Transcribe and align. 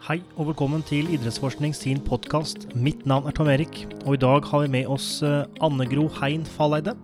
Hei 0.00 0.22
og 0.40 0.46
velkommen 0.48 0.80
til 0.88 1.10
Idrettsforskning 1.12 1.74
sin 1.76 1.98
podkast. 2.00 2.62
Mitt 2.72 3.02
navn 3.04 3.26
er 3.28 3.34
Tom 3.36 3.50
Erik, 3.52 3.82
og 4.08 4.14
i 4.16 4.20
dag 4.22 4.46
har 4.48 4.62
vi 4.62 4.70
med 4.72 4.86
oss 4.88 5.18
eh, 5.20 5.42
Anne 5.60 5.84
Gro 5.90 6.06
Hein 6.16 6.46
Falleide. 6.48 6.94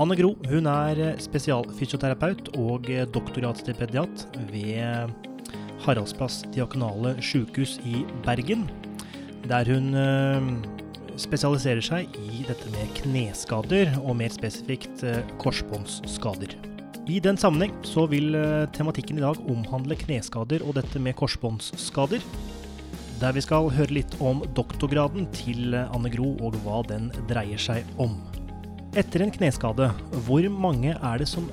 Anne 0.00 0.16
Gro 0.16 0.30
hun 0.48 0.68
er 0.72 0.96
eh, 0.96 1.20
spesialfysioterapeut 1.20 2.48
og 2.56 2.88
eh, 2.88 3.04
doktoratstipendiat 3.12 4.24
ved 4.48 5.12
Haraldsplass 5.84 6.46
diakonale 6.56 7.18
sykehus 7.20 7.76
i 7.84 8.06
Bergen, 8.24 8.64
der 9.44 9.68
hun 9.68 9.92
spesialiserer 11.20 11.84
seg 11.84 12.16
i 12.16 12.46
dette 12.48 12.72
med 12.72 12.96
kneskader, 13.02 13.92
og 14.00 14.16
mer 14.22 14.32
spesifikt 14.32 15.04
korsbåndsskader. 15.44 16.56
I 17.08 17.22
den 17.24 17.38
sammenheng 17.40 17.72
så 17.88 18.02
vil 18.04 18.34
eh, 18.36 18.66
tematikken 18.76 19.16
i 19.16 19.22
dag 19.24 19.38
omhandle 19.48 19.96
kneskader 19.96 20.60
og 20.60 20.74
dette 20.76 21.00
med 21.00 21.16
korsbåndsskader. 21.16 22.20
Der 23.18 23.32
vi 23.32 23.40
skal 23.40 23.70
høre 23.72 23.94
litt 23.96 24.16
om 24.20 24.42
doktorgraden 24.52 25.24
til 25.32 25.72
eh, 25.72 25.88
Anne 25.96 26.10
Gro 26.12 26.34
og 26.44 26.58
hva 26.66 26.82
den 26.90 27.06
dreier 27.30 27.60
seg 27.64 27.86
om. 27.96 28.12
Etter 28.92 29.24
en 29.24 29.32
kneskade, 29.32 29.86
hvor 30.26 30.44
mange 30.52 30.92
er 30.92 31.22
det 31.22 31.28
som 31.30 31.46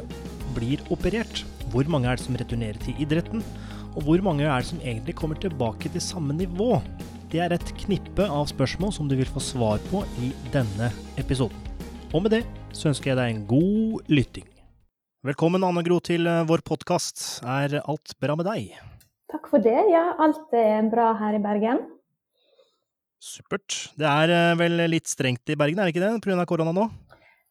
blir 0.57 0.83
operert? 0.91 1.45
Hvor 1.71 1.87
mange 1.87 2.11
er 2.11 2.19
det 2.19 2.25
som 2.25 2.35
returnerer 2.35 2.79
til 2.83 2.99
idretten? 2.99 3.43
Og 3.93 4.03
hvor 4.09 4.23
mange 4.25 4.43
er 4.43 4.59
det 4.59 4.67
som 4.73 4.81
egentlig 4.83 5.15
kommer 5.15 5.39
tilbake 5.39 5.91
til 5.93 6.03
samme 6.03 6.35
nivå? 6.35 6.81
Det 7.31 7.39
er 7.45 7.55
et 7.55 7.71
knippe 7.85 8.27
av 8.27 8.49
spørsmål 8.51 8.91
som 8.97 9.07
du 9.07 9.15
vil 9.15 9.31
få 9.31 9.39
svar 9.43 9.79
på 9.87 10.03
i 10.19 10.33
denne 10.51 10.91
episoden. 11.15 11.63
Og 12.11 12.27
med 12.27 12.35
det 12.35 12.43
så 12.75 12.91
ønsker 12.91 13.13
jeg 13.13 13.21
deg 13.21 13.31
en 13.31 13.47
god 13.47 14.11
lytting. 14.11 14.51
Velkommen, 15.25 15.63
Anne 15.65 15.81
Gro, 15.81 15.95
til 16.05 16.27
eh, 16.29 16.43
vår 16.45 16.61
podkast. 16.61 17.21
Er 17.49 17.79
alt 17.79 18.11
bra 18.21 18.35
med 18.37 18.45
deg? 18.45 18.75
Takk 19.33 19.47
for 19.49 19.63
det. 19.63 19.79
Ja, 19.89 20.11
alt 20.21 20.51
er 20.53 20.85
bra 20.91 21.07
her 21.17 21.33
i 21.33 21.39
Bergen. 21.41 21.79
Supert. 23.17 23.73
Det 23.97 24.05
er 24.05 24.33
eh, 24.35 24.57
vel 24.59 24.83
litt 24.91 25.09
strengt 25.09 25.49
i 25.49 25.57
Bergen, 25.57 25.81
er 25.81 25.89
det 25.89 25.95
ikke 25.95 26.03
det, 26.03 26.11
pga. 26.21 26.45
korona 26.45 26.75
nå? 26.77 26.83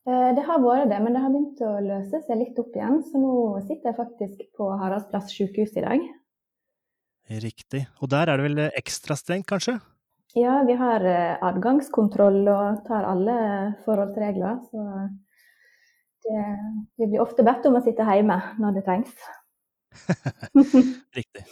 Eh, 0.07 0.29
det 0.37 0.45
har 0.47 0.63
vært 0.63 0.93
det, 0.93 1.01
men 1.03 1.19
det 1.19 1.25
har 1.25 1.35
begynt 1.35 1.65
å 1.67 1.73
løse 1.89 2.23
seg 2.29 2.41
litt 2.45 2.63
opp 2.63 2.79
igjen. 2.79 3.01
Så 3.09 3.25
nå 3.25 3.35
sitter 3.65 3.91
jeg 3.91 3.99
faktisk 3.99 4.47
på 4.55 4.71
Haraldsplass 4.85 5.35
sykehus 5.35 5.75
i 5.75 5.85
dag. 5.89 6.07
Riktig. 7.49 7.83
Og 7.99 8.15
der 8.15 8.31
er 8.31 8.39
det 8.39 8.53
vel 8.53 8.69
ekstra 8.69 9.19
strengt, 9.19 9.51
kanskje? 9.51 9.81
Ja, 10.39 10.61
vi 10.63 10.79
har 10.79 11.03
adgangskontroll 11.43 12.45
og 12.45 12.87
tar 12.87 13.11
alle 13.11 13.35
forholdsregler. 13.83 14.63
Så 14.71 14.87
vi 16.25 17.07
blir 17.07 17.23
ofte 17.23 17.45
bedt 17.47 17.67
om 17.69 17.77
å 17.79 17.83
sitte 17.85 18.07
hjemme 18.09 18.37
når 18.61 18.79
det 18.79 18.85
trengs. 18.87 19.15
Riktig. 21.19 21.45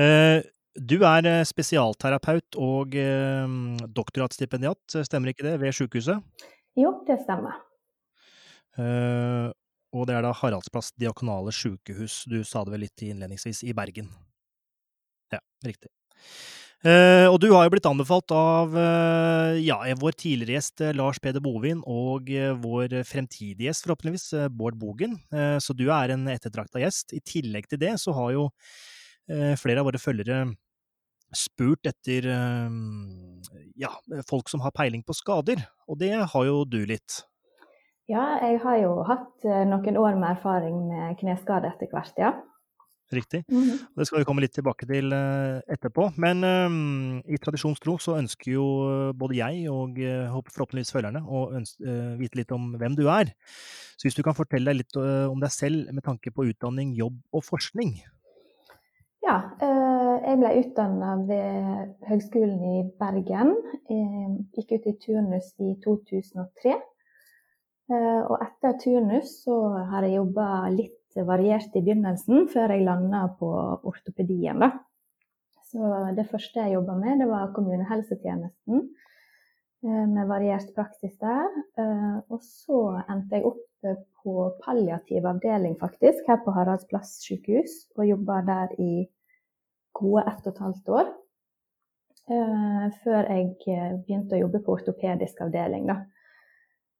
Eh, 0.00 0.40
du 0.74 0.96
er 1.06 1.28
eh, 1.28 1.42
spesialterapeut 1.46 2.58
og 2.60 2.96
eh, 2.98 3.44
doktoratstipendiat, 3.98 4.98
stemmer 5.06 5.32
ikke 5.32 5.46
det, 5.46 5.58
ved 5.62 5.76
sykehuset? 5.76 6.48
Jo, 6.78 6.96
det 7.06 7.20
stemmer. 7.22 7.60
Og 9.94 10.08
det 10.08 10.16
er 10.16 10.24
da 10.26 10.32
Haraldsplass 10.34 10.90
diakonale 10.98 11.52
sykehus, 11.54 12.24
du 12.26 12.40
sa 12.42 12.64
det 12.66 12.74
vel 12.74 12.82
litt 12.88 13.04
innledningsvis, 13.06 13.62
i 13.62 13.74
Bergen? 13.76 14.08
Ja, 15.30 15.38
riktig. 15.62 15.92
Uh, 16.84 17.30
og 17.30 17.38
du 17.40 17.46
har 17.54 17.64
jo 17.64 17.72
blitt 17.72 17.86
anbefalt 17.88 18.32
av 18.36 18.74
uh, 18.76 19.54
ja, 19.56 19.78
vår 19.96 20.16
tidligere 20.20 20.58
gjest 20.58 20.82
uh, 20.84 20.90
Lars 20.92 21.16
Peder 21.22 21.40
Bovin 21.40 21.80
og 21.88 22.28
vår 22.60 22.98
fremtidige 23.08 23.70
gjest, 23.70 23.86
forhåpentligvis, 23.86 24.26
Bård 24.52 24.76
Bogen. 24.76 25.16
så 25.32 25.76
du 25.76 25.86
er 25.92 26.12
en 26.12 26.26
ettertrakta 26.28 26.82
gjest. 26.82 27.14
I 27.16 27.22
tillegg 27.24 27.70
til 27.70 27.80
det 27.80 27.94
så 28.02 28.12
har 28.16 28.34
jo 28.34 28.48
flere 29.56 29.80
av 29.80 29.88
våre 29.88 30.00
følgere 30.00 30.42
spurt 31.34 31.88
etter 31.88 32.26
ja, 33.80 33.90
folk 34.28 34.50
som 34.52 34.60
har 34.64 34.74
peiling 34.76 35.02
på 35.06 35.16
skader, 35.16 35.62
og 35.88 35.98
det 36.02 36.12
har 36.12 36.48
jo 36.48 36.64
du 36.68 36.82
litt. 36.88 37.22
Ja, 38.10 38.36
jeg 38.44 38.60
har 38.60 38.80
jo 38.82 38.98
hatt 39.08 39.46
noen 39.70 40.00
år 40.00 40.18
med 40.20 40.34
erfaring 40.34 40.82
med 40.90 41.16
kneskade 41.22 41.72
etter 41.72 41.88
hvert, 41.94 42.12
ja. 42.20 42.34
Riktig. 43.14 43.44
Mm 43.48 43.62
-hmm. 43.62 43.78
Det 43.96 44.06
skal 44.06 44.18
vi 44.18 44.24
komme 44.24 44.42
litt 44.42 44.54
tilbake 44.54 44.86
til 44.86 45.12
uh, 45.12 45.60
etterpå. 45.68 46.10
Men 46.16 46.44
um, 46.44 47.22
i 47.26 47.36
tradisjonstro 47.36 47.98
så 47.98 48.16
ønsker 48.18 48.52
jo 48.52 49.12
både 49.14 49.36
jeg 49.36 49.70
og 49.70 49.98
uh, 49.98 50.40
forhåpentligvis 50.50 50.92
følgerne 50.92 51.22
å 51.22 51.50
ønske, 51.54 51.84
vite 52.18 52.36
litt 52.36 52.52
om 52.52 52.74
hvem 52.74 52.96
du 52.96 53.06
er. 53.08 53.30
Så 53.96 54.08
hvis 54.08 54.14
du 54.14 54.22
kan 54.22 54.34
fortelle 54.34 54.70
deg 54.70 54.76
litt 54.76 54.96
om 54.96 55.40
deg 55.40 55.50
selv 55.50 55.92
med 55.92 56.02
tanke 56.02 56.30
på 56.30 56.44
utdanning, 56.50 56.94
jobb 56.94 57.14
og 57.32 57.44
forskning? 57.44 58.02
Ja, 59.22 59.36
jeg 60.26 60.38
ble 60.38 60.50
utdanna 60.60 61.14
ved 61.28 61.94
Høgskolen 62.08 62.64
i 62.64 62.82
Bergen. 62.98 63.54
Jeg 63.88 64.44
gikk 64.56 64.72
ut 64.74 64.86
i 64.86 64.98
turnus 65.06 65.54
i 65.60 65.76
2003. 65.84 66.74
Og 68.28 68.36
etter 68.42 68.76
turnus 68.82 69.44
så 69.44 69.56
har 69.90 70.02
jeg 70.02 70.16
jobba 70.16 70.68
litt 70.74 71.03
variert 71.22 71.76
i 71.76 71.82
begynnelsen, 71.84 72.48
før 72.50 72.74
jeg 72.74 72.84
landa 72.88 73.28
på 73.38 73.48
ortopedien. 73.86 74.58
Da. 74.64 74.72
Så 75.74 75.90
det 76.14 76.28
første 76.30 76.62
jeg 76.62 76.76
jobba 76.76 76.94
med, 76.98 77.18
det 77.18 77.26
var 77.30 77.52
kommunehelsetjenesten, 77.54 78.82
eh, 79.82 80.04
med 80.10 80.28
variert 80.30 80.68
praksis 80.76 81.16
der. 81.18 81.50
Eh, 81.78 82.16
og 82.30 82.42
så 82.46 82.80
endte 83.10 83.40
jeg 83.40 83.48
opp 83.50 83.62
på 84.22 84.34
palliativ 84.64 85.26
avdeling, 85.26 85.74
faktisk, 85.80 86.22
her 86.28 86.38
på 86.44 86.54
Haraldsplass 86.54 87.18
sykehus, 87.26 87.74
og 87.98 88.06
jobba 88.08 88.40
der 88.46 88.78
i 88.80 89.04
gode 89.98 90.24
ett 90.30 90.46
og 90.46 90.54
et 90.54 90.62
halvt 90.66 90.88
år. 91.00 91.12
Eh, 92.30 92.86
før 93.04 93.28
jeg 93.34 93.50
begynte 94.06 94.38
å 94.38 94.44
jobbe 94.46 94.62
på 94.64 94.78
ortopedisk 94.78 95.42
avdeling, 95.44 95.90
da. 95.90 96.04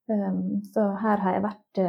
Så 0.05 0.83
her 1.01 1.17
har 1.17 1.33
jeg 1.33 1.41
vært 1.41 1.79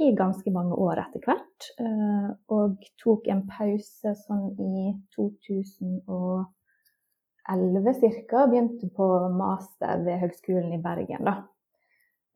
i 0.00 0.14
ganske 0.16 0.50
mange 0.50 0.74
år 0.80 1.02
etter 1.04 1.20
hvert. 1.26 1.68
Eh, 1.82 2.28
og 2.54 2.76
tok 3.02 3.28
en 3.32 3.42
pause 3.48 4.14
sånn 4.22 4.56
i 4.56 4.94
2011 5.16 6.46
ca. 8.30 8.46
Begynte 8.48 8.86
på 8.96 9.06
master 9.36 9.94
ved 10.06 10.16
Høgskolen 10.24 10.72
i 10.76 10.82
Bergen. 10.82 11.22
Da. 11.28 11.34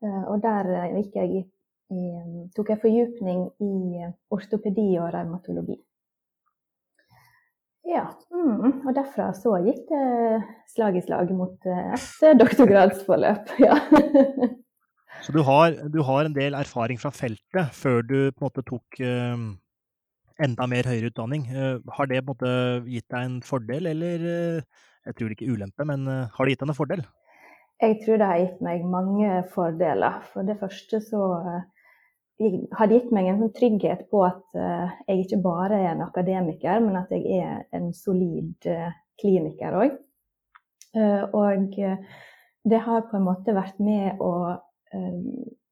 Eh, 0.03 0.23
og 0.29 0.37
der 0.45 0.63
eh, 0.75 1.01
jeg 1.15 1.27
i, 1.39 1.41
i, 1.95 2.01
tok 2.55 2.67
jeg 2.73 2.81
fordypning 2.83 3.39
i 3.65 3.73
ortopedi 4.33 4.89
og 4.99 5.13
revmatologi. 5.15 5.77
Ja, 7.85 8.05
mm, 8.33 8.81
og 8.81 8.95
derfra 8.97 9.27
så 9.37 9.59
gikk 9.61 9.83
det 9.91 10.05
slag 10.73 10.95
i 10.97 11.03
slag 11.05 11.29
mot 11.37 11.57
et 11.69 12.39
doktorgradsforløp. 12.41 13.45
Ja. 13.65 13.75
Så 15.25 15.33
du 15.33 15.41
har, 15.41 15.73
du 15.89 16.03
har, 16.05 16.27
en 16.27 16.35
del 16.35 16.53
erfaring 16.53 16.99
fra 17.01 17.09
feltet 17.09 17.73
før 17.73 18.03
du 18.05 18.17
på 18.29 18.43
en 18.43 18.45
måte 18.45 18.61
tok 18.67 18.97
uh, 19.01 19.45
enda 20.45 20.67
mer 20.69 20.85
høyere 20.85 21.09
utdanning. 21.09 21.47
Uh, 21.49 21.81
har 21.97 22.11
det 22.11 22.19
på 22.21 22.35
en 22.35 22.35
måte 22.35 22.51
gitt 22.91 23.07
deg 23.09 23.23
en 23.25 23.39
fordel, 23.45 23.87
eller 23.89 24.25
uh, 24.25 24.83
jeg 25.09 25.17
tror 25.17 25.33
ikke 25.33 25.47
ulempe, 25.49 25.87
men 25.89 26.05
har 26.05 26.45
det 26.45 26.53
gitt 26.53 26.61
deg 26.61 26.69
en 26.69 26.77
fordel? 26.77 27.01
Jeg 27.81 27.97
tror 28.03 28.21
det 28.21 28.27
har 28.29 28.41
gitt 28.43 28.61
meg 28.67 28.85
mange 28.89 29.31
fordeler. 29.53 30.19
For 30.33 30.45
det 30.45 30.59
første 30.61 31.01
så 31.05 31.23
har 31.41 32.89
det 32.89 32.99
gitt 32.99 33.09
meg 33.13 33.31
en 33.31 33.41
sånn 33.41 33.53
trygghet 33.57 34.05
på 34.09 34.23
at 34.25 34.57
jeg 34.57 35.25
ikke 35.25 35.41
bare 35.43 35.77
er 35.77 35.91
en 35.91 36.05
akademiker, 36.05 36.81
men 36.81 36.97
at 37.01 37.13
jeg 37.13 37.41
er 37.41 37.61
en 37.77 37.91
solid 37.93 38.65
kliniker 39.21 39.77
òg. 39.77 39.99
Og 41.37 41.77
det 42.65 42.81
har 42.87 43.05
på 43.11 43.19
en 43.19 43.27
måte 43.27 43.53
vært 43.53 43.77
med 43.83 44.23
å 44.23 44.33
Eh, 44.55 44.73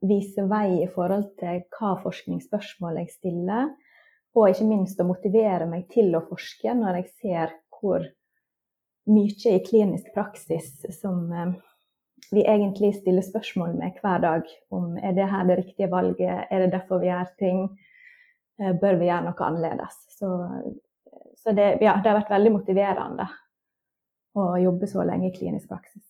vise 0.04 0.44
vei 0.50 0.82
i 0.84 0.88
forhold 0.92 1.30
til 1.40 1.62
hva 1.76 1.94
forskningsspørsmål 2.04 2.98
jeg 3.00 3.12
stiller, 3.14 3.70
og 4.34 4.50
ikke 4.50 4.66
minst 4.68 5.00
å 5.00 5.06
motivere 5.08 5.68
meg 5.70 5.86
til 5.94 6.14
å 6.18 6.24
forske 6.26 6.74
når 6.76 7.00
jeg 7.00 7.10
ser 7.22 7.54
hvor 7.78 8.06
mye 9.12 9.52
i 9.52 9.62
klinisk 9.64 10.14
praksis 10.16 10.72
som 10.96 11.28
eh, 11.32 11.54
vi 12.32 12.46
egentlig 12.48 12.94
stiller 12.96 13.26
spørsmål 13.26 13.76
med 13.78 14.00
hver 14.02 14.24
dag. 14.24 14.48
Om 14.74 14.96
er 14.98 15.16
det 15.18 15.28
her 15.30 15.46
det 15.50 15.60
riktige 15.60 15.92
valget, 15.92 16.48
er 16.50 16.64
det 16.64 16.72
derfor 16.74 17.04
vi 17.04 17.12
gjør 17.12 17.30
ting, 17.40 17.62
eh, 18.62 18.74
bør 18.80 19.00
vi 19.02 19.12
gjøre 19.12 19.28
noe 19.28 19.48
annerledes. 19.50 20.00
Så, 20.18 20.32
så 21.44 21.54
det, 21.54 21.68
ja, 21.84 21.98
det, 22.00 22.10
har 22.10 22.22
vært 22.22 22.34
veldig 22.34 22.56
motiverende 22.58 23.30
å 24.40 24.50
jobbe 24.58 24.90
så 24.90 25.06
lenge 25.06 25.30
i 25.30 25.36
klinisk 25.36 25.70
praksis. 25.70 26.06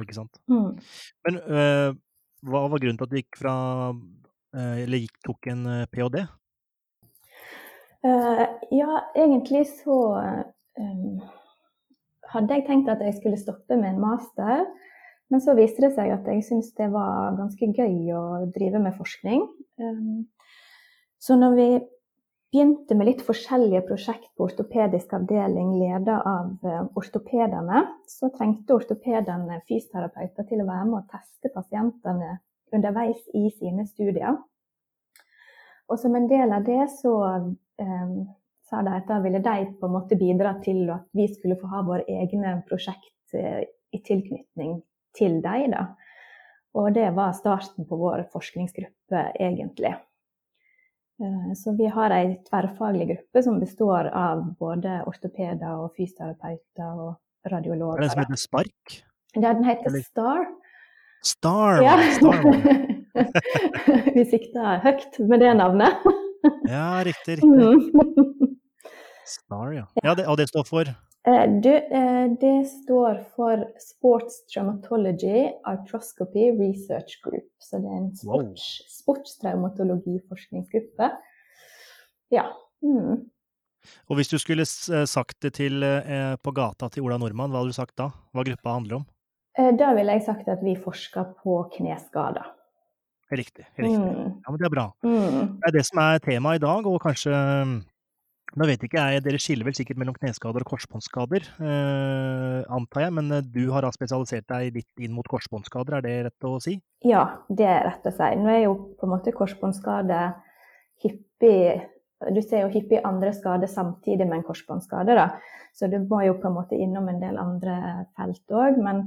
Ikke 0.00 0.16
sant. 0.16 0.40
Mm. 0.50 0.76
Men 1.26 1.40
øh, 1.40 1.94
hva 2.46 2.66
var 2.70 2.82
grunnen 2.82 2.98
til 3.00 3.06
at 3.06 3.12
du 3.12 3.18
gikk 3.20 3.40
fra 3.40 3.54
eh, 3.90 4.84
Eller 4.84 5.04
gikk, 5.04 5.18
tok 5.26 5.50
en 5.52 5.66
eh, 5.68 5.88
ph.d.? 5.92 6.24
Uh, 8.00 8.46
ja, 8.72 8.94
egentlig 9.12 9.66
så 9.68 9.96
um, 10.80 11.18
hadde 12.32 12.56
jeg 12.56 12.64
tenkt 12.64 12.88
at 12.88 13.02
jeg 13.04 13.18
skulle 13.18 13.40
stoppe 13.40 13.76
med 13.76 13.92
en 13.92 14.00
master. 14.00 14.64
Men 15.30 15.42
så 15.44 15.54
viste 15.54 15.84
det 15.84 15.92
seg 15.94 16.10
at 16.14 16.26
jeg 16.26 16.46
syntes 16.46 16.72
det 16.78 16.88
var 16.94 17.36
ganske 17.38 17.68
gøy 17.76 18.08
å 18.16 18.24
drive 18.54 18.80
med 18.82 18.96
forskning. 18.96 19.44
Um, 19.78 20.24
så 21.20 21.36
når 21.36 21.56
vi 21.58 21.68
begynte 22.50 22.96
med 22.98 23.06
litt 23.06 23.22
forskjellige 23.26 23.84
prosjekt 23.86 24.28
på 24.36 24.48
ortopedisk 24.48 25.12
avdeling 25.14 25.76
ledet 25.78 26.18
av 26.26 26.66
eh, 26.66 26.82
ortopedene. 26.98 27.84
Så 28.10 28.30
trengte 28.34 28.74
ortopedene 28.74 29.60
fysioterapeuter 29.68 30.48
til 30.48 30.64
å 30.64 30.68
være 30.68 30.88
med 30.88 30.98
og 31.00 31.12
teste 31.12 31.52
pasientene 31.54 32.38
underveis 32.74 33.22
i 33.34 33.48
sine 33.54 33.86
studier. 33.86 34.38
Og 35.90 35.98
som 35.98 36.14
en 36.14 36.28
del 36.30 36.52
av 36.54 36.66
det 36.66 36.84
så 36.98 37.14
eh, 37.82 38.12
sa 38.70 38.82
de 38.86 38.98
at 38.98 39.08
da 39.10 39.18
ville 39.22 39.42
de 39.42 39.70
på 39.78 39.88
en 39.88 39.96
måte 39.96 40.18
bidra 40.18 40.56
til 40.64 40.84
at 40.94 41.06
vi 41.16 41.26
skulle 41.30 41.58
få 41.58 41.70
ha 41.72 41.86
våre 41.86 42.06
egne 42.06 42.60
prosjekt 42.68 43.34
eh, 43.34 43.64
i 43.94 44.02
tilknytning 44.02 44.78
til 45.18 45.40
dem. 45.42 45.74
Da. 45.74 45.88
Og 46.78 46.92
det 46.94 47.08
var 47.16 47.34
starten 47.34 47.86
på 47.86 47.98
vår 47.98 48.28
forskningsgruppe, 48.30 49.26
egentlig. 49.38 49.96
Eh, 51.20 51.52
så 51.54 51.72
vi 51.76 51.86
har 51.86 52.12
ei 52.16 52.38
tverrfaglig 52.48 53.08
gruppe 53.10 53.42
som 53.44 53.58
består 53.60 54.08
av 54.16 54.42
både 54.60 55.02
ortopeder 55.10 55.82
og 55.82 55.92
fysioterapeuter 55.98 57.02
og 57.04 57.50
radiologer. 57.50 58.00
Er 58.00 58.06
det 58.06 58.12
som 58.14 58.22
heter 58.24 58.40
Spark? 58.40 58.96
Ja, 59.36 59.52
den 59.52 59.64
heter 59.64 59.90
Eller- 59.90 60.06
STAR. 60.06 60.46
Star! 61.22 61.82
Ja. 61.84 61.98
Star. 62.16 62.40
vi 64.14 64.24
sikta 64.24 64.78
høyt 64.80 65.18
med 65.28 65.42
det 65.44 65.52
navnet. 65.58 66.08
Ja, 66.64 67.02
riktig. 67.04 67.42
riktig. 67.42 67.50
Mm. 67.52 68.56
Star, 69.28 69.72
ja. 69.76 69.84
ja 70.02 70.14
det, 70.16 70.24
og 70.26 70.38
det 70.40 70.48
står 70.48 70.64
for 70.64 70.88
Du, 71.20 71.74
eh, 71.76 72.32
det 72.40 72.64
står 72.68 73.18
for 73.36 73.60
Sports 73.76 74.38
Traumatology 74.48 75.50
Arthroscopy 75.68 76.46
Research 76.56 77.20
Group. 77.24 77.44
Så 77.60 77.76
det 77.82 77.90
er 77.92 77.96
en 77.98 78.14
sports, 78.16 78.64
sportstraumatologiforskningsgruppe. 79.02 81.10
Ja. 82.32 82.46
Mm. 82.80 83.28
Og 84.08 84.16
hvis 84.16 84.32
du 84.32 84.38
skulle 84.40 84.64
eh, 84.64 85.04
sagt 85.08 85.42
det 85.44 85.52
til, 85.60 85.84
eh, 85.84 86.36
på 86.40 86.50
gata 86.56 86.88
til 86.88 87.04
Ola 87.04 87.20
Nordmann, 87.20 87.52
hva 87.52 87.60
hadde 87.60 87.72
du 87.74 87.76
sagt 87.76 88.00
da? 88.00 88.08
Hva 88.32 88.40
gruppa 88.46 88.78
handler 88.78 88.96
om? 89.00 89.04
Eh, 89.58 89.72
Da 89.76 89.94
ville 89.96 90.12
jeg 90.16 90.24
sagt 90.24 90.48
at 90.48 90.62
vi 90.64 90.76
forsker 90.76 91.24
på 91.42 91.68
kneskader. 91.76 92.44
Riktig. 93.30 93.64
riktig. 93.78 93.94
Mm. 93.94 94.42
Ja, 94.42 94.50
men 94.50 94.58
Det 94.58 94.66
er 94.66 94.74
bra. 94.74 94.92
Mm. 95.04 95.60
Det 95.60 95.66
er 95.68 95.72
det 95.78 95.86
som 95.86 95.98
er 96.02 96.18
temaet 96.18 96.56
i 96.58 96.64
dag, 96.64 96.86
og 96.86 97.00
kanskje 97.00 97.30
Nå 98.58 98.66
vet 98.66 98.82
ikke 98.82 98.98
jeg, 98.98 99.22
dere 99.22 99.38
skiller 99.38 99.68
vel 99.68 99.76
sikkert 99.78 100.00
mellom 100.00 100.16
kneskader 100.16 100.64
og 100.64 100.72
korsbåndskader, 100.72 101.44
eh, 101.62 102.58
antar 102.74 103.04
jeg, 103.04 103.14
men 103.14 103.30
eh, 103.36 103.46
du 103.46 103.68
har 103.70 103.86
spesialisert 103.94 104.48
deg 104.50 104.80
litt 104.80 105.04
inn 105.04 105.14
mot 105.14 105.28
korsbåndskader, 105.30 106.00
er 106.00 106.06
det 106.06 106.14
rett 106.26 106.48
å 106.48 106.56
si? 106.62 106.74
Ja, 107.06 107.22
det 107.46 107.68
er 107.70 107.86
rett 107.86 108.08
å 108.10 108.14
si. 108.16 108.30
Nå 108.40 108.50
er 108.50 108.64
jo 108.64 108.74
på 108.98 109.06
en 109.06 109.14
måte 109.14 109.34
korsbåndskade 109.36 110.24
hyppig 111.04 111.86
Du 112.34 112.42
ser 112.44 112.66
jo 112.66 112.72
hyppig 112.74 112.98
andre 113.06 113.30
skader 113.32 113.70
samtidig 113.70 114.26
med 114.28 114.40
en 114.40 114.44
korsbåndskade, 114.44 115.14
da. 115.16 115.30
Så 115.72 115.86
du 115.88 115.96
må 116.02 116.18
jo 116.26 116.34
på 116.36 116.50
en 116.50 116.58
måte 116.58 116.76
innom 116.76 117.06
en 117.08 117.22
del 117.22 117.38
andre 117.40 117.76
felt 118.18 118.52
òg. 118.52 118.76
Men, 118.82 119.06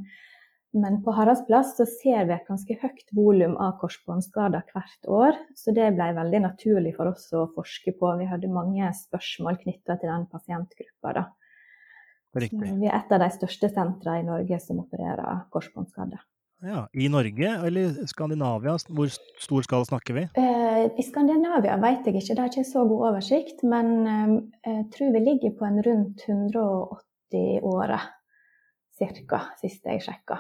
men 0.74 0.98
på 1.06 1.14
Haraldsplass 1.14 1.76
så 1.78 1.86
ser 1.86 2.26
vi 2.26 2.34
et 2.34 2.48
ganske 2.50 2.76
høyt 2.82 3.12
volum 3.14 3.54
av 3.62 3.76
korsbåndskader 3.82 4.66
hvert 4.74 5.10
år. 5.22 5.38
Så 5.56 5.74
det 5.76 5.92
ble 5.94 6.10
veldig 6.18 6.42
naturlig 6.48 6.96
for 6.98 7.12
oss 7.12 7.28
å 7.36 7.46
forske 7.54 7.94
på. 8.00 8.10
Vi 8.18 8.28
hadde 8.30 8.50
mange 8.50 8.90
spørsmål 8.98 9.60
knytta 9.62 10.00
til 10.02 10.10
den 10.10 10.26
pasientgruppa, 10.32 11.14
da. 11.20 11.26
Vi 12.34 12.88
er 12.90 12.96
et 12.98 13.12
av 13.14 13.22
de 13.22 13.30
største 13.30 13.70
sentrene 13.70 14.24
i 14.24 14.26
Norge 14.26 14.58
som 14.64 14.80
opererer 14.82 15.44
korsbåndskader. 15.54 16.24
Ja, 16.64 16.88
I 16.96 17.10
Norge 17.12 17.50
eller 17.68 18.08
Skandinavia, 18.08 18.78
hvor 18.96 19.12
stor 19.12 19.66
skala 19.68 19.86
snakker 19.86 20.16
vi? 20.16 20.24
Eh, 20.40 20.86
I 20.88 21.04
Skandinavia 21.06 21.76
vet 21.82 22.08
jeg 22.08 22.22
ikke, 22.22 22.34
det 22.34 22.42
har 22.42 22.50
ikke 22.50 22.66
så 22.70 22.86
god 22.88 23.04
oversikt. 23.12 23.62
Men 23.68 23.92
eh, 24.08 24.34
jeg 24.70 24.88
tror 24.96 25.14
vi 25.14 25.24
ligger 25.28 25.54
på 25.60 25.68
en 25.68 25.84
rundt 25.86 26.26
180 26.26 27.38
i 27.38 27.60
året, 27.68 28.10
ca., 28.98 29.44
sist 29.60 29.86
jeg 29.86 30.02
sjekka. 30.08 30.40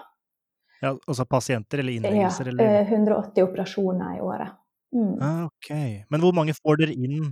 Ja, 0.83 0.91
altså 1.07 1.25
pasienter 1.29 1.79
eller 1.79 2.11
Ja, 2.11 2.29
eller 2.43 2.81
eh, 2.81 2.91
180 2.91 3.45
operasjoner 3.45 4.17
i 4.17 4.21
året. 4.21 4.51
Mm. 4.93 5.15
ah, 5.21 5.45
Ok. 5.47 5.71
Men 6.11 6.21
hvor 6.21 6.35
mange 6.35 6.53
får 6.53 6.83
dere 6.83 6.93
inn 6.93 7.31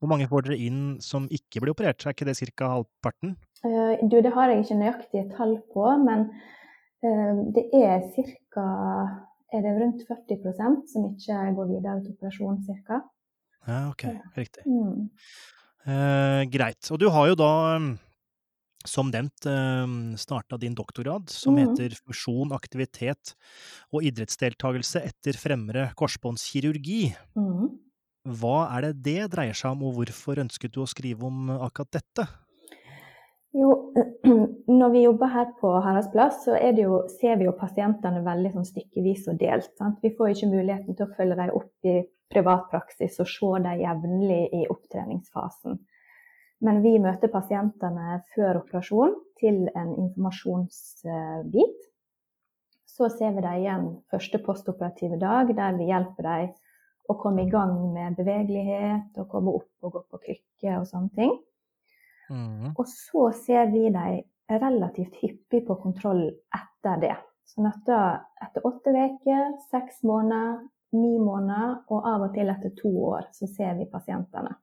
hvor 0.00 0.08
mange 0.08 0.28
får 0.30 0.46
dere 0.46 0.56
inn 0.64 0.84
som 1.04 1.26
ikke 1.28 1.60
blir 1.60 1.74
operert? 1.74 2.00
Er 2.06 2.14
ikke 2.14 2.24
det 2.24 2.38
ca. 2.40 2.70
halvparten? 2.72 3.36
Uh, 3.60 4.00
Du, 4.08 4.16
det 4.24 4.32
har 4.32 4.48
jeg 4.48 4.64
ikke 4.64 4.78
nøyaktige 4.80 5.26
tall 5.36 5.58
på, 5.74 5.84
men 6.00 6.30
uh, 7.04 7.42
det 7.52 7.66
er 7.76 8.00
ca. 8.16 8.64
Er 9.52 9.64
det 9.66 9.74
rundt 9.76 10.04
40% 10.08 10.86
som 10.88 11.08
ikke 11.10 11.38
går 11.56 11.68
videre 11.68 12.00
til 12.00 12.14
operasjon, 12.16 12.62
ca.? 12.64 13.02
Ja, 13.68 13.80
ok. 13.90 14.06
Riktig. 14.38 14.64
Mm. 14.64 15.10
Uh, 15.84 16.42
greit. 16.48 16.90
Og 16.90 17.00
du 17.02 17.10
har 17.12 17.28
jo 17.28 17.36
da, 17.36 17.52
som 18.86 19.10
nevnt, 19.12 19.44
eh, 19.46 20.16
starta 20.16 20.58
din 20.58 20.74
doktorgrad, 20.74 21.28
som 21.28 21.54
Mhm. 21.54 21.68
heter 21.68 21.96
Fusjon, 22.06 22.52
aktivitet 22.52 23.34
og 23.92 24.02
idrettsdeltakelse 24.02 25.04
etter 25.04 25.36
fremre 25.36 25.92
korsbåndskirurgi. 25.96 27.14
Mm. 27.36 27.78
Hva 28.28 28.76
er 28.76 28.80
det 28.80 29.02
det 29.02 29.30
dreier 29.30 29.54
seg 29.54 29.72
om, 29.72 29.82
og 29.84 29.94
hvorfor 29.96 30.36
ønsket 30.36 30.72
du 30.72 30.80
å 30.80 30.88
skrive 30.88 31.24
om 31.24 31.48
akkurat 31.48 31.90
dette? 31.90 32.28
Jo, 33.52 33.92
når 34.80 34.92
vi 34.92 35.02
jobber 35.02 35.26
her 35.26 35.46
på 35.60 35.72
Haraldsplass, 35.82 36.44
så 36.46 36.54
er 36.54 36.72
det 36.72 36.84
jo, 36.84 37.00
ser 37.20 37.36
vi 37.40 37.48
jo 37.48 37.52
pasientene 37.58 38.22
veldig 38.22 38.52
sånn 38.54 38.68
stykkevis 38.68 39.26
og 39.32 39.40
delt. 39.40 39.72
Sant? 39.76 39.98
Vi 40.04 40.12
får 40.14 40.34
ikke 40.36 40.52
muligheten 40.52 40.96
til 40.96 41.06
å 41.06 41.14
følge 41.16 41.38
dem 41.40 41.50
opp 41.58 41.88
i 41.90 41.96
privat 42.30 42.68
praksis 42.70 43.18
og 43.18 43.26
se 43.26 43.62
dem 43.64 43.80
jevnlig 43.82 44.42
i 44.54 44.66
opptreningsfasen. 44.70 45.80
Men 46.64 46.82
vi 46.84 46.98
møter 47.00 47.32
pasientene 47.32 48.20
før 48.34 48.60
operasjon 48.60 49.14
til 49.40 49.62
en 49.72 49.94
informasjonsbit. 49.96 51.86
Så 52.90 53.08
ser 53.14 53.32
vi 53.36 53.44
dem 53.44 53.62
igjen 53.62 53.86
første 54.12 54.40
postoperative 54.44 55.16
dag, 55.20 55.54
der 55.56 55.78
vi 55.78 55.88
hjelper 55.88 56.26
dem 56.26 56.50
å 57.10 57.16
komme 57.18 57.46
i 57.46 57.50
gang 57.50 57.72
med 57.94 58.18
bevegelighet 58.18 59.16
og 59.18 59.30
komme 59.30 59.54
opp 59.56 59.86
og 59.86 59.94
gå 59.96 60.02
på 60.10 60.20
krykke 60.26 60.76
og 60.78 60.86
sånne 60.90 61.14
ting. 61.16 61.32
Mm. 62.30 62.74
Og 62.76 62.84
så 62.86 63.30
ser 63.34 63.72
vi 63.72 63.88
dem 63.90 64.20
relativt 64.60 65.16
hyppig 65.22 65.64
på 65.66 65.78
kontroll 65.80 66.26
etter 66.54 67.00
det. 67.02 67.16
Sånn 67.50 67.66
at 67.70 67.80
da 67.86 68.02
etter 68.44 68.66
åtte 68.66 68.92
uker, 68.94 69.56
seks 69.72 70.04
måneder, 70.06 70.60
ni 70.94 71.16
måneder 71.18 71.80
og 71.90 72.06
av 72.06 72.26
og 72.28 72.34
til 72.34 72.50
etter 72.52 72.74
to 72.78 72.90
år, 73.14 73.30
så 73.34 73.48
ser 73.50 73.78
vi 73.78 73.88
pasientene. 73.90 74.54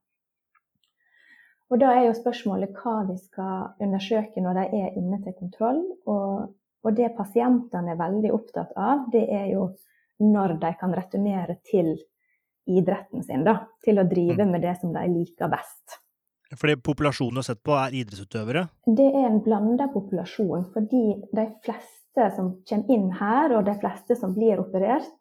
Og 1.68 1.82
da 1.82 1.92
er 1.98 2.06
jo 2.08 2.16
spørsmålet 2.16 2.78
hva 2.80 3.02
vi 3.10 3.18
skal 3.20 3.84
undersøke 3.84 4.44
når 4.44 4.62
de 4.62 4.66
er 4.80 5.00
inne 5.00 5.20
til 5.24 5.36
kontroll. 5.36 5.82
Og, 6.08 6.54
og 6.84 6.96
det 6.96 7.12
pasientene 7.18 7.94
er 7.94 8.00
veldig 8.00 8.32
opptatt 8.36 8.72
av, 8.80 9.08
det 9.12 9.26
er 9.28 9.50
jo 9.52 9.68
når 10.24 10.58
de 10.62 10.72
kan 10.80 10.96
returnere 10.96 11.60
til 11.68 11.98
idretten 12.68 13.24
sin, 13.24 13.44
da. 13.48 13.60
Til 13.84 14.00
å 14.00 14.08
drive 14.08 14.48
med 14.48 14.64
det 14.64 14.78
som 14.80 14.96
de 14.96 15.04
liker 15.12 15.52
best. 15.52 16.00
Fordi 16.56 16.78
populasjonen 16.80 17.36
du 17.36 17.42
har 17.42 17.48
sett 17.50 17.64
på, 17.64 17.76
er 17.76 17.96
idrettsutøvere. 18.00 18.64
Det 18.88 19.08
er 19.08 19.28
en 19.28 19.42
blanda 19.44 19.90
populasjon, 19.92 20.70
fordi 20.72 21.04
de 21.36 21.48
fleste 21.66 22.30
som 22.36 22.54
kommer 22.70 22.96
inn 22.96 23.10
her, 23.20 23.56
og 23.58 23.68
de 23.68 23.76
fleste 23.82 24.16
som 24.20 24.36
blir 24.36 24.64
operert, 24.64 25.12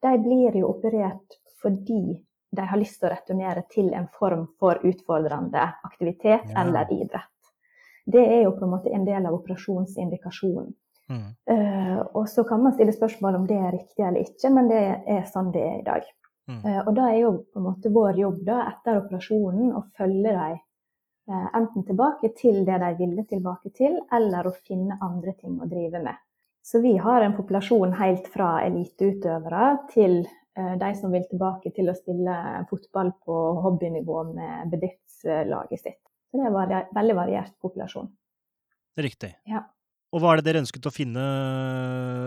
de 0.00 0.12
blir 0.22 0.56
jo 0.56 0.70
operert 0.70 1.40
fordi 1.60 2.20
de 2.50 2.66
har 2.66 2.78
lyst 2.78 2.98
til 3.00 3.08
å 3.08 3.12
returnere 3.12 3.62
til 3.70 3.92
en 3.94 4.08
form 4.18 4.46
for 4.58 4.80
utfordrende 4.86 5.62
aktivitet 5.86 6.48
Ja. 6.50 6.62
eller 6.62 6.92
idrett. 6.92 7.36
Det 8.06 8.22
er 8.26 8.42
jo 8.42 8.52
på 8.52 8.64
en 8.64 8.70
måte 8.70 8.90
en 8.92 9.04
del 9.04 9.26
av 9.26 9.34
operasjonsindikasjonen. 9.34 10.72
Mm. 11.10 11.30
Uh, 11.50 12.00
og 12.14 12.28
så 12.28 12.44
kan 12.44 12.62
man 12.62 12.72
stille 12.72 12.92
spørsmål 12.94 13.34
om 13.34 13.46
det 13.46 13.58
er 13.58 13.72
riktig 13.74 14.06
eller 14.06 14.22
ikke, 14.22 14.50
men 14.54 14.68
det 14.70 14.82
er 15.06 15.24
sånn 15.26 15.50
det 15.54 15.62
er 15.62 15.78
i 15.80 15.86
dag. 15.86 16.08
Mm. 16.50 16.60
Uh, 16.64 16.80
og 16.86 16.94
da 16.94 17.10
er 17.10 17.18
jo 17.18 17.32
på 17.52 17.60
en 17.60 17.66
måte 17.66 17.90
vår 17.90 18.18
jobb 18.18 18.42
da, 18.46 18.60
etter 18.70 19.00
operasjonen 19.02 19.72
å 19.74 19.84
følge 19.98 20.34
dem 20.38 20.58
uh, 21.30 21.48
enten 21.58 21.86
tilbake 21.86 22.32
til 22.38 22.62
det 22.66 22.78
de 22.82 22.90
ville 22.98 23.26
tilbake 23.26 23.74
til, 23.74 23.98
eller 24.12 24.46
å 24.46 24.54
finne 24.62 24.98
andre 25.02 25.34
ting 25.34 25.58
å 25.58 25.70
drive 25.70 26.02
med. 26.02 26.14
Så 26.62 26.80
vi 26.80 26.96
har 26.96 27.24
en 27.24 27.34
populasjon 27.36 27.92
helt 27.98 28.28
fra 28.30 28.60
eliteutøvere 28.66 29.70
til 29.90 30.20
de 30.54 30.88
som 30.98 31.12
vil 31.14 31.26
tilbake 31.30 31.70
til 31.76 31.88
å 31.88 31.94
spille 31.94 32.36
fotball 32.70 33.12
på 33.24 33.36
hobbynivå 33.64 34.22
med 34.32 34.72
bedriftslaget 34.72 35.82
sitt. 35.82 36.00
Så 36.30 36.38
det 36.38 36.46
er 36.46 36.50
en 36.50 36.56
vari 36.56 36.80
veldig 36.94 37.16
variert 37.18 37.54
populasjon. 37.62 38.10
Riktig. 39.00 39.30
Ja. 39.48 39.64
Og 40.10 40.22
hva 40.22 40.32
er 40.32 40.40
det 40.40 40.48
dere 40.48 40.62
ønsket 40.64 40.88
å 40.88 40.94
finne 40.94 41.24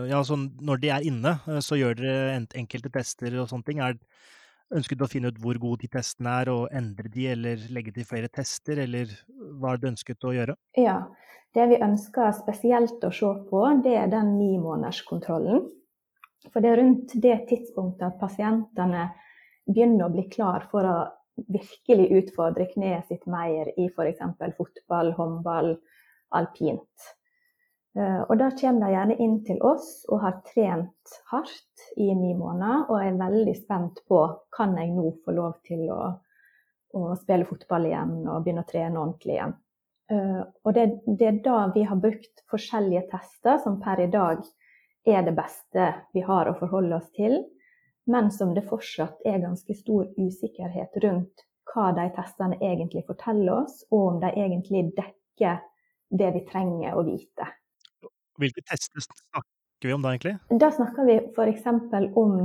ja, 0.08 0.22
sånn, 0.24 0.48
Når 0.64 0.80
de 0.84 0.92
er 0.96 1.08
inne, 1.08 1.36
eh, 1.52 1.60
så 1.64 1.80
gjør 1.80 2.00
dere 2.00 2.40
enkelte 2.60 2.92
tester 2.94 3.36
og 3.42 3.50
sånne 3.52 3.68
ting. 3.68 3.84
Er, 3.84 3.98
ønsket 4.74 5.04
å 5.04 5.10
finne 5.12 5.30
ut 5.30 5.42
hvor 5.44 5.60
gode 5.62 5.84
de 5.84 5.92
testene 5.92 6.38
er, 6.42 6.50
og 6.54 6.72
endre 6.74 7.12
de, 7.12 7.28
eller 7.36 7.68
legge 7.76 7.94
til 7.94 8.08
flere 8.10 8.32
tester, 8.32 8.80
eller 8.86 9.12
hva 9.60 9.74
er 9.74 9.82
det 9.82 9.92
ønsket 9.92 10.26
å 10.26 10.34
gjøre? 10.34 10.56
Ja, 10.80 10.98
det 11.54 11.68
vi 11.70 11.82
ønsker 11.86 12.32
spesielt 12.34 13.04
å 13.04 13.12
se 13.14 13.30
på, 13.52 13.64
det 13.86 13.94
er 14.00 14.10
den 14.10 14.38
ni 14.40 14.54
nimånederskontrollen. 14.56 15.68
For 16.52 16.64
det 16.64 16.72
er 16.72 16.80
rundt 16.82 17.16
det 17.24 17.38
tidspunktet 17.50 18.08
at 18.10 18.20
pasientene 18.22 19.08
begynner 19.70 20.08
å 20.08 20.14
bli 20.14 20.28
klar 20.32 20.68
for 20.72 20.88
å 20.88 20.98
virkelig 21.54 22.10
utfordre 22.20 22.68
kneet 22.74 23.10
sitt 23.10 23.26
mer 23.30 23.72
i 23.80 23.88
f.eks. 23.88 24.22
fotball, 24.58 25.14
håndball, 25.18 25.74
alpint. 26.36 27.14
Eh, 27.98 28.22
og 28.22 28.38
da 28.42 28.50
kommer 28.58 28.88
de 28.88 28.94
gjerne 28.96 29.18
inn 29.22 29.36
til 29.46 29.60
oss 29.66 29.90
og 30.10 30.24
har 30.24 30.40
trent 30.50 31.18
hardt 31.30 31.90
i 31.98 32.10
ni 32.18 32.34
måneder 32.38 32.88
og 32.90 33.02
er 33.02 33.20
veldig 33.20 33.54
spent 33.58 34.02
på 34.10 34.24
kan 34.56 34.74
jeg 34.80 34.94
nå 34.96 35.12
få 35.26 35.36
lov 35.38 35.60
til 35.68 35.86
å, 35.94 36.02
å 36.98 37.04
spille 37.22 37.46
fotball 37.50 37.86
igjen 37.90 38.16
og 38.26 38.42
begynne 38.42 38.66
å 38.66 38.70
trene 38.70 39.00
ordentlig 39.00 39.38
igjen. 39.38 39.56
Eh, 40.12 40.42
og 40.42 40.74
det, 40.76 40.88
det, 41.06 41.28
er 41.30 41.40
da 41.46 41.68
vi 41.76 41.86
har 41.90 42.02
brukt 42.02 42.46
forskjellige 42.52 43.08
tester 43.14 43.62
som 43.64 43.78
per 43.82 44.02
i 44.04 44.10
dag 44.12 44.42
er 45.06 45.26
det 45.26 45.36
beste 45.36 45.90
vi 46.14 46.24
har 46.24 46.48
å 46.50 46.58
forholde 46.60 47.02
oss 47.02 47.10
til 47.18 47.42
men 48.06 48.32
som 48.32 48.54
det 48.54 48.66
fortsatt 48.68 49.24
er 49.26 49.42
ganske 49.44 49.76
stor 49.78 50.08
usikkerhet 50.18 50.98
rundt 51.04 51.46
hva 51.72 51.90
de 51.96 52.10
testene 52.16 52.60
egentlig 52.60 53.06
forteller 53.08 53.64
oss, 53.64 53.82
og 53.92 54.08
om 54.12 54.20
de 54.22 54.32
egentlig 54.36 54.90
dekker 54.98 55.62
det 56.14 56.30
vi 56.36 56.44
trenger 56.50 57.00
å 57.00 57.06
vite. 57.08 57.48
Hvilke 58.42 58.64
tester 58.68 59.06
snakker 59.06 59.88
vi 59.88 59.96
om 59.96 60.04
da, 60.04 60.12
egentlig? 60.14 60.36
Da 60.60 60.70
snakker 60.74 61.08
vi 61.08 61.16
f.eks. 61.32 61.66
om 62.20 62.36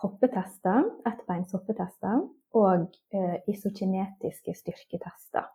hoppetester, 0.00 0.86
ettbeins 1.08 1.52
hoppetester, 1.56 2.22
og 2.56 2.86
eh, 3.12 3.36
isokinetiske 3.50 4.54
styrketester. 4.56 5.50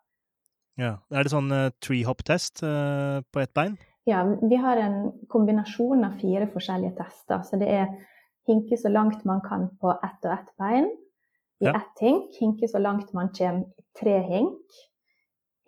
Ja, 0.78 0.98
Er 1.14 1.26
det 1.26 1.34
sånn 1.34 1.54
uh, 1.54 1.72
treehop-test 1.86 2.64
uh, 2.66 3.22
på 3.32 3.42
ett 3.42 3.54
bein? 3.54 3.78
Ja, 4.04 4.24
vi 4.42 4.56
har 4.56 4.78
en 4.78 5.12
kombinasjon 5.32 6.04
av 6.04 6.18
fire 6.20 6.48
forskjellige 6.52 6.98
tester. 6.98 7.44
Så 7.48 7.60
det 7.62 7.70
er 7.72 7.94
hinke 8.50 8.78
så 8.78 8.92
langt 8.92 9.24
man 9.26 9.42
kan 9.46 9.70
på 9.80 9.94
ett 9.96 10.26
og 10.28 10.34
ett 10.36 10.50
bein 10.60 10.90
i 11.64 11.70
ja. 11.70 11.78
ett 11.78 12.04
hink. 12.04 12.36
Hinke 12.40 12.68
så 12.68 12.82
langt 12.84 13.14
man 13.14 13.32
kommer 13.38 13.64
i 13.64 13.86
tre 14.00 14.18
hink. 14.28 14.80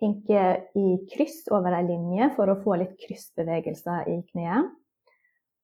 Hinke 0.00 0.42
i 0.76 0.86
kryss 1.08 1.46
over 1.48 1.72
ei 1.72 1.86
linje 1.88 2.28
for 2.36 2.52
å 2.52 2.58
få 2.60 2.76
litt 2.82 2.98
kryssbevegelser 3.06 4.10
i 4.12 4.18
kneet. 4.28 4.68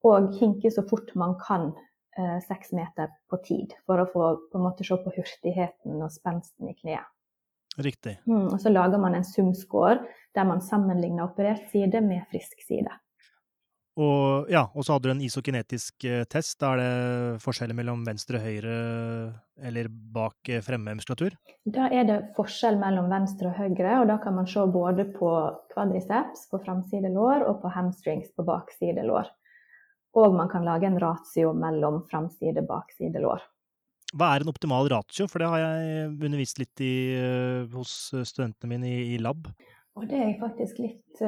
Og 0.09 0.33
hinke 0.41 0.73
så 0.73 0.83
fort 0.88 1.12
man 1.14 1.37
kan 1.45 1.69
eh, 2.17 2.38
seks 2.49 2.73
meter 2.73 3.12
på 3.31 3.38
tid, 3.45 3.76
for 3.87 4.00
å 4.00 4.09
få 4.09 4.31
på 4.49 4.59
en 4.59 4.64
måte 4.64 4.87
se 4.88 4.97
på 4.99 5.12
hurtigheten 5.14 6.00
og 6.00 6.11
spensten 6.11 6.73
i 6.73 6.75
kneet. 6.81 7.05
Riktig. 7.76 8.19
Mm, 8.29 8.49
og 8.49 8.59
så 8.61 8.73
lager 8.73 9.00
man 9.00 9.14
en 9.17 9.25
sumscore 9.25 10.00
der 10.36 10.48
man 10.48 10.62
sammenligner 10.64 11.28
operert 11.28 11.68
side 11.72 12.00
med 12.04 12.26
frisk 12.30 12.60
side. 12.66 12.90
Og, 14.00 14.48
ja, 14.48 14.62
og 14.72 14.86
så 14.86 14.94
hadde 14.94 15.10
du 15.10 15.12
en 15.12 15.24
isokinetisk 15.24 16.06
eh, 16.08 16.22
test. 16.24 16.56
Da 16.62 16.70
er 16.72 16.80
det 16.80 17.40
forskjeller 17.44 17.76
mellom 17.76 18.06
venstre 18.06 18.40
høyre 18.40 18.76
eller 19.60 19.90
bak 19.92 20.48
fremme 20.64 20.94
muskulatur? 20.96 21.36
Da 21.68 21.90
er 21.92 22.06
det 22.08 22.18
forskjell 22.38 22.80
mellom 22.80 23.10
venstre 23.12 23.50
og 23.50 23.58
høyre, 23.60 23.98
og 24.00 24.08
da 24.08 24.16
kan 24.22 24.38
man 24.38 24.48
se 24.48 24.64
både 24.72 25.10
på 25.12 25.28
kvadriceps 25.74 26.48
på 26.48 26.62
framside 26.64 27.12
lår 27.12 27.44
og 27.44 27.60
på 27.60 27.72
hamstrings 27.74 28.32
på 28.32 28.46
bakside 28.48 29.04
lår. 29.04 29.28
Og 30.16 30.36
man 30.36 30.48
kan 30.52 30.64
lage 30.64 30.88
en 30.88 31.00
ratio 31.00 31.52
mellom 31.56 32.02
framside 32.08 32.64
og 32.64 32.72
bakside 32.72 33.20
lår. 33.20 33.44
Hva 34.16 34.32
er 34.32 34.44
en 34.44 34.52
optimal 34.52 34.88
ratio? 34.92 35.28
For 35.28 35.40
det 35.40 35.52
har 35.52 35.60
jeg 35.60 36.08
undervist 36.16 36.58
litt 36.60 36.80
i, 36.84 36.94
eh, 37.16 37.68
hos 37.76 37.94
studentene 38.24 38.72
mine 38.72 38.88
i, 38.88 39.14
i 39.14 39.20
lab. 39.20 39.52
Og 39.99 40.06
det 40.08 40.18
er 40.18 40.30
jeg 40.30 40.40
faktisk 40.40 40.78
litt 40.80 41.20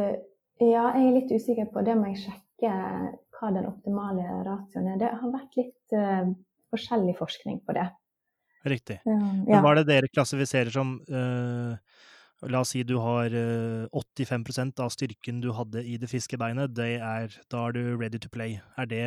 ja, 0.62 0.87
jeg 0.94 1.09
er 1.09 1.14
litt 1.16 1.33
usikker 1.35 1.68
på 1.75 1.83
det. 1.87 1.97
Må 1.99 2.12
jeg 2.12 2.23
sjekke 2.28 2.73
hva 3.35 3.50
den 3.54 3.68
optimale 3.68 4.40
ratioen 4.47 4.92
er. 4.92 4.99
Det 5.02 5.12
har 5.18 5.35
vært 5.35 5.59
litt 5.59 5.94
uh, 5.99 6.33
forskjellig 6.73 7.16
forskning 7.18 7.61
på 7.66 7.76
det. 7.76 7.88
Riktig. 8.64 9.00
Ja. 9.04 9.16
Men 9.18 9.64
hva 9.64 9.75
er 9.75 9.83
det 9.83 9.88
dere 9.90 10.12
klassifiserer 10.12 10.73
som 10.73 10.99
uh, 11.11 11.76
La 12.50 12.61
oss 12.61 12.75
si 12.75 12.83
du 12.85 12.99
har 13.00 13.33
uh, 13.33 13.85
eh, 13.87 14.00
85% 14.21 14.80
av 14.85 14.90
styrken 14.92 15.38
du 15.40 15.49
hadde 15.56 15.80
i 15.80 15.94
det 16.00 16.11
friske 16.11 16.37
beinet. 16.40 16.75
Det 16.76 16.99
er, 16.99 17.35
da 17.49 17.66
er 17.68 17.76
du 17.76 17.83
ready 17.97 18.21
to 18.21 18.28
play. 18.28 18.59
Er 18.76 18.88
det 18.90 19.04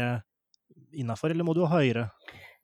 innafor, 0.98 1.34
eller 1.34 1.46
må 1.46 1.54
du 1.54 1.62
ha 1.68 1.78
høyere? 1.78 2.08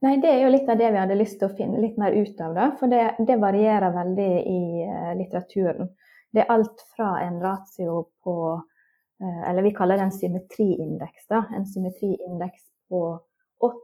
Nei, 0.04 0.16
det 0.24 0.32
er 0.32 0.42
jo 0.44 0.54
litt 0.56 0.68
av 0.72 0.80
det 0.80 0.90
vi 0.92 1.00
hadde 1.00 1.20
lyst 1.20 1.38
til 1.40 1.48
å 1.48 1.56
finne 1.56 1.82
litt 1.84 2.00
mer 2.02 2.16
ut 2.16 2.42
av. 2.42 2.56
Da. 2.58 2.72
For 2.80 2.92
det, 2.92 3.04
det 3.28 3.38
varierer 3.40 3.94
veldig 3.94 4.32
i 4.50 4.62
litteraturen. 5.20 5.94
Det 6.34 6.42
er 6.44 6.52
alt 6.52 6.82
fra 6.96 7.16
en 7.22 7.38
ratio 7.44 8.08
på 8.26 8.36
Eh, 9.24 9.50
eller 9.50 9.62
vi 9.62 9.72
kaller 9.72 9.98
det 9.98 10.04
en 10.04 10.12
symmetriindeks. 10.12 11.28
Da. 11.28 11.46
En 11.56 11.66
symmetriindeks 11.66 12.62
på 12.90 13.20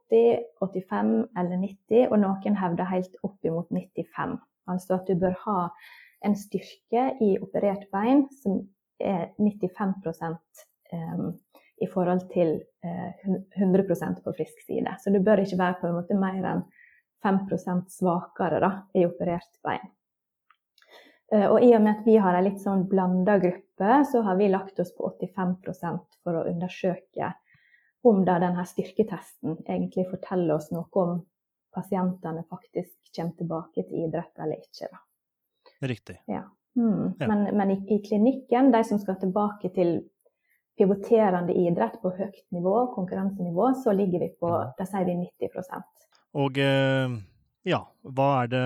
80, 0.09 0.39
85 0.59 1.27
eller 1.37 1.57
90, 1.57 2.07
og 2.11 2.19
noen 2.19 2.57
hevder 2.59 2.89
helt 2.91 3.19
opp 3.23 3.45
imot 3.45 3.69
95. 3.71 4.39
Altså 4.69 4.97
at 4.97 5.07
du 5.07 5.15
bør 5.19 5.37
ha 5.45 5.59
en 6.27 6.35
styrke 6.35 7.05
i 7.23 7.37
operert 7.39 7.87
bein 7.93 8.25
som 8.41 8.59
er 8.99 9.29
95 9.39 9.93
um, 10.91 11.29
i 11.79 11.87
forhold 11.87 12.25
til 12.33 12.57
uh, 12.83 13.07
eh, 13.23 13.37
100% 13.63 14.19
på 14.25 14.33
frisk 14.35 14.65
side. 14.67 14.97
Så 14.99 15.13
du 15.15 15.21
bør 15.23 15.45
ikke 15.45 15.61
være 15.61 15.79
på 15.79 15.87
en 15.87 15.95
måte 16.01 16.19
mer 16.19 16.43
enn 16.51 16.65
5% 17.23 17.87
svakere 17.95 18.59
da, 18.63 18.73
i 18.95 19.05
operert 19.07 19.55
bein. 19.63 19.87
Uh, 21.33 21.45
og 21.51 21.63
i 21.63 21.73
og 21.77 21.83
med 21.85 21.99
at 21.99 22.07
vi 22.07 22.17
har 22.17 22.35
en 22.35 22.47
litt 22.47 22.61
sånn 22.63 22.87
blanda 22.89 23.37
gruppe 23.41 23.99
så 24.11 24.23
har 24.25 24.39
vi 24.39 24.49
lagt 24.49 24.79
oss 24.81 24.91
på 24.95 25.07
85% 25.13 26.19
for 26.23 26.39
å 26.39 26.47
undersøke 26.49 27.33
om 28.07 28.23
da 28.25 28.37
denne 28.41 28.63
styrketesten 28.65 29.59
egentlig 29.65 30.07
forteller 30.09 30.55
oss 30.55 30.69
noe 30.71 31.03
om 31.03 31.19
pasientene 31.75 32.45
faktisk 32.49 33.11
kommer 33.15 33.35
tilbake 33.37 33.83
til 33.83 34.05
idrett 34.05 34.39
eller 34.39 34.59
ikke. 34.59 34.89
Da. 34.91 35.01
Riktig. 35.87 36.17
Ja. 36.27 36.43
Mm. 36.79 37.13
Ja. 37.19 37.27
Men, 37.27 37.43
men 37.57 37.71
i, 37.71 37.77
i, 37.95 37.99
klinikken, 38.03 38.71
de 38.71 38.83
som 38.87 38.99
skal 39.01 39.19
tilbake 39.19 39.71
til 39.75 39.99
pivoterende 40.79 41.53
idrett 41.59 41.97
på 42.01 42.11
høyt 42.15 42.45
nivå, 42.55 42.75
konkurransenivå, 42.95 43.73
så 43.83 43.93
ligger 43.95 44.23
vi 44.23 44.29
på 44.39 44.51
da 44.77 44.87
sier 44.87 45.07
vi 45.09 45.17
90 45.19 45.73
Og 46.39 46.59
eh, 46.63 47.17
ja, 47.67 47.79
hva 48.15 48.27
er 48.43 48.51
det 48.53 48.65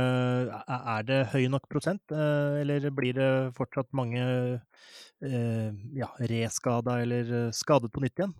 Er 0.67 1.05
det 1.07 1.19
høy 1.33 1.47
nok 1.51 1.69
prosent, 1.69 2.03
eh, 2.11 2.61
eller 2.61 2.89
blir 2.93 3.15
det 3.17 3.29
fortsatt 3.57 3.89
mange 3.91 4.21
eh, 4.21 5.69
ja, 5.97 6.09
reskada 6.29 6.99
eller 7.01 7.31
eh, 7.39 7.49
skadet 7.55 7.91
på 7.93 8.03
nytt 8.03 8.21
igjen? 8.21 8.35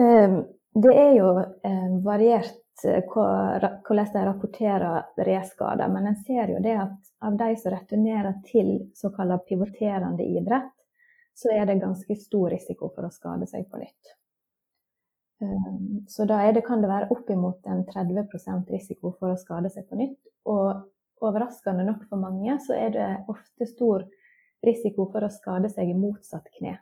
Ehm, 0.00 0.42
det 0.74 0.96
er 0.96 1.14
jo 1.18 1.30
variert 2.06 2.56
hvordan 2.80 4.12
de 4.14 4.20
rapporterer 4.24 5.24
reskader, 5.26 5.90
men 5.92 6.06
en 6.08 6.16
ser 6.24 6.54
jo 6.54 6.62
det 6.64 6.78
at 6.80 7.10
av 7.20 7.36
de 7.36 7.50
som 7.60 7.74
returnerer 7.74 8.38
til 8.46 8.70
såkalt 8.96 9.44
pivoterende 9.50 10.24
idrett, 10.24 10.72
så 11.36 11.52
er 11.52 11.66
det 11.68 11.82
ganske 11.82 12.16
stor 12.16 12.48
risiko 12.54 12.88
for 12.94 13.04
å 13.04 13.12
skade 13.12 13.50
seg 13.50 13.68
på 13.68 13.82
nytt. 13.82 14.14
Ehm, 15.40 16.04
så 16.08 16.26
da 16.28 16.40
det, 16.52 16.64
kan 16.66 16.82
det 16.82 16.90
være 16.90 17.10
oppimot 17.14 17.66
en 17.70 17.84
30 17.88 18.68
risiko 18.70 19.14
for 19.18 19.32
å 19.32 19.40
skade 19.40 19.72
seg 19.72 19.88
på 19.88 19.98
nytt. 20.00 20.18
Og 20.50 20.84
overraskende 21.24 21.86
nok 21.88 22.06
for 22.08 22.20
mange, 22.20 22.56
så 22.64 22.76
er 22.76 22.94
det 22.96 23.08
ofte 23.32 23.68
stor 23.68 24.06
risiko 24.64 25.08
for 25.12 25.24
å 25.24 25.32
skade 25.32 25.70
seg 25.72 25.92
i 25.92 25.96
motsatt 25.96 26.48
kne. 26.58 26.78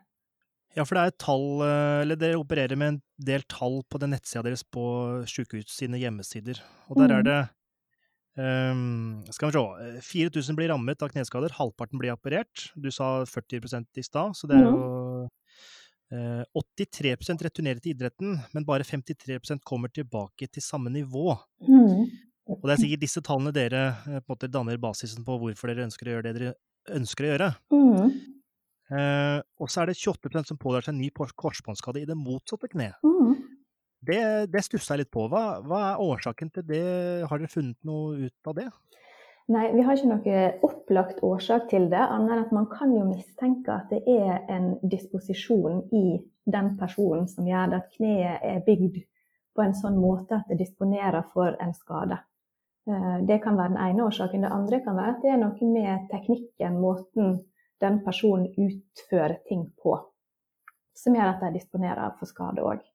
Ja, 0.77 0.85
for 0.85 0.95
det 0.95 1.01
er 1.01 1.11
et 1.13 1.21
tall, 1.21 1.47
eh, 1.65 2.01
eller 2.03 2.19
dere 2.19 2.39
opererer 2.39 2.77
med 2.77 2.93
en 2.93 2.99
del 3.25 3.45
tall 3.49 3.81
på 3.89 3.99
den 4.01 4.13
nettsida 4.13 4.43
deres 4.45 4.63
på 4.63 4.83
sykehus 5.27 5.71
sine 5.73 5.97
hjemmesider. 5.97 6.59
Og 6.91 6.99
der 7.01 7.15
er 7.15 7.23
mm. 7.23 7.29
det 7.29 7.39
um, 8.37 9.23
Skal 9.33 9.49
vi 9.49 9.63
se 10.03 10.03
4000 10.29 10.59
blir 10.59 10.69
rammet 10.69 11.01
av 11.01 11.09
kneskader, 11.09 11.55
halvparten 11.57 11.99
blir 11.99 12.13
operert. 12.13 12.69
Du 12.77 12.91
sa 12.93 13.25
40% 13.25 13.97
i 13.97 14.05
stad, 14.05 14.37
så 14.37 14.49
det 14.51 14.59
er 14.59 14.67
mm. 14.67 14.77
jo 14.77 15.08
83 16.09 17.11
eh, 17.13 17.43
returnerer 17.45 17.81
til 17.83 17.93
idretten, 17.93 18.39
men 18.55 18.65
bare 18.65 18.87
53% 18.87 19.61
kommer 19.67 19.91
tilbake 19.93 20.47
til 20.47 20.65
samme 20.65 20.89
nivå. 20.93 21.35
Mm. 21.67 22.09
Og 22.49 22.65
det 22.65 22.73
er 22.73 22.81
sikkert 22.81 23.03
disse 23.03 23.21
tallene 23.25 23.53
dere 23.53 23.83
eh, 24.09 24.23
måte 24.29 24.49
danner 24.49 24.79
basisen 24.81 25.25
på 25.25 25.37
hvorfor 25.41 25.69
dere 25.69 25.85
ønsker 25.85 26.09
å 26.09 26.15
gjøre 26.15 26.27
det 26.29 26.35
dere 26.39 26.55
ønsker 26.97 27.27
å 27.27 27.31
gjøre. 27.33 27.49
Mm. 27.75 28.17
Eh, 28.89 29.37
og 29.61 29.69
så 29.69 29.83
er 29.83 29.91
det 29.91 29.99
28% 29.99 30.49
som 30.49 30.57
pådrar 30.57 30.87
seg 30.87 30.95
en 30.95 31.03
ny 31.03 31.11
korsbåndskade 31.13 32.01
i 32.01 32.09
det 32.09 32.17
motsatte 32.17 32.71
kneet. 32.71 32.97
Mm. 33.05 33.35
Det, 34.09 34.21
det 34.49 34.63
stusser 34.65 34.95
jeg 34.95 35.03
litt 35.03 35.13
på. 35.13 35.27
Hva, 35.29 35.59
hva, 35.61 35.81
er 35.91 36.01
årsaken 36.01 36.49
til 36.55 36.65
det? 36.65 36.85
Har 37.29 37.41
dere 37.41 37.51
funnet 37.51 37.77
noe 37.85 38.29
ut 38.29 38.49
av 38.49 38.57
det? 38.57 38.69
Nei, 39.49 39.71
vi 39.73 39.81
har 39.81 39.97
ikke 39.97 40.09
noe 40.11 40.41
opplagt 40.67 41.23
årsak 41.25 41.71
til 41.71 41.87
det, 41.89 42.01
annet 42.01 42.35
enn 42.35 42.41
at 42.43 42.51
man 42.53 42.67
kan 42.69 42.91
jo 42.93 43.07
mistenke 43.07 43.73
at 43.73 43.89
det 43.89 44.03
er 44.05 44.43
en 44.53 44.75
disposisjon 44.91 45.87
i 45.89 46.19
den 46.45 46.75
personen 46.77 47.25
som 47.31 47.47
gjør 47.49 47.79
at 47.79 47.87
kneet 47.95 48.45
er 48.45 48.61
bygd 48.67 48.99
på 49.57 49.65
en 49.65 49.73
sånn 49.73 49.97
måte 49.97 50.37
at 50.37 50.51
det 50.51 50.59
disponerer 50.61 51.25
for 51.33 51.57
en 51.65 51.73
skade. 51.73 52.19
Eh, 52.89 53.17
det 53.25 53.39
kan 53.41 53.57
være 53.57 53.73
den 53.73 53.81
ene 53.87 54.05
årsaken. 54.05 54.45
Det 54.45 54.53
andre 54.53 54.81
kan 54.85 54.99
være 55.01 55.15
at 55.15 55.25
det 55.25 55.33
er 55.33 55.41
noe 55.41 55.73
med 55.73 56.05
teknikken, 56.13 56.77
måten 56.85 57.39
den 57.81 58.01
personen 58.05 58.51
utfører 58.53 59.39
ting 59.49 59.65
på, 59.81 59.97
som 60.93 61.17
gjør 61.17 61.33
at 61.33 61.41
de 61.47 61.55
disponerer 61.57 62.13
for 62.19 62.29
skade 62.29 62.61
òg. 62.61 62.85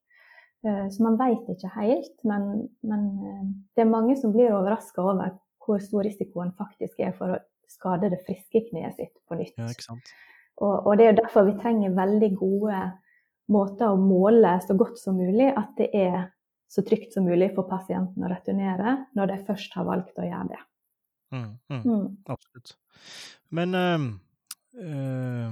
Eh, 0.64 0.86
så 0.94 1.02
man 1.02 1.18
veit 1.18 1.50
ikke 1.50 1.74
helt, 1.80 2.14
men, 2.22 2.68
men, 2.86 3.08
eh, 3.26 3.48
det 3.74 3.84
er 3.84 3.90
mange 3.90 4.14
som 4.22 4.30
blir 4.30 4.54
overraska 4.54 5.02
over 5.02 5.34
hvor 5.64 5.82
stor 5.82 6.04
risikoen 6.06 6.52
faktisk 6.58 7.00
er 7.04 7.14
for 7.16 7.36
å 7.36 7.40
skade 7.70 8.10
det 8.12 8.20
friske 8.26 8.66
kneet 8.68 8.98
sitt 8.98 9.14
på 9.28 9.38
nytt. 9.38 9.56
Ja. 9.58 9.96
Og, 10.62 10.74
og 10.86 10.98
det 10.98 11.06
er 11.06 11.12
jo 11.14 11.22
derfor 11.22 11.48
vi 11.48 11.56
trenger 11.58 11.96
veldig 11.96 12.30
gode 12.38 12.82
måter 13.52 13.90
å 13.92 14.00
måle 14.00 14.54
så 14.64 14.76
godt 14.78 15.00
som 15.00 15.18
mulig 15.18 15.50
at 15.50 15.72
det 15.80 15.90
er 15.96 16.28
så 16.70 16.82
trygt 16.86 17.14
som 17.14 17.26
mulig 17.28 17.50
for 17.56 17.68
pasienten 17.68 18.24
å 18.24 18.30
returnere 18.30 18.96
når 19.16 19.32
de 19.32 19.40
først 19.48 19.74
har 19.78 19.86
valgt 19.88 20.18
å 20.18 20.26
gjøre 20.26 20.54
det. 20.54 20.62
Mm, 21.34 21.50
mm, 21.70 21.82
Mm. 21.82 22.06
absolutt. 22.30 22.76
Men 23.50 23.74
øh, 23.74 24.06
øh, 24.78 25.50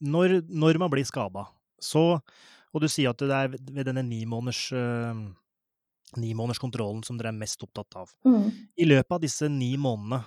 når, 0.00 0.40
når 0.48 0.78
man 0.78 0.90
blir 0.90 1.04
skada, 1.04 1.46
så 1.80 2.20
Og 2.72 2.80
du 2.80 2.88
sier 2.88 3.10
at 3.12 3.20
det 3.20 3.36
er 3.36 3.50
ved 3.52 3.84
denne 3.84 4.00
nimåneders 4.00 4.72
øhm, 4.72 5.34
nimånederskontrollen 6.20 7.02
som 7.06 7.18
dere 7.18 7.28
er 7.32 7.38
mest 7.38 7.62
opptatt 7.64 7.96
av. 7.96 8.10
Mm. 8.26 8.50
I 8.78 8.84
løpet 8.88 9.12
av 9.16 9.20
disse 9.24 9.48
ni 9.48 9.76
månedene, 9.76 10.24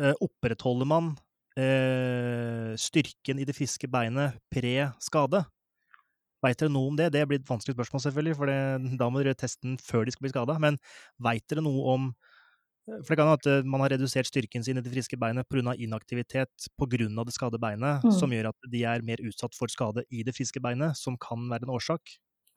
øh, 0.00 0.14
opprettholder 0.20 0.86
man 0.88 1.12
eh, 1.56 2.72
styrken 2.80 3.38
i 3.40 3.44
det 3.48 3.54
friske 3.56 3.88
beinet 3.92 4.38
pre 4.52 4.92
skade? 5.02 5.44
Veit 6.42 6.58
dere 6.58 6.72
noe 6.74 6.90
om 6.90 6.96
det? 6.98 7.12
Det 7.14 7.22
blir 7.28 7.38
et 7.38 7.46
vanskelig 7.48 7.76
spørsmål, 7.76 8.02
selvfølgelig, 8.02 8.36
for 8.36 8.50
det, 8.50 8.98
da 8.98 9.06
må 9.08 9.20
dere 9.20 9.30
gjøre 9.30 9.42
testen 9.44 9.76
før 9.78 10.04
de 10.08 10.14
skal 10.14 10.24
bli 10.26 10.32
skada. 10.32 10.56
Men 10.58 10.78
veit 11.22 11.44
dere 11.48 11.62
noe 11.62 11.84
om 11.94 12.12
For 13.06 13.14
det 13.14 13.18
kan 13.20 13.28
hende 13.30 13.38
at 13.60 13.64
man 13.70 13.80
har 13.84 13.92
redusert 13.92 14.26
styrken 14.26 14.64
sin 14.66 14.76
i 14.76 14.82
det 14.82 14.90
friske 14.90 15.14
beinet 15.16 15.46
pga. 15.46 15.70
inaktivitet 15.78 16.50
pga. 16.76 17.24
det 17.24 17.32
skadde 17.32 17.60
beinet, 17.62 18.02
Mm. 18.02 18.10
som 18.10 18.28
gjør 18.30 18.48
at 18.48 18.56
de 18.72 18.82
er 18.82 19.02
mer 19.02 19.18
utsatt 19.22 19.54
for 19.54 19.68
skade 19.68 20.02
i 20.10 20.24
det 20.24 20.34
friske 20.34 20.60
beinet, 20.60 20.96
som 20.96 21.16
kan 21.16 21.38
være 21.48 21.62
en 21.62 21.70
årsak. 21.78 22.00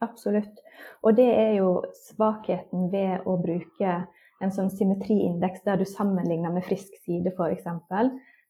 Absolutt. 0.03 0.59
Og 1.03 1.15
det 1.15 1.27
er 1.31 1.53
jo 1.59 1.69
svakheten 2.09 2.89
ved 2.91 3.25
å 3.25 3.37
bruke 3.41 3.97
en 4.43 4.51
sånn 4.51 4.71
symmetriindeks 4.73 5.63
der 5.65 5.79
du 5.79 5.85
sammenligner 5.87 6.51
med 6.53 6.65
frisk 6.67 6.97
side, 7.05 7.31
f.eks. 7.31 7.69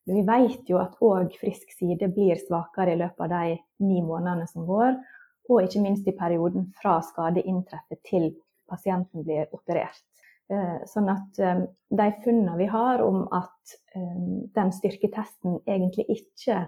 Vi 0.06 0.22
vet 0.26 0.70
jo 0.70 0.80
at 0.82 0.98
òg 1.02 1.34
frisk 1.42 1.72
side 1.74 2.10
blir 2.14 2.38
svakere 2.42 2.94
i 2.94 3.00
løpet 3.00 3.26
av 3.26 3.32
de 3.32 3.56
ni 3.86 4.02
månedene 4.06 4.46
som 4.50 4.66
går, 4.68 4.98
og 5.50 5.62
ikke 5.62 5.82
minst 5.82 6.08
i 6.10 6.18
perioden 6.18 6.72
fra 6.82 7.00
skade 7.06 7.44
inntreffer 7.46 8.02
til 8.06 8.32
pasienten 8.70 9.26
blir 9.26 9.50
operert. 9.54 10.02
Eh, 10.50 10.82
Sånn 10.90 11.10
at 11.10 11.40
eh, 11.42 11.66
de 11.90 12.08
funnene 12.24 12.58
vi 12.60 12.70
har 12.70 13.02
om 13.02 13.24
at 13.34 13.78
eh, 13.98 14.18
den 14.58 14.74
styrketesten 14.74 15.60
egentlig 15.66 16.06
ikke 16.20 16.68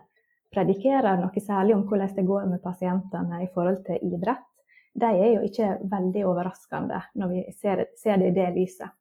predikerer 0.53 1.19
noe 1.21 1.43
særlig 1.43 1.75
om 1.75 1.83
hvordan 1.89 2.15
det 2.15 2.25
går 2.25 2.47
med 2.49 2.63
pasientene 2.63 3.43
i 3.43 3.49
forhold 3.53 3.83
til 3.85 4.01
idrett, 4.01 4.45
de 4.97 5.09
er 5.09 5.33
jo 5.35 5.43
ikke 5.45 5.73
veldig 5.91 6.23
overraskende 6.29 7.01
når 7.19 7.33
vi 7.33 7.43
ser, 7.57 7.85
ser 7.99 8.21
det 8.21 8.31
i 8.31 8.37
det 8.37 8.47
lyset. 8.55 8.95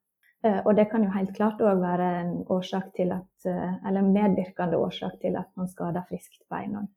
Eh, 0.45 0.59
Og 0.65 0.75
det 0.77 0.89
kan 0.91 1.03
jo 1.03 1.13
helt 1.13 1.33
klart 1.35 1.61
òg 1.63 1.81
være 1.81 2.11
en 2.21 2.35
årsak 2.53 2.93
til 2.97 3.13
at, 3.15 3.31
eh, 3.49 3.73
eller 3.87 4.03
en 4.03 4.13
medvirkende 4.13 4.77
årsak 4.77 5.17
til 5.21 5.37
at 5.39 5.49
man 5.57 5.69
skader 5.71 6.05
friskt 6.09 6.43
bein 6.51 6.77
òg. 6.83 6.87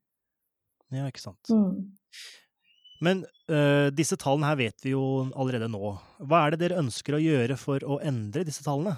Ja, 0.90 1.06
ikke 1.06 1.22
sant. 1.22 1.48
Mm. 1.48 1.86
Men 3.00 3.22
uh, 3.48 3.88
disse 3.96 4.18
tallene 4.20 4.50
her 4.50 4.58
vet 4.58 4.82
vi 4.84 4.90
jo 4.92 5.04
allerede 5.32 5.70
nå. 5.72 5.94
Hva 6.20 6.42
er 6.42 6.52
det 6.52 6.60
dere 6.60 6.80
ønsker 6.82 7.16
å 7.16 7.22
gjøre 7.22 7.56
for 7.56 7.80
å 7.86 7.96
endre 8.04 8.44
disse 8.44 8.64
tallene? 8.66 8.92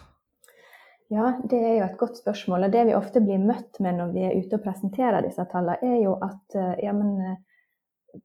Ja, 1.13 1.37
det 1.45 1.61
er 1.61 1.77
jo 1.77 1.85
et 1.85 2.01
godt 2.01 2.19
spørsmål. 2.19 2.67
Og 2.67 2.75
det 2.75 2.87
vi 2.89 2.97
ofte 2.97 3.23
blir 3.23 3.39
møtt 3.39 3.79
med 3.85 4.01
når 4.01 4.15
vi 4.17 4.25
er 4.27 4.35
ute 4.41 4.59
og 4.59 4.65
presenterer 4.65 5.23
disse 5.23 5.45
tallene, 5.53 5.79
er 5.85 6.01
jo 6.03 6.17
at 6.25 6.57
uh, 6.59 6.73
ja, 6.83 6.97
men, 6.97 7.37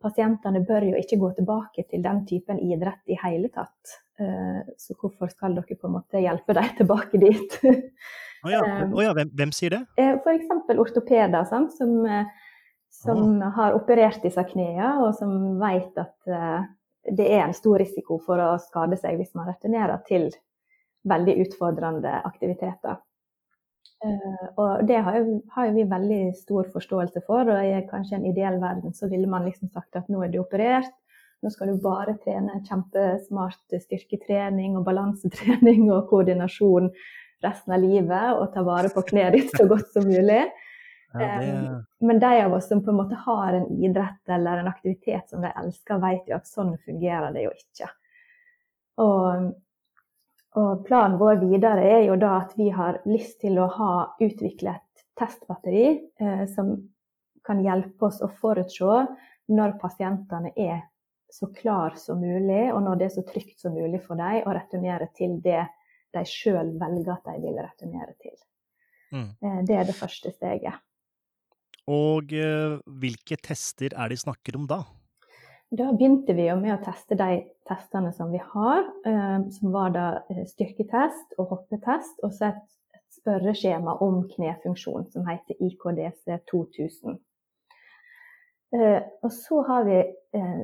pasientene 0.01 0.61
bør 0.67 0.85
jo 0.89 0.99
ikke 0.99 1.19
gå 1.21 1.31
tilbake 1.37 1.85
til 1.89 2.03
den 2.03 2.23
typen 2.29 2.59
idrett 2.63 3.03
i 3.11 3.17
hele 3.21 3.51
tatt. 3.53 3.97
Eh, 4.19 4.61
Så 4.77 4.95
hvorfor 4.99 5.29
skal 5.31 5.55
dere 5.55 5.77
på 5.77 5.87
en 5.87 5.97
måte 5.99 6.21
hjelpe 6.21 6.55
dem 6.57 6.73
tilbake 6.79 7.21
dit? 7.21 7.59
Å 8.45 8.51
ja, 8.53 8.61
oh 8.95 9.03
ja 9.03 9.13
hvem, 9.17 9.31
hvem 9.33 9.53
sier 9.55 9.77
det? 9.77 9.83
F.eks. 9.97 10.51
ortopeder 10.77 11.47
sant, 11.49 11.73
som, 11.77 11.95
som 12.93 13.23
oh. 13.23 13.47
har 13.57 13.77
operert 13.77 14.21
disse 14.23 14.43
knærne, 14.51 14.91
og 15.05 15.15
som 15.17 15.33
vet 15.61 15.97
at 16.03 16.31
eh, 16.31 16.67
det 17.17 17.29
er 17.31 17.45
en 17.45 17.55
stor 17.55 17.79
risiko 17.81 18.19
for 18.23 18.41
å 18.43 18.51
skade 18.61 18.99
seg 18.99 19.17
hvis 19.19 19.33
man 19.37 19.47
returnerer 19.49 20.01
til 20.07 20.29
veldig 21.07 21.37
utfordrende 21.45 22.19
aktiviteter. 22.27 22.99
Eh, 24.05 24.45
og 24.61 24.85
det 24.87 24.99
har 25.01 25.17
jo, 25.17 25.39
har 25.55 25.69
jo 25.69 25.75
vi 25.77 25.87
veldig 25.89 26.21
stor 26.37 26.69
forståelse 26.73 27.23
for, 27.25 27.49
og 27.49 27.65
i 27.65 27.81
kanskje 27.89 28.19
en 28.19 28.27
ideell 28.29 28.59
verden 28.61 28.93
så 28.93 29.09
ville 29.09 29.29
man 29.29 29.47
liksom 29.47 29.71
sagt 29.73 29.97
at 29.97 30.09
nå 30.11 30.21
er 30.23 30.33
du 30.33 30.41
operert, 30.43 30.93
nå 31.41 31.51
skal 31.53 31.71
du 31.71 31.81
bare 31.81 32.17
trene 32.23 32.61
kjempesmart 32.65 33.77
styrketrening 33.81 34.77
og 34.77 34.85
balansetrening 34.87 35.89
og 35.91 36.07
koordinasjon 36.11 36.91
resten 37.45 37.73
av 37.73 37.83
livet, 37.83 38.37
og 38.37 38.49
ta 38.53 38.63
vare 38.65 38.89
på 38.93 39.03
kneet 39.11 39.35
ditt 39.37 39.53
så 39.53 39.67
godt 39.69 39.91
som 39.93 40.07
mulig. 40.09 40.45
Ja, 41.13 41.37
det, 41.41 41.83
Men 42.03 42.19
de 42.19 42.31
av 42.43 42.53
oss 42.57 42.67
som 42.69 42.81
på 42.83 42.91
en 42.91 42.97
måte 42.99 43.17
har 43.21 43.53
en 43.53 43.69
idrett 43.81 44.33
eller 44.33 44.61
en 44.61 44.69
aktivitet 44.69 45.29
som 45.29 45.45
de 45.45 45.53
elsker, 45.61 46.01
vet 46.03 46.27
jo 46.29 46.37
at 46.37 46.49
sånn 46.49 46.73
fungerer 46.85 47.33
det 47.33 47.45
jo 47.45 47.53
ikke. 47.53 47.89
Og, 49.05 49.47
og 50.57 50.83
planen 50.87 51.19
vår 51.21 51.39
videre 51.43 51.85
er 51.85 52.03
jo 52.07 52.17
da 52.19 52.37
at 52.41 52.53
vi 52.57 52.69
har 52.73 53.01
lyst 53.05 53.39
til 53.43 53.59
å 53.61 53.67
ha 53.77 53.93
utviklet 54.23 55.05
testbatteri 55.17 55.87
eh, 55.93 56.45
som 56.49 56.75
kan 57.45 57.61
hjelpe 57.63 58.09
oss 58.09 58.19
å 58.25 58.29
forutse 58.41 59.03
når 59.53 59.77
pasientene 59.81 60.51
er 60.57 60.81
så 61.31 61.49
klar 61.53 61.95
som 61.99 62.19
mulig, 62.23 62.71
og 62.73 62.81
når 62.83 62.99
det 62.99 63.07
er 63.07 63.15
så 63.17 63.23
trygt 63.27 63.61
som 63.61 63.75
mulig 63.75 63.99
for 64.03 64.19
dem 64.19 64.47
å 64.47 64.55
returnere 64.55 65.09
til 65.15 65.37
det 65.43 65.63
de 66.15 66.23
sjøl 66.27 66.73
velger 66.79 67.13
at 67.13 67.27
de 67.27 67.39
vil 67.43 67.57
returnere 67.59 68.13
til. 68.21 68.35
mm. 69.11 69.31
Eh, 69.43 69.59
det 69.67 69.75
er 69.77 69.87
det 69.87 69.95
første 69.95 70.31
steget. 70.33 70.83
Og 71.87 72.33
øh, 72.35 72.79
hvilke 72.99 73.37
tester 73.39 73.93
er 73.93 74.09
det 74.09 74.17
de 74.17 74.23
snakker 74.25 74.57
om 74.59 74.65
da? 74.67 74.81
Da 75.67 75.91
begynte 75.91 76.33
vi 76.35 76.47
jo 76.47 76.55
med 76.59 76.77
å 76.77 76.83
teste 76.83 77.15
de 77.19 77.41
testene 77.67 78.13
som 78.15 78.31
vi 78.31 78.41
har, 78.53 78.85
eh, 79.05 79.47
som 79.49 79.71
var 79.71 79.93
da 79.95 80.07
eh, 80.29 80.43
styrketest 80.47 81.37
og 81.37 81.53
hoppetest, 81.53 82.19
og 82.23 82.33
så 82.35 82.51
et, 82.51 82.63
et 82.95 83.19
spørreskjema 83.21 83.97
om 84.03 84.23
knefunksjon 84.31 85.07
som 85.13 85.27
heter 85.27 85.59
IKDC 85.63 86.39
2000. 86.51 87.19
Eh, 88.75 88.99
og 89.23 89.31
så 89.31 89.61
har 89.67 89.87
vi 89.87 90.01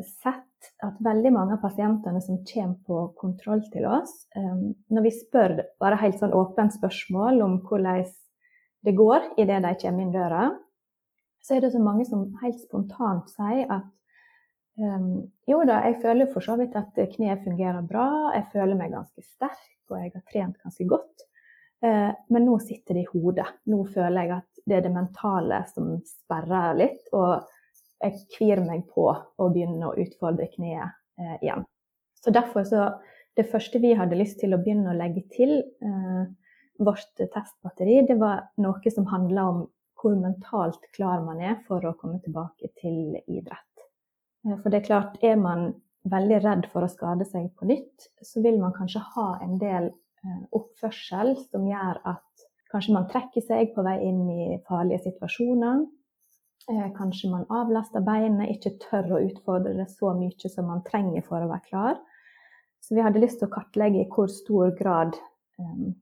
sett 0.05 0.67
at 0.85 0.99
veldig 1.03 1.31
mange 1.33 1.55
av 1.55 1.63
pasientene 1.63 2.19
som 2.21 2.43
kommer 2.47 2.75
på 2.87 2.97
kontroll 3.17 3.63
til 3.73 3.87
oss, 3.89 4.11
når 4.35 5.05
vi 5.07 5.11
spør 5.15 5.55
bare 5.81 5.97
helt 6.03 6.19
sånn 6.19 6.35
åpent 6.35 6.75
spørsmål 6.75 7.41
om 7.41 7.55
hvordan 7.65 8.03
det 8.85 8.93
går 8.99 9.31
idet 9.41 9.63
de 9.65 9.71
kommer 9.81 10.05
inn 10.05 10.13
døra, 10.13 10.43
så 11.43 11.55
er 11.55 11.63
det 11.63 11.73
så 11.73 11.81
mange 11.81 12.05
som 12.05 12.27
helt 12.43 12.59
spontant 12.61 13.31
sier 13.33 13.65
at 13.71 13.89
Um, 14.79 15.27
jo 15.45 15.59
da, 15.69 15.83
jeg 15.85 15.99
føler 16.01 16.31
for 16.33 16.41
så 16.41 16.55
vidt 16.57 16.73
at 16.79 16.97
kneet 17.13 17.43
fungerer 17.45 17.85
bra, 17.85 18.07
jeg 18.33 18.47
føler 18.55 18.77
meg 18.79 18.95
ganske 18.95 19.21
sterk 19.21 19.91
og 19.91 19.99
jeg 19.99 20.13
har 20.15 20.23
trent 20.31 20.57
ganske 20.63 20.87
godt. 20.89 21.25
Uh, 21.83 22.11
men 22.33 22.47
nå 22.47 22.57
sitter 22.63 22.97
det 22.97 23.03
i 23.05 23.11
hodet. 23.11 23.49
Nå 23.69 23.83
føler 23.93 24.23
jeg 24.23 24.35
at 24.39 24.63
det 24.63 24.77
er 24.77 24.85
det 24.85 24.93
mentale 24.95 25.59
som 25.73 25.97
sperrer 26.07 26.77
litt, 26.79 27.03
og 27.13 27.43
jeg 28.03 28.23
kvir 28.35 28.63
meg 28.63 28.85
på 28.91 29.09
å 29.11 29.49
begynne 29.51 29.89
å 29.89 29.97
utfordre 29.99 30.49
kneet 30.55 30.95
uh, 31.19 31.35
igjen. 31.41 31.67
Så 32.23 32.31
derfor 32.31 32.67
så 32.69 32.93
Det 33.33 33.47
første 33.49 33.79
vi 33.81 33.95
hadde 33.97 34.13
lyst 34.13 34.35
til 34.43 34.53
å 34.53 34.59
begynne 34.61 34.91
å 34.91 34.93
legge 34.93 35.23
til 35.33 35.55
uh, 35.81 36.21
vårt 36.77 37.17
testbatteri, 37.17 38.03
det 38.05 38.19
var 38.21 38.43
noe 38.61 38.91
som 38.93 39.07
handla 39.09 39.47
om 39.49 39.63
hvor 39.97 40.13
mentalt 40.19 40.85
klar 40.93 41.23
man 41.25 41.41
er 41.41 41.55
for 41.65 41.81
å 41.81 41.95
komme 41.97 42.19
tilbake 42.21 42.69
til 42.77 43.17
idrett. 43.25 43.72
Eh, 44.45 44.57
For 44.61 44.69
det 44.69 44.81
er 44.81 44.87
klart, 44.89 45.17
er 45.23 45.39
man 45.39 45.73
veldig 46.11 46.39
redd 46.43 46.69
for 46.71 46.83
å 46.83 46.91
skade 46.91 47.25
seg 47.29 47.49
på 47.59 47.67
nytt, 47.69 48.09
så 48.21 48.43
vil 48.43 48.59
man 48.59 48.75
kanskje 48.75 49.03
ha 49.15 49.27
en 49.43 49.57
del 49.61 49.89
eh, 49.89 50.41
oppførsel 50.51 51.35
som 51.47 51.67
gjør 51.69 52.01
at 52.15 52.47
kanskje 52.73 52.95
man 52.95 53.07
trekker 53.11 53.45
seg 53.45 53.75
på 53.75 53.85
vei 53.85 53.99
inn 54.07 54.23
i 54.33 54.47
farlige 54.67 55.05
situasjoner. 55.07 55.85
Eh, 56.71 56.89
Kanskje 56.95 57.31
man 57.31 57.45
avlaster 57.51 58.03
beinet, 58.03 58.55
ikke 58.55 58.77
tør 58.83 59.17
å 59.17 59.23
utfordre 59.27 59.75
det 59.77 59.89
så 59.91 60.13
mye 60.17 60.51
som 60.51 60.69
man 60.71 60.83
trenger 60.87 61.25
for 61.27 61.43
å 61.43 61.49
være 61.51 61.67
klar. 61.69 61.99
Så 62.83 62.95
vi 62.97 63.03
hadde 63.03 63.21
lyst 63.23 63.39
til 63.39 63.47
å 63.47 63.53
kartlegge 63.53 64.01
i 64.03 64.09
hvor 64.11 64.27
stor 64.31 64.73
grad 64.75 65.15
um, 65.55 65.93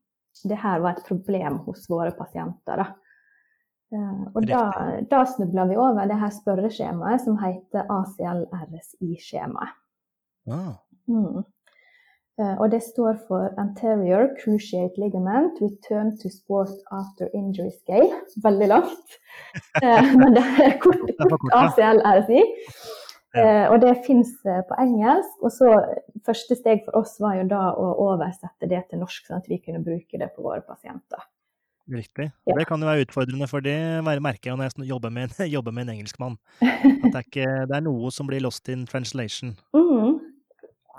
det 0.50 0.58
her 0.58 0.80
var 0.82 0.96
et 0.96 1.06
problem 1.06 1.60
hos 1.68 1.84
våre 1.90 2.14
pasienter. 2.18 2.82
Da. 2.82 2.88
Eh, 3.92 4.22
Og 4.36 4.46
da, 4.48 4.62
da 5.12 5.24
snubla 5.28 5.66
vi 5.68 5.76
over 5.76 6.06
det 6.08 6.16
her 6.20 6.30
spørreskjemaet 6.32 7.22
som 7.26 7.38
heter 7.42 7.84
ACL-RSI-skjemaet. 7.92 9.74
Ah, 10.50 10.74
Mm. 11.08 11.44
Eh, 12.40 12.56
Og 12.62 12.72
det 12.72 12.82
står 12.84 13.18
for 13.28 13.50
Anterior 13.58 14.30
Cruciate 14.44 14.98
Ligament 14.98 15.60
Return 15.62 16.14
to 16.18 16.30
Sport 16.30 16.70
After 16.92 17.28
Injury 17.34 17.70
Scale. 17.82 18.22
Veldig 18.44 18.68
langt. 18.68 19.18
Eh, 19.84 20.16
Men 20.18 20.34
det 20.36 20.44
er 20.66 20.80
kort, 20.80 21.04
kort 21.20 21.52
ACLRSI. 21.54 22.42
ja. 23.36 23.70
Og 23.72 23.82
det 23.82 23.98
fins 24.06 24.32
på 24.44 24.76
engelsk. 24.80 25.36
Og 25.44 25.52
så 25.52 25.68
første 26.26 26.56
steg 26.56 26.82
for 26.86 26.98
oss 27.02 27.20
var 27.20 27.36
jo 27.36 27.44
da 27.48 27.62
å 27.76 27.92
oversette 28.08 28.68
det 28.70 28.84
til 28.90 29.00
norsk, 29.00 29.26
sånn 29.28 29.38
at 29.38 29.48
vi 29.50 29.58
kunne 29.64 29.84
bruke 29.84 30.18
det 30.20 30.30
på 30.36 30.42
våre 30.44 30.62
pasienter. 30.62 31.24
Riktig. 31.90 32.32
Ja. 32.46 32.56
Det 32.58 32.66
kan 32.70 32.82
jo 32.82 32.88
være 32.88 33.06
utfordrende, 33.06 33.48
for 33.50 33.64
det 33.66 33.76
merker 34.06 34.52
jeg 34.52 34.58
når 34.60 34.70
jeg 34.70 34.90
jobber 34.92 35.10
med, 35.14 35.32
en, 35.32 35.48
jobber 35.56 35.72
med 35.76 35.88
en 35.88 35.96
engelskmann. 35.96 36.38
At 36.62 37.08
det 37.08 37.16
er, 37.16 37.26
ikke, 37.26 37.48
det 37.70 37.78
er, 37.78 37.86
noe 37.88 38.12
som 38.14 38.30
blir 38.30 38.44
lost 38.44 38.70
in 38.70 38.86
translation. 38.90 39.56
Mm. 39.76 40.20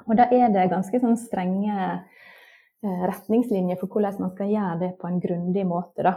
Og 0.03 0.19
da 0.19 0.27
er 0.35 0.51
det 0.53 0.71
ganske 0.73 0.99
sånn 1.01 1.17
strenge 1.21 1.77
eh, 1.87 3.05
retningslinjer 3.07 3.79
for 3.81 3.93
hvordan 3.93 4.19
man 4.25 4.35
skal 4.35 4.51
gjøre 4.51 4.79
det 4.83 4.93
på 4.99 5.09
en 5.09 5.23
grundig 5.23 5.65
måte. 5.69 6.03
da. 6.09 6.17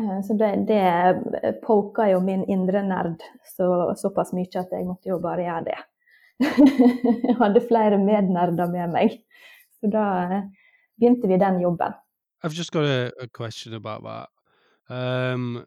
Eh, 0.00 0.16
så 0.24 0.38
det, 0.40 0.50
det 0.70 1.54
poka 1.66 2.08
jo 2.12 2.22
min 2.24 2.44
indre 2.48 2.82
nerd 2.86 3.22
så, 3.56 3.92
såpass 4.00 4.32
mye 4.36 4.48
at 4.56 4.72
jeg 4.72 4.88
måtte 4.88 5.12
jo 5.12 5.20
bare 5.22 5.44
gjøre 5.46 5.68
det. 5.68 5.78
jeg 7.28 7.36
hadde 7.40 7.66
flere 7.66 7.98
mednerder 8.00 8.70
med 8.72 8.94
meg. 8.94 9.20
Så 9.78 9.90
da 9.92 10.04
eh, 10.24 10.44
begynte 10.98 11.30
vi 11.30 11.40
den 11.40 11.60
jobben. 11.62 11.96
I've 12.42 12.54
just 12.54 12.72
got 12.72 12.84
a, 12.84 13.12
a 13.20 13.26
question 13.26 13.74
about 13.74 14.02
that. 14.04 14.94
Um, 14.94 15.66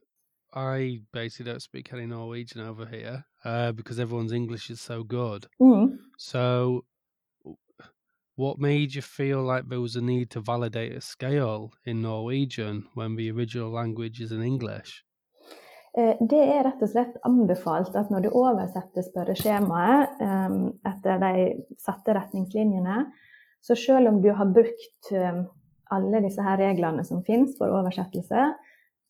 I 0.53 1.01
basically 1.13 1.51
don't 1.51 1.61
speak 1.61 1.93
any 1.93 2.05
Norwegian 2.05 2.61
over 2.61 2.85
here 2.85 3.25
uh, 3.45 3.71
because 3.71 3.99
everyone's 3.99 4.33
English 4.33 4.69
is 4.69 4.81
so 4.81 5.03
good. 5.03 5.47
Mm. 5.61 5.97
So 6.17 6.85
What 8.41 8.59
made 8.59 8.95
you 8.95 9.03
feel 9.03 9.43
like 9.43 9.69
there 9.69 9.81
was 9.81 9.95
a 9.95 10.01
need 10.01 10.31
to 10.31 10.41
validate 10.41 10.93
a 10.95 11.01
scale 11.01 11.73
in 11.85 12.01
Norwegian 12.01 12.87
when 12.95 13.15
the 13.15 13.29
original 13.29 13.71
language 13.71 14.19
is 14.19 14.31
in 14.31 14.41
English? 14.41 15.03
Eh, 15.97 16.15
det 16.29 16.39
er 16.39 16.63
rett 16.63 16.81
og 16.81 16.89
slett 16.89 17.17
anbefalt 17.27 17.95
at 17.99 18.09
når 18.09 18.23
du 18.25 18.29
oversetter 18.31 19.03
spørreskjemaet 19.03 20.23
um, 20.23 20.55
etter 20.87 21.19
de 21.21 21.33
satte 21.83 22.15
retningslinjene, 22.15 23.03
så 23.61 23.75
selv 23.75 24.07
om 24.07 24.21
du 24.23 24.31
har 24.31 24.53
brukt 24.55 25.11
um, 25.11 25.43
alle 25.91 26.21
disse 26.23 26.43
her 26.45 26.59
reglene 26.61 27.05
som 27.07 27.23
finnes 27.27 27.55
for 27.59 27.73
oversettelse, 27.73 28.49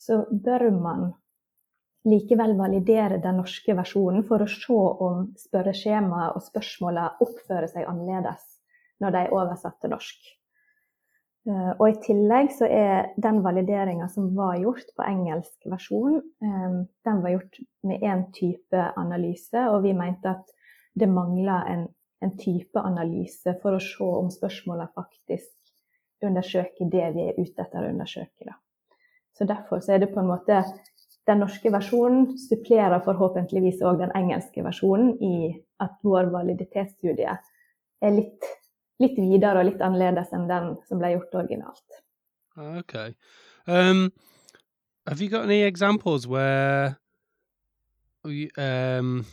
så 0.01 0.23
bør 0.31 0.69
man 0.73 1.09
likevel 2.09 2.55
validere 2.57 3.21
den 3.21 3.37
norske 3.37 3.75
versjonen 3.77 4.25
for 4.25 4.41
å 4.41 4.49
se 4.49 4.83
om 5.05 5.25
spørreskjemaet 5.37 6.37
og 6.37 6.45
spørsmålene 6.47 7.21
oppfører 7.21 7.69
seg 7.69 7.89
annerledes 7.89 8.47
når 9.01 9.13
de 9.13 9.21
er 9.21 9.35
oversatt 9.35 9.77
til 9.81 9.93
norsk. 9.93 10.31
Eh, 11.49 11.69
og 11.71 11.85
I 11.87 11.97
tillegg 12.05 12.51
så 12.53 12.67
er 12.69 13.11
den 13.21 13.39
valideringa 13.45 14.07
som 14.13 14.29
var 14.37 14.59
gjort 14.61 14.91
på 14.97 15.05
engelsk 15.05 15.69
versjon, 15.69 16.19
eh, 16.21 16.75
den 17.05 17.23
var 17.23 17.33
gjort 17.33 17.61
med 17.89 18.05
én 18.05 18.27
type 18.35 18.83
analyse, 18.97 19.63
og 19.69 19.81
vi 19.87 19.95
mente 19.97 20.35
at 20.35 20.53
det 20.93 21.09
mangla 21.09 21.63
en, 21.71 21.87
en, 22.21 22.35
type 22.37 22.77
analyse 22.77 23.55
for 23.61 23.77
å 23.77 23.81
se 23.81 24.05
om 24.05 24.29
spørsmåla 24.29 24.89
faktisk 24.93 25.55
undersøker 26.27 26.89
det 26.91 27.09
vi 27.15 27.27
er 27.29 27.39
ute 27.39 27.63
etter 27.63 27.83
å 27.83 27.89
undersøke. 27.89 28.47
Da. 28.47 28.57
Så 29.37 29.47
Derfor 29.49 29.81
så 29.81 29.95
er 29.95 30.03
det 30.03 30.11
på 30.13 30.21
en 30.21 30.29
måte 30.29 30.61
den 31.29 31.43
norske 31.43 31.69
versjonen 31.73 32.31
supplerer 32.37 33.03
forhåpentligvis 33.05 33.81
òg 33.85 34.01
den 34.01 34.13
engelske 34.17 34.63
versjonen 34.65 35.13
i 35.21 35.51
at 35.81 35.93
vår 36.05 36.31
validitetsstudie 36.33 37.35
er 38.01 38.15
litt 38.15 38.49
litt 39.01 39.17
videre 39.17 39.61
og 39.61 39.69
litt 39.69 39.81
annerledes 39.81 40.33
enn 40.35 40.47
den 40.49 40.73
som 40.87 41.01
ble 41.01 41.15
gjort 41.15 41.37
originalt. 41.41 42.01
Okay. 42.81 43.15
Um, 43.65 44.11
have 45.07 45.21
you 45.21 45.29
got 45.29 45.45
any 45.45 45.63
examples 45.63 46.27
where 46.27 46.97
um, 48.57 49.25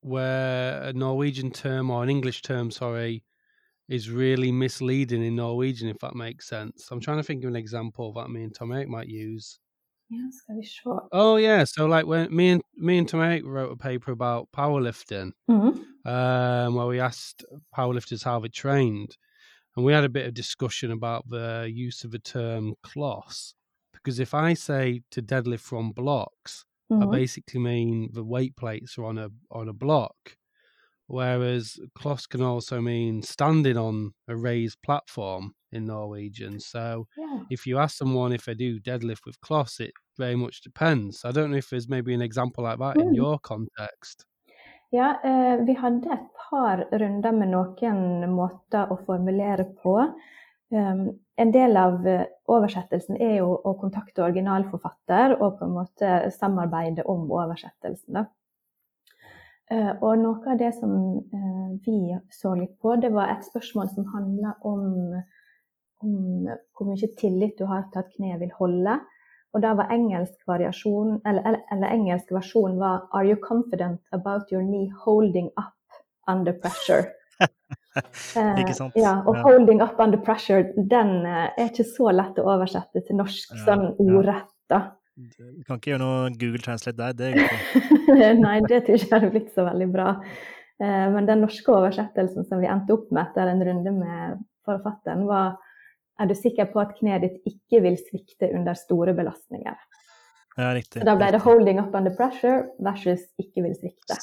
where 0.00 0.82
a 0.82 0.92
Norwegian 0.92 1.50
term 1.50 1.90
or 1.90 2.02
an 2.02 2.10
English 2.10 2.42
term, 2.42 2.70
sorry, 2.70 3.22
is 3.88 4.10
really 4.10 4.52
misleading 4.52 5.24
in 5.24 5.36
Norwegian, 5.36 5.88
if 5.88 5.98
that 6.00 6.14
makes 6.14 6.48
sense? 6.48 6.88
I'm 6.90 7.00
trying 7.00 7.18
to 7.18 7.22
think 7.22 7.44
of 7.44 7.48
an 7.48 7.56
example 7.56 8.12
that 8.14 8.30
me 8.30 8.42
and 8.44 8.54
Tom 8.54 8.72
Eric 8.72 8.88
might 8.88 9.08
use. 9.08 9.58
Yeah, 10.10 10.22
it's 10.26 10.42
gonna 10.46 10.60
be 10.60 10.66
short. 10.66 11.04
Oh 11.12 11.36
yeah, 11.36 11.64
so 11.64 11.86
like 11.86 12.06
when 12.06 12.34
me 12.34 12.48
and 12.48 12.62
me 12.76 12.98
and 12.98 13.08
Tom 13.08 13.20
Eric 13.20 13.42
wrote 13.44 13.72
a 13.72 13.76
paper 13.76 14.12
about 14.12 14.48
powerlifting, 14.56 15.32
mm-hmm 15.50 15.82
um, 16.08 16.74
where 16.74 16.86
we 16.86 17.00
asked 17.00 17.44
powerlifters 17.76 18.24
how 18.24 18.40
they 18.40 18.48
trained, 18.48 19.16
and 19.76 19.84
we 19.84 19.92
had 19.92 20.04
a 20.04 20.08
bit 20.08 20.26
of 20.26 20.32
discussion 20.32 20.90
about 20.90 21.28
the 21.28 21.70
use 21.72 22.02
of 22.02 22.10
the 22.10 22.18
term 22.18 22.74
closs. 22.82 23.54
Because 23.92 24.18
if 24.18 24.32
I 24.32 24.54
say 24.54 25.02
to 25.10 25.20
deadlift 25.20 25.60
from 25.60 25.92
blocks, 25.92 26.64
mm-hmm. 26.90 27.02
I 27.02 27.06
basically 27.06 27.60
mean 27.60 28.08
the 28.12 28.24
weight 28.24 28.56
plates 28.56 28.96
are 28.96 29.04
on 29.04 29.18
a 29.18 29.28
on 29.50 29.68
a 29.68 29.74
block, 29.74 30.14
whereas 31.08 31.78
closs 31.94 32.26
can 32.26 32.42
also 32.42 32.80
mean 32.80 33.22
standing 33.22 33.76
on 33.76 34.12
a 34.28 34.36
raised 34.36 34.78
platform 34.82 35.54
in 35.72 35.86
Norwegian. 35.86 36.60
So 36.60 37.06
yeah. 37.16 37.40
if 37.50 37.66
you 37.66 37.78
ask 37.78 37.96
someone 37.96 38.32
if 38.32 38.44
they 38.44 38.54
do 38.54 38.78
deadlift 38.80 39.26
with 39.26 39.40
closs, 39.40 39.80
it 39.80 39.92
very 40.16 40.36
much 40.36 40.62
depends. 40.62 41.24
I 41.24 41.32
don't 41.32 41.50
know 41.50 41.56
if 41.56 41.70
there's 41.70 41.88
maybe 41.88 42.14
an 42.14 42.22
example 42.22 42.64
like 42.64 42.78
that 42.78 42.96
mm. 42.96 43.02
in 43.02 43.14
your 43.14 43.38
context. 43.38 44.24
Ja, 44.90 45.20
eh, 45.24 45.56
vi 45.66 45.74
hadde 45.74 46.12
et 46.12 46.28
par 46.48 46.86
runder 46.92 47.32
med 47.32 47.50
noen 47.52 48.30
måter 48.32 48.88
å 48.88 48.96
formulere 49.04 49.66
på. 49.82 49.98
Um, 50.72 51.02
en 51.36 51.52
del 51.52 51.76
av 51.76 52.06
eh, 52.08 52.24
oversettelsen 52.48 53.20
er 53.20 53.34
jo 53.42 53.50
å 53.52 53.74
kontakte 53.80 54.24
originalforfatter 54.24 55.36
og 55.38 55.58
på 55.58 55.68
en 55.68 55.76
måte 55.76 56.14
samarbeide 56.32 57.04
om 57.04 57.28
oversettelsen. 57.28 58.22
Uh, 58.22 58.30
og 60.00 60.14
noe 60.20 60.52
av 60.52 60.58
det 60.60 60.70
som 60.78 60.92
uh, 61.18 61.68
vi 61.84 62.16
så 62.32 62.54
litt 62.56 62.74
på, 62.80 62.94
det 62.96 63.10
var 63.12 63.32
et 63.32 63.44
spørsmål 63.44 63.90
som 63.92 64.06
handla 64.14 64.54
om, 64.64 65.12
om, 66.04 66.14
hvor 66.72 66.88
mye 66.88 67.10
tillit 67.20 67.58
du 67.60 67.66
har 67.68 67.84
til 67.92 68.00
at 68.02 68.12
kneet 68.16 68.40
vil 68.40 68.54
holde. 68.56 68.96
Og 69.56 69.62
da 69.64 69.72
var 69.76 69.92
engelsk 69.92 70.36
variasjon, 70.48 71.20
eller, 71.26 71.40
eller, 71.48 71.62
eller, 71.72 71.92
engelsk 71.94 72.32
versjon 72.36 72.76
var 72.80 73.06
Are 73.16 73.24
you 73.24 73.36
confident 73.36 74.00
about 74.12 74.52
your 74.52 74.62
knee 74.62 74.92
holding 75.04 75.48
up 75.56 76.02
under 76.28 76.52
pressure? 76.52 77.08
eh, 78.36 78.60
ikke 78.60 78.74
sant? 78.76 78.96
Ja, 78.96 79.22
og 79.26 79.36
ja. 79.36 79.42
'holding 79.42 79.82
up 79.82 80.00
under 80.00 80.18
pressure' 80.18 80.68
den 80.76 81.26
eh, 81.26 81.48
er 81.56 81.70
ikke 81.70 81.88
så 81.88 82.12
lett 82.12 82.38
å 82.38 82.48
oversette 82.52 83.02
til 83.06 83.16
norsk 83.16 83.54
ja, 83.54 83.64
sånn 83.64 83.86
ordrett. 83.96 84.52
da. 84.68 84.82
Du 85.18 85.64
kan 85.66 85.80
ikke 85.80 85.92
gjøre 85.92 86.02
noe 86.02 86.30
Google 86.38 86.62
Translate 86.62 86.98
der, 86.98 87.16
det 87.18 87.32
går 87.34 87.48
ikke. 87.48 88.28
Nei, 88.46 88.58
det 88.62 88.84
tror 88.86 88.94
jeg 88.94 89.02
ikke 89.02 89.16
hadde 89.16 89.30
blitt 89.34 89.50
så 89.56 89.64
veldig 89.66 89.88
bra. 89.90 90.12
Eh, 90.78 91.06
men 91.14 91.26
den 91.26 91.42
norske 91.42 91.74
oversettelsen 91.74 92.46
som 92.46 92.62
vi 92.62 92.70
endte 92.70 92.94
opp 92.94 93.08
med 93.10 93.24
etter 93.24 93.50
en 93.50 93.64
runde 93.66 93.94
med 93.96 94.44
forfatteren, 94.68 95.26
var 95.26 95.56
er 96.18 96.30
du 96.30 96.34
sikker 96.34 96.70
på 96.72 96.80
at 96.82 96.96
kneet 96.98 97.26
ditt 97.26 97.50
ikke 97.50 97.82
vil 97.84 97.98
svikte 97.98 98.50
under 98.54 98.78
store 98.78 99.14
belastninger. 99.14 99.76
Ja, 100.58 100.72
riktig. 100.74 100.98
Så 100.98 101.06
da 101.06 101.14
ble 101.18 101.30
det 101.34 101.42
'holding 101.42 101.78
up 101.82 101.94
under 101.94 102.14
pressure' 102.14 102.66
versus 102.82 103.22
'ikke 103.38 103.62
vil 103.62 103.76
svikte'. 103.78 104.18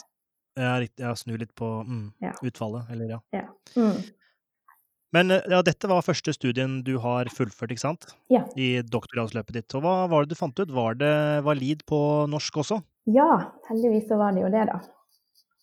Ja, 0.55 0.79
riktig. 0.79 1.03
Ja, 1.03 1.15
snu 1.15 1.35
litt 1.37 1.55
på 1.55 1.83
mm, 1.83 2.13
ja. 2.23 2.31
utfallet, 2.43 2.87
eller 2.91 3.09
ja. 3.09 3.19
ja. 3.35 3.47
Mm. 3.75 3.99
Men 5.15 5.31
eh, 5.31 5.45
ja, 5.49 5.61
dette 5.63 5.87
var 5.87 6.03
første 6.05 6.33
studien 6.35 6.81
du 6.85 6.97
har 7.03 7.29
fullført, 7.31 7.71
ikke 7.71 7.85
sant? 7.85 8.09
Ja. 8.33 8.43
I 8.59 8.81
doktorgradsløpet 8.83 9.59
ditt. 9.59 9.77
Og 9.77 9.85
hva 9.85 9.95
var 10.11 10.25
det 10.25 10.35
du 10.35 10.39
fant 10.39 10.59
ut? 10.59 10.73
Var 10.75 10.99
det 10.99 11.15
valid 11.45 11.85
på 11.87 11.99
norsk 12.31 12.59
også? 12.65 12.81
Ja, 13.15 13.29
heldigvis 13.69 14.09
så 14.09 14.19
var 14.19 14.35
det 14.35 14.43
jo 14.43 14.51
det, 14.51 14.65
da. 14.71 14.81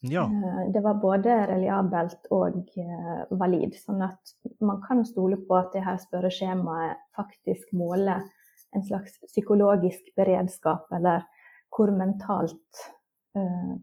Ja. 0.08 0.24
Eh, 0.24 0.62
det 0.74 0.82
var 0.84 1.02
både 1.02 1.36
reliabelt 1.52 2.30
og 2.34 2.62
eh, 2.80 3.20
valid. 3.42 3.76
Sånn 3.82 4.00
at 4.08 4.36
man 4.64 4.80
kan 4.86 5.04
stole 5.08 5.36
på 5.44 5.58
at 5.60 5.76
det 5.76 5.84
her 5.84 6.00
spørreskjemaet 6.00 7.04
faktisk 7.18 7.76
måler 7.76 8.24
en 8.72 8.88
slags 8.88 9.18
psykologisk 9.28 10.14
beredskap, 10.16 10.88
eller 10.96 11.26
hvor 11.72 11.92
mentalt 11.92 12.88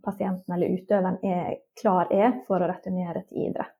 pasienten 0.05 0.53
eller 0.53 0.75
utøveren 0.77 1.15
er, 1.25 1.55
klar 1.81 2.11
er 2.13 2.35
for 2.45 2.61
å 2.61 2.67
returnere 2.69 3.23
til 3.25 3.47
idrett. 3.47 3.78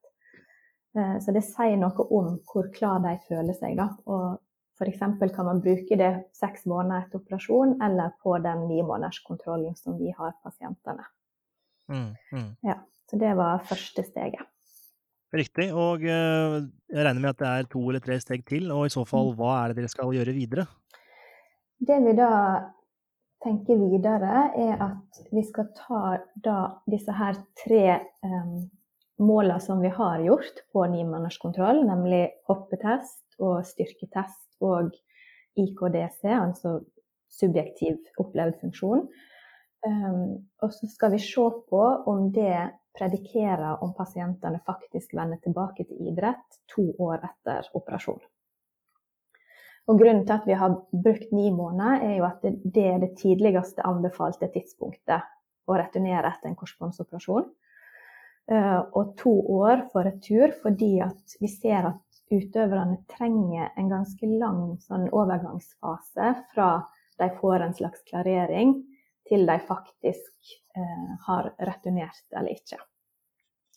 Uh, 0.98 1.18
så 1.22 1.34
det 1.36 1.46
sier 1.46 1.78
noe 1.78 2.06
om 2.10 2.38
hvor 2.50 2.70
klar 2.76 3.02
de 3.06 3.16
føler 3.28 3.58
seg. 3.58 3.78
Da. 3.80 3.92
Og 4.10 4.40
F.eks. 4.80 5.02
kan 5.36 5.46
man 5.46 5.60
bruke 5.62 5.98
det 6.00 6.12
seks 6.38 6.64
måneder 6.70 7.04
etter 7.04 7.20
operasjon, 7.20 7.76
eller 7.84 8.14
på 8.24 8.38
den 8.44 8.68
ni 8.70 8.80
måneders 8.80 9.20
kontrollen 9.28 9.76
som 9.76 9.98
vi 10.00 10.14
har 10.16 10.38
pasientene. 10.44 11.04
Mm, 11.92 12.14
mm. 12.32 12.50
Ja, 12.64 12.78
så 13.10 13.20
det 13.20 13.34
var 13.36 13.66
første 13.68 14.06
steget. 14.08 14.48
Riktig. 15.36 15.68
Og 15.76 16.06
eh, 16.08 16.56
jeg 16.90 17.06
regner 17.06 17.22
med 17.22 17.36
at 17.36 17.42
det 17.42 17.50
er 17.50 17.70
to 17.70 17.84
eller 17.90 18.02
tre 18.02 18.18
steg 18.22 18.46
til. 18.48 18.72
Og 18.74 18.88
i 18.88 18.94
så 18.94 19.04
fall, 19.06 19.34
mm. 19.34 19.38
hva 19.38 19.54
er 19.60 19.72
det 19.72 19.82
dere 19.82 19.92
skal 19.92 20.16
gjøre 20.16 20.36
videre? 20.38 20.66
Det 21.80 22.00
vi 22.06 22.16
da 22.18 22.32
tenker 23.44 23.80
videre, 23.80 24.50
er 24.58 24.80
at 24.84 25.22
vi 25.32 25.44
skal 25.48 25.70
ta 25.78 26.18
da 26.44 26.58
disse 26.90 27.14
her 27.16 27.38
tre 27.62 27.84
um, 28.26 28.66
målene 29.20 29.60
som 29.64 29.82
vi 29.84 29.92
har 29.94 30.22
gjort 30.24 30.64
på 30.74 30.86
nimånederskontroll, 30.92 31.84
nemlig 31.88 32.24
hoppetest 32.50 33.24
og 33.40 33.66
styrketest 33.68 34.60
og 34.66 34.94
IKDC, 35.60 36.24
altså 36.30 36.80
subjektiv 37.30 38.00
opplevd 38.20 38.60
funksjon. 38.62 39.06
Um, 39.88 40.50
og 40.60 40.74
så 40.76 40.90
skal 40.92 41.14
vi 41.14 41.22
se 41.24 41.46
på 41.70 41.84
om 42.12 42.32
det 42.36 42.72
predikerer 42.98 43.84
om 43.84 43.94
pasientene 43.96 44.60
faktisk 44.66 45.14
vender 45.16 45.40
tilbake 45.44 45.86
til 45.88 46.10
idrett 46.12 46.60
to 46.74 46.90
år 47.00 47.22
etter 47.24 47.70
operasjon. 47.78 48.20
Og 49.90 49.98
Grunnen 49.98 50.26
til 50.26 50.36
at 50.36 50.46
vi 50.46 50.58
har 50.58 50.76
brukt 50.92 51.32
ni 51.34 51.48
måneder, 51.50 52.04
er 52.06 52.18
jo 52.20 52.26
at 52.28 52.44
det 52.44 52.86
er 52.86 53.00
det 53.02 53.16
tidligste 53.18 53.86
anbefalte 53.88 54.50
tidspunktet 54.54 55.26
å 55.66 55.78
returnere 55.78 56.30
etter 56.30 56.52
en 56.52 56.60
korsbåndsoperasjon. 56.60 57.48
Uh, 58.50 58.82
og 58.98 59.12
to 59.20 59.32
år 59.60 59.84
for 59.92 60.08
retur 60.08 60.56
fordi 60.64 60.96
vi 61.40 61.50
ser 61.52 61.92
at 61.92 62.00
utøverne 62.34 62.98
trenger 63.10 63.74
en 63.78 63.90
ganske 63.92 64.30
lang 64.30 64.78
sånn 64.86 65.08
overgangsfase 65.14 66.32
fra 66.54 66.70
de 67.20 67.30
får 67.42 67.66
en 67.66 67.76
slags 67.78 68.04
klarering 68.10 68.74
til 69.30 69.46
de 69.46 69.58
faktisk 69.68 70.54
eh, 70.78 71.10
har 71.26 71.52
returnert 71.60 72.24
eller 72.34 72.56
ikke. 72.56 72.80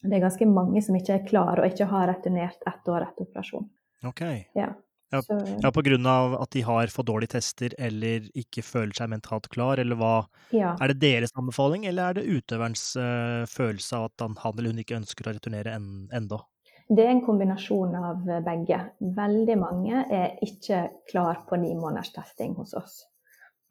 Det 0.02 0.16
er 0.16 0.24
ganske 0.24 0.48
mange 0.48 0.82
som 0.82 0.96
ikke 0.98 1.16
er 1.18 1.26
klar 1.26 1.61
og 1.61 1.68
ikke 1.68 1.88
har 1.90 2.08
returnert 2.11 2.64
ett 2.66 2.88
år 2.88 3.06
etter 3.06 3.26
operasjon. 3.26 3.68
Ok. 4.08 4.22
Ja. 4.58 4.72
Ja, 5.12 5.20
Så, 5.22 5.37
ja, 5.62 5.70
på 5.70 5.83
grunn 5.85 6.07
av 6.09 6.35
at 6.40 6.51
de 6.57 6.62
har 6.64 6.88
for 6.88 7.05
dårlige 7.05 7.35
tester 7.35 7.75
eller 7.79 8.25
ikke 8.38 8.62
føler 8.64 8.94
seg 8.96 9.11
mentalt 9.12 9.51
klar, 9.53 9.79
eller 9.83 9.98
hva? 10.01 10.14
ja. 10.57 10.72
Er 10.81 10.88
det 10.94 11.03
deres 11.03 11.35
anbefaling, 11.37 11.85
eller 11.87 12.03
er 12.11 12.14
det 12.20 12.25
utøverens 12.33 12.96
uh, 12.96 13.44
følelse 13.51 13.98
av 13.98 14.09
at 14.09 14.25
han, 14.25 14.38
han 14.40 14.57
eller 14.59 14.72
hun 14.72 14.81
ikke 14.81 14.96
ønsker 14.96 15.29
å 15.29 15.35
returnere 15.37 15.75
en, 15.77 16.09
enda? 16.16 16.40
Det 16.88 17.05
er 17.05 17.12
en 17.12 17.22
kombinasjon 17.25 17.94
av 17.96 18.25
begge. 18.44 18.79
Veldig 19.16 19.57
mange 19.61 20.03
er 20.12 20.35
ikke 20.44 20.87
klar 21.12 21.44
på 21.48 21.57
ni 21.61 21.70
måneders 21.79 22.11
testing 22.12 22.57
hos 22.59 22.75
oss. 22.75 23.03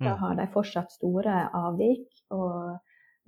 Da 0.02 0.16
Mm. 0.16 0.18
har 0.18 0.36
de 0.36 0.48
fortsatt 0.54 0.92
store 0.92 1.50
avvik, 1.54 2.08
og 2.34 2.80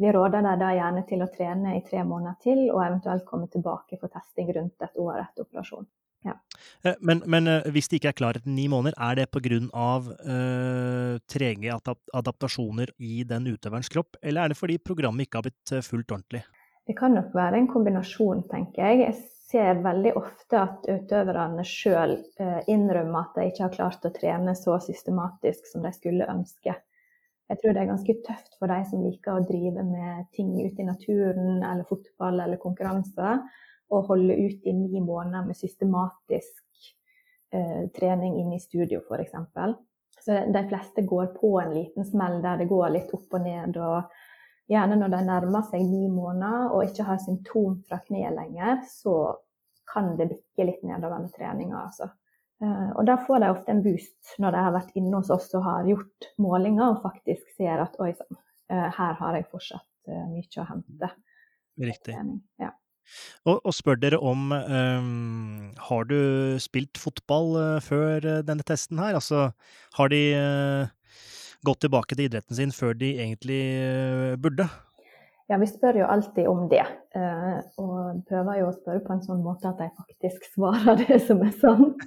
vi 0.02 0.10
råder 0.12 0.42
dem 0.42 0.60
da 0.60 0.72
gjerne 0.74 1.04
til 1.06 1.22
å 1.22 1.28
trene 1.30 1.76
i 1.78 1.84
tre 1.86 2.02
måneder 2.04 2.40
til, 2.42 2.64
og 2.72 2.82
eventuelt 2.82 3.26
komme 3.30 3.48
tilbake 3.54 4.00
for 4.00 4.10
testing 4.10 4.50
rundt 4.56 4.82
et 4.82 4.98
år 4.98 5.20
etter 5.22 5.46
operasjon. 5.46 5.86
Eh, 6.26 6.96
Men, 7.00 7.24
men 7.28 7.48
eh, 7.48 7.70
hvis 7.74 7.90
de 7.90 8.00
ikke 8.00 8.14
er 8.14 8.18
klarhet 8.18 8.48
i 8.48 8.56
ni 8.56 8.68
måneder, 8.72 8.98
er 8.98 9.20
det 9.20 9.30
pga. 9.32 9.44
Uh, 9.84 11.20
trege 11.30 11.70
adap 11.74 12.00
adaptasjoner 12.16 12.94
i 12.98 13.24
den 13.28 13.48
utøverens 13.52 13.90
kropp, 13.92 14.18
eller 14.22 14.44
er 14.44 14.54
det 14.54 14.58
fordi 14.58 14.78
programmet 14.80 15.28
ikke 15.28 15.40
har 15.40 15.48
blitt 15.48 15.74
eh, 15.76 15.84
fulgt 15.86 16.12
ordentlig? 16.12 16.44
Det 16.88 16.96
kan 16.98 17.14
nok 17.16 17.36
være 17.36 17.60
en 17.60 17.70
kombinasjon, 17.72 18.44
tenker 18.52 18.84
jeg. 18.84 19.04
Jeg 19.04 19.16
ser 19.54 19.84
veldig 19.84 20.16
ofte 20.20 20.60
at 20.60 20.88
utøverne 20.90 21.64
sjøl 21.68 22.18
innrømmer 22.68 23.22
at 23.22 23.38
de 23.38 23.46
ikke 23.52 23.64
har 23.64 23.76
klart 23.76 24.08
å 24.08 24.12
trene 24.16 24.56
så 24.58 24.80
systematisk 24.84 25.70
som 25.70 25.86
de 25.86 25.94
skulle 25.96 26.28
ønske. 26.28 26.74
Jeg 27.52 27.60
tror 27.62 27.76
det 27.76 27.84
er 27.84 27.92
ganske 27.92 28.16
tøft 28.26 28.58
for 28.58 28.72
de 28.72 28.80
som 28.90 29.04
liker 29.06 29.38
å 29.38 29.46
drive 29.48 29.84
med 29.86 30.28
ting 30.36 30.52
ute 30.58 30.82
i 30.82 30.88
naturen, 30.88 31.62
eller 31.62 31.88
fotball 31.88 32.42
eller 32.42 32.60
konkurranser, 32.60 33.44
å 33.94 34.04
holde 34.10 34.36
ut 34.36 34.68
i 34.68 34.74
ni 34.76 35.02
måneder 35.02 35.46
med 35.48 35.58
systematisk 35.58 36.92
eh, 37.54 37.90
trening 37.96 38.40
inne 38.42 38.58
i 38.58 38.64
studio, 38.64 39.02
f.eks. 39.06 39.36
Så 40.24 40.38
de 40.56 40.62
fleste 40.70 41.04
går 41.08 41.34
på 41.38 41.56
en 41.62 41.74
liten 41.76 42.06
smell 42.08 42.40
der 42.44 42.62
det 42.62 42.70
går 42.70 42.94
litt 42.96 43.14
opp 43.16 43.34
og 43.36 43.44
ned. 43.44 43.78
og 43.78 44.04
Gjerne 44.72 44.96
når 44.96 45.12
de 45.12 45.22
nærmer 45.28 45.66
seg 45.68 45.84
ni 45.84 46.08
måneder 46.08 46.72
og 46.72 46.86
ikke 46.88 47.06
har 47.10 47.20
symptom 47.20 47.82
fra 47.88 48.00
kneet 48.06 48.36
lenger, 48.38 48.86
så 48.88 49.36
kan 49.92 50.14
det 50.18 50.30
bikke 50.30 50.68
litt 50.70 50.86
nedover 50.88 51.20
med 51.26 51.34
treninga. 51.36 51.82
Altså. 51.90 52.08
Eh, 52.64 52.90
Og 52.96 53.04
da 53.06 53.18
får 53.26 53.44
de 53.44 53.50
ofte 53.52 53.74
en 53.74 53.84
boost 53.84 54.38
når 54.40 54.56
de 54.56 54.62
har 54.66 54.76
vært 54.78 54.96
inne 55.00 55.20
hos 55.20 55.32
oss 55.34 55.50
og 55.58 55.66
har 55.68 55.90
gjort 55.90 56.30
målinger 56.42 56.86
og 56.94 57.02
faktisk 57.04 57.52
ser 57.58 57.84
at 57.84 58.00
oi 58.00 58.14
sann, 58.16 58.40
eh, 58.72 58.88
her 58.98 59.20
har 59.20 59.36
jeg 59.38 59.50
fortsatt 59.52 60.08
eh, 60.08 60.24
mye 60.32 60.64
å 60.64 60.68
hente. 60.70 61.12
Riktig. 61.84 62.16
Ja. 62.62 62.72
Og, 63.46 63.60
og 63.60 63.74
spør 63.76 64.00
dere 64.00 64.20
om 64.24 64.52
um, 64.54 65.74
Har 65.90 66.08
du 66.10 66.18
spilt 66.64 67.00
fotball 67.02 67.54
uh, 67.58 67.84
før 67.84 68.24
uh, 68.24 68.40
denne 68.46 68.66
testen 68.68 69.02
her? 69.02 69.18
Altså, 69.20 69.50
har 69.98 70.14
de 70.14 70.24
uh, 70.38 71.20
gått 71.68 71.84
tilbake 71.86 72.16
til 72.16 72.30
idretten 72.30 72.58
sin 72.58 72.74
før 72.76 72.96
de 72.98 73.14
egentlig 73.24 73.62
burde? 74.44 74.68
ja, 75.52 75.58
vi 75.60 75.68
spør 75.68 76.00
jo 76.00 76.06
alltid 76.10 76.48
om 76.50 76.64
det. 76.72 76.84
Og 77.78 78.24
prøver 78.30 78.60
jo 78.62 78.70
å 78.70 78.74
spørre 78.74 79.04
på 79.06 79.14
en 79.14 79.22
sånn 79.22 79.44
måte 79.44 79.70
at 79.70 79.82
de 79.82 79.90
faktisk 80.00 80.48
svarer 80.56 80.98
det 81.04 81.20
som 81.28 81.44
er 81.46 81.52
sant. 81.60 82.06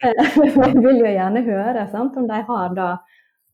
Vi 0.44 0.84
vil 0.84 1.00
jo 1.00 1.08
gjerne 1.08 1.42
høre 1.48 1.86
sant, 1.90 2.18
om 2.20 2.28
de 2.28 2.38
har 2.46 2.76
da 2.76 2.88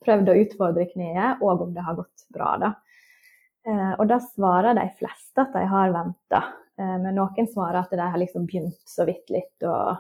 prøvd 0.05 0.33
å 0.33 0.37
utfordre 0.43 0.89
kneet, 0.91 1.41
og 1.41 1.65
om 1.65 1.73
det 1.77 1.87
har 1.87 1.97
gått 2.03 2.27
bra. 2.35 2.51
da. 2.61 2.73
Og 4.01 4.05
da 4.11 4.19
svarer 4.25 4.77
de 4.77 4.89
fleste 4.99 5.47
at 5.47 5.57
de 5.57 5.65
har 5.73 5.95
venta. 5.95 6.43
Men 6.81 7.13
noen 7.13 7.49
svarer 7.51 7.83
at 7.83 7.91
de 7.93 8.01
har 8.01 8.21
liksom 8.21 8.47
begynt 8.49 8.79
så 8.89 9.05
vidt 9.05 9.29
litt 9.29 9.67
og 9.69 9.99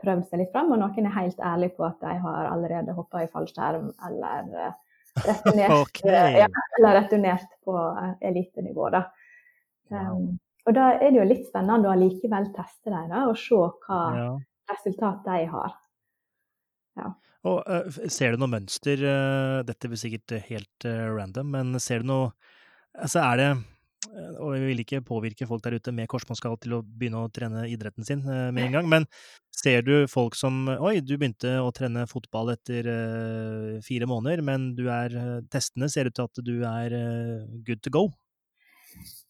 prøvd 0.00 0.28
seg 0.28 0.42
litt 0.42 0.52
fram, 0.54 0.70
og 0.72 0.80
noen 0.80 1.08
er 1.08 1.16
helt 1.16 1.40
ærlige 1.44 1.76
på 1.76 1.86
at 1.88 1.98
de 2.02 2.14
har 2.22 2.50
allerede 2.50 2.94
hoppa 2.96 3.24
i 3.24 3.30
fallskjerm 3.32 3.90
eller 4.08 4.52
eh, 4.56 4.76
returnert, 5.26 6.00
eh, 6.08 6.38
ja, 6.40 6.46
eller 6.78 6.96
returnert 7.00 7.58
på 7.66 7.74
eh, 7.76 8.14
elitenivå. 8.30 8.88
Da. 8.94 9.04
Um, 9.90 10.38
og 10.68 10.76
da 10.76 10.92
er 10.96 11.10
det 11.10 11.20
jo 11.20 11.26
litt 11.28 11.46
spennende 11.48 11.90
å 11.90 11.94
allikevel 11.96 12.50
teste 12.54 12.92
dem 12.92 13.10
da, 13.12 13.26
og 13.28 13.38
se 13.40 13.58
hva 13.58 14.00
Ja. 14.16 14.30
resultat 14.70 15.24
de 15.26 15.44
har. 15.50 15.76
Og 17.48 17.62
uh, 17.64 17.86
ser 18.12 18.34
du 18.34 18.42
noe 18.42 18.52
mønster? 18.52 19.00
Uh, 19.00 19.60
dette 19.64 19.88
blir 19.88 20.00
sikkert 20.00 20.34
eh, 20.36 20.44
helt 20.50 20.84
uh, 20.84 21.08
random, 21.16 21.54
men 21.54 21.78
ser 21.80 22.04
du 22.04 22.10
noe 22.12 22.32
Altså, 22.90 23.20
er 23.22 23.36
det 23.38 23.46
eh, 23.46 23.58
Og 24.40 24.54
jeg 24.56 24.64
vil 24.64 24.82
ikke 24.82 25.02
påvirke 25.06 25.46
folk 25.46 25.62
der 25.64 25.76
ute 25.78 25.92
med 25.94 26.08
korsbåndskall 26.10 26.56
til 26.62 26.78
å 26.78 26.80
begynne 26.82 27.24
å 27.24 27.30
trene 27.32 27.66
idretten 27.70 28.06
sin 28.06 28.24
eh, 28.26 28.48
med 28.54 28.66
en 28.66 28.78
gang, 28.78 28.88
men 28.90 29.06
ser 29.54 29.84
du 29.86 30.08
folk 30.10 30.38
som 30.38 30.64
Oi, 30.72 30.98
du 31.04 31.16
begynte 31.16 31.58
å 31.62 31.70
trene 31.76 32.06
fotball 32.10 32.54
etter 32.56 32.88
eh, 32.90 33.76
fire 33.86 34.08
måneder, 34.10 34.42
men 34.46 34.72
du 34.78 34.88
er 34.90 35.14
testende 35.52 35.90
ser 35.92 36.10
ut 36.10 36.18
til 36.18 36.26
at 36.26 36.42
du 36.46 36.56
er 36.66 36.96
eh, 36.96 37.62
good 37.66 37.84
to 37.86 37.94
go. 37.94 38.08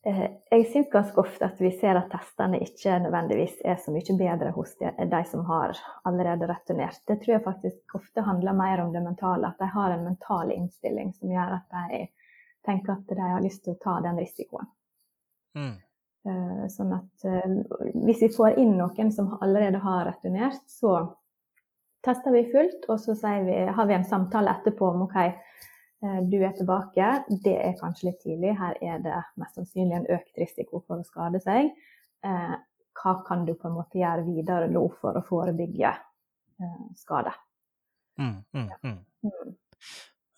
Eh, 0.07 0.27
Jeg 0.51 0.67
syns 0.73 0.89
ganske 0.93 1.21
ofte 1.21 1.45
at 1.45 1.59
vi 1.61 1.71
ser 1.77 1.99
at 1.99 2.09
testene 2.13 2.61
ikke 2.65 2.97
nødvendigvis 3.05 3.59
er 3.69 3.77
så 3.83 3.93
mye 3.93 4.17
bedre 4.17 4.53
hos 4.57 4.73
de, 4.81 4.93
de 5.13 5.21
som 5.29 5.45
har 5.49 5.77
allerede 6.09 6.49
returnert. 6.49 7.03
Det 7.09 7.19
tror 7.21 7.37
jeg 7.37 7.45
faktisk 7.45 7.99
ofte 8.01 8.25
handler 8.25 8.57
mer 8.57 8.81
om 8.85 8.95
det 8.95 9.05
mentale, 9.05 9.51
at 9.51 9.61
de 9.61 9.69
har 9.75 9.93
en 9.95 10.07
mental 10.09 10.55
innstilling 10.57 11.13
som 11.19 11.35
gjør 11.35 11.59
at 11.59 11.77
de 11.77 12.07
tenker 12.71 12.97
at 12.97 13.11
de 13.11 13.21
har 13.21 13.45
lyst 13.45 13.67
til 13.67 13.75
å 13.75 13.81
ta 13.83 13.99
den 14.07 14.19
risikoen. 14.23 14.71
Mm. 15.59 15.79
Eh, 16.29 16.65
Sånn 16.69 16.93
at 16.93 17.25
eh, 17.25 17.53
hvis 18.05 18.21
vi 18.27 18.29
får 18.35 18.59
inn 18.61 18.75
noen 18.79 19.13
som 19.15 19.33
allerede 19.41 19.81
har 19.81 20.05
returnert, 20.11 20.61
så 20.69 20.99
tester 22.05 22.35
vi 22.35 22.45
fullt, 22.53 22.85
og 22.93 23.01
så 23.01 23.17
sier 23.17 23.47
vi, 23.47 23.57
har 23.73 23.89
vi 23.89 23.97
en 23.97 24.09
samtale 24.09 24.53
etterpå 24.53 24.91
om 24.93 25.07
OK, 25.07 25.17
eh, 25.25 26.21
du 26.29 26.37
er 26.43 26.53
tilbake, 26.59 27.09
det 27.45 27.57
er 27.57 27.79
kanskje 27.81 28.11
litt 28.11 28.21
tidlig, 28.25 28.53
her 28.59 28.77
er 28.85 29.01
det 29.05 29.17
mest 29.41 29.57
sannsynlig 29.57 29.97
en 29.97 30.11
økt 30.19 30.45
risiko 30.45 30.85
for 30.85 31.01
å 31.01 31.09
skade 31.09 31.41
seg. 31.45 31.73
Hva 33.01 33.13
kan 33.25 33.47
du 33.49 33.55
på 33.57 33.71
en 33.71 33.79
måte 33.79 33.97
gjøre 33.97 34.27
videre 34.27 34.67
nå 34.69 34.83
for 35.01 35.17
å 35.17 35.23
forebygge 35.25 35.95
skade? 37.01 37.33
Mm, 38.21 38.43
mm, 38.53 38.67
mm. 38.85 39.55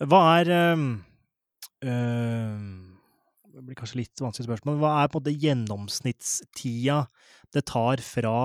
Hva 0.07 0.21
er 0.39 0.53
Det 1.83 3.63
blir 3.67 3.77
kanskje 3.77 3.99
litt 4.01 4.23
vanskelig 4.23 4.47
spørsmål. 4.49 4.79
Hva 4.81 4.93
er 5.03 5.09
på 5.13 5.19
en 5.19 5.25
måte 5.25 5.35
gjennomsnittstida 5.43 7.03
det 7.53 7.65
tar 7.69 8.01
fra 8.01 8.37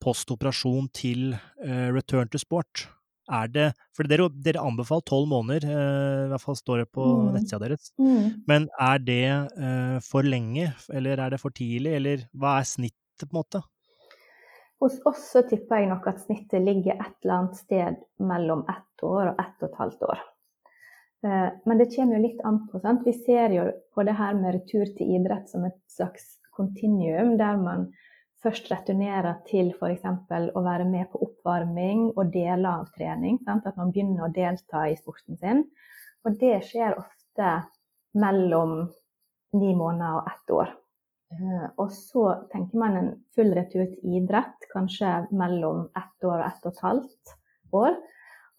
postoperasjon 0.00 0.88
til 0.96 1.34
eh, 1.34 1.90
return 1.92 2.30
to 2.32 2.40
sport? 2.40 2.86
Er 3.30 3.46
det 3.52 3.66
For 3.94 4.08
dere, 4.10 4.30
dere 4.42 4.62
anbefaler 4.64 5.04
tolv 5.06 5.28
måneder, 5.30 5.66
eh, 5.68 6.22
i 6.24 6.30
hvert 6.32 6.42
fall 6.42 6.56
står 6.58 6.78
det 6.84 6.88
på 6.96 7.04
Mm. 7.04 7.34
nettsida 7.36 7.60
deres. 7.62 7.92
Mm. 8.00 8.42
Men 8.48 8.68
er 8.80 8.98
det 8.98 9.26
eh, 9.58 9.98
for 10.00 10.22
lenge, 10.22 10.72
eller 10.90 11.20
er 11.20 11.30
det 11.30 11.40
for 11.40 11.50
tidlig, 11.50 11.92
eller 11.98 12.24
hva 12.34 12.58
er 12.58 12.64
snittet, 12.64 13.28
på 13.28 13.28
en 13.36 13.42
måte? 13.42 13.62
Hos 14.80 14.96
oss 15.04 15.30
så 15.34 15.42
tipper 15.46 15.82
jeg 15.82 15.90
nok 15.90 16.06
at 16.08 16.22
snittet 16.24 16.64
ligger 16.64 16.96
et 16.96 17.12
eller 17.22 17.34
annet 17.36 17.56
sted 17.60 17.96
mellom 18.18 18.64
ett 18.66 19.04
år 19.04 19.34
og 19.34 19.40
ett 19.42 19.62
og 19.62 19.68
et 19.68 19.76
halvt 19.76 20.02
år. 20.08 20.18
Eh, 21.24 21.48
Men 21.64 21.78
det 21.78 21.90
kommer 21.96 22.16
jo 22.16 22.22
litt 22.22 22.40
an 22.44 22.66
på. 22.68 22.80
Sant? 22.80 23.02
Vi 23.06 23.12
ser 23.12 23.52
jo 23.54 23.66
på 23.94 24.04
det 24.06 24.16
her 24.18 24.34
med 24.34 24.54
retur 24.56 24.86
til 24.96 25.16
idrett 25.16 25.48
som 25.50 25.64
et 25.68 25.80
slags 25.90 26.38
kontinuum, 26.56 27.36
der 27.38 27.56
man 27.60 27.90
først 28.40 28.70
returnerer 28.72 29.42
til 29.48 29.72
f.eks. 29.76 30.04
å 30.56 30.62
være 30.64 30.86
med 30.88 31.10
på 31.12 31.20
oppvarming 31.26 32.10
og 32.16 32.32
deler 32.32 32.70
av 32.70 32.88
trening. 32.96 33.38
Sant? 33.44 33.66
At 33.68 33.76
man 33.76 33.92
begynner 33.92 34.26
å 34.28 34.32
delta 34.32 34.86
i 34.88 34.96
sporten 34.96 35.36
sin. 35.40 35.66
Og 36.24 36.38
det 36.40 36.62
skjer 36.68 36.96
ofte 36.98 37.50
mellom 38.16 38.88
ni 39.56 39.74
måneder 39.76 40.20
og 40.20 40.30
ett 40.30 40.54
år. 40.56 40.72
Eh, 41.32 41.66
Og 41.76 41.92
så 41.92 42.24
tenker 42.52 42.78
man 42.78 42.96
en 42.96 43.10
full 43.36 43.52
retur 43.54 43.84
til 43.92 44.16
idrett, 44.16 44.70
kanskje 44.72 45.26
mellom 45.30 45.88
ett 45.96 46.24
år 46.24 46.40
og 46.40 46.46
ett 46.46 46.64
og 46.66 46.72
et 46.72 46.82
halvt 46.86 47.36
år. 47.72 48.00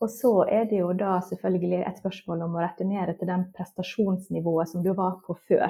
Og 0.01 0.09
så 0.09 0.31
er 0.49 0.65
det 0.69 0.79
jo 0.79 0.89
da 0.97 1.19
selvfølgelig 1.27 1.83
et 1.85 2.01
spørsmål 2.01 2.47
om 2.47 2.57
å 2.57 2.63
returnere 2.63 3.13
til 3.19 3.29
den 3.29 3.45
prestasjonsnivået 3.53 4.71
som 4.71 4.81
du 4.85 4.95
var 4.97 5.19
på 5.27 5.35
før. 5.49 5.69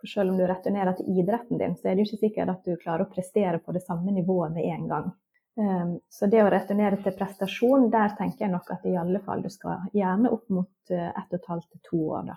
For 0.00 0.12
selv 0.12 0.32
om 0.32 0.40
du 0.40 0.46
returnerer 0.48 0.96
til 0.96 1.20
idretten 1.20 1.60
din, 1.60 1.76
så 1.76 1.90
er 1.90 1.96
det 1.96 2.04
jo 2.04 2.10
ikke 2.10 2.24
sikkert 2.24 2.52
at 2.52 2.64
du 2.64 2.80
klarer 2.80 3.04
å 3.04 3.12
prestere 3.12 3.60
på 3.60 3.76
det 3.76 3.84
samme 3.84 4.12
nivået 4.16 4.56
med 4.56 4.68
en 4.72 4.88
gang. 4.88 5.12
Um, 5.56 5.92
så 6.12 6.28
det 6.28 6.42
å 6.44 6.50
returnere 6.52 6.98
til 7.00 7.14
prestasjon, 7.16 7.88
der 7.92 8.12
tenker 8.16 8.44
jeg 8.44 8.52
nok 8.52 8.72
at 8.74 8.84
i 8.88 8.96
alle 9.00 9.22
fall 9.24 9.44
du 9.44 9.48
skal 9.52 9.86
gjerne 9.96 10.32
opp 10.32 10.50
mot 10.52 10.92
uh, 10.92 11.08
ett 11.12 11.30
og 11.30 11.38
et 11.38 11.48
halvt 11.52 11.70
til 11.70 11.84
to 11.90 12.00
år, 12.18 12.26
da. 12.32 12.36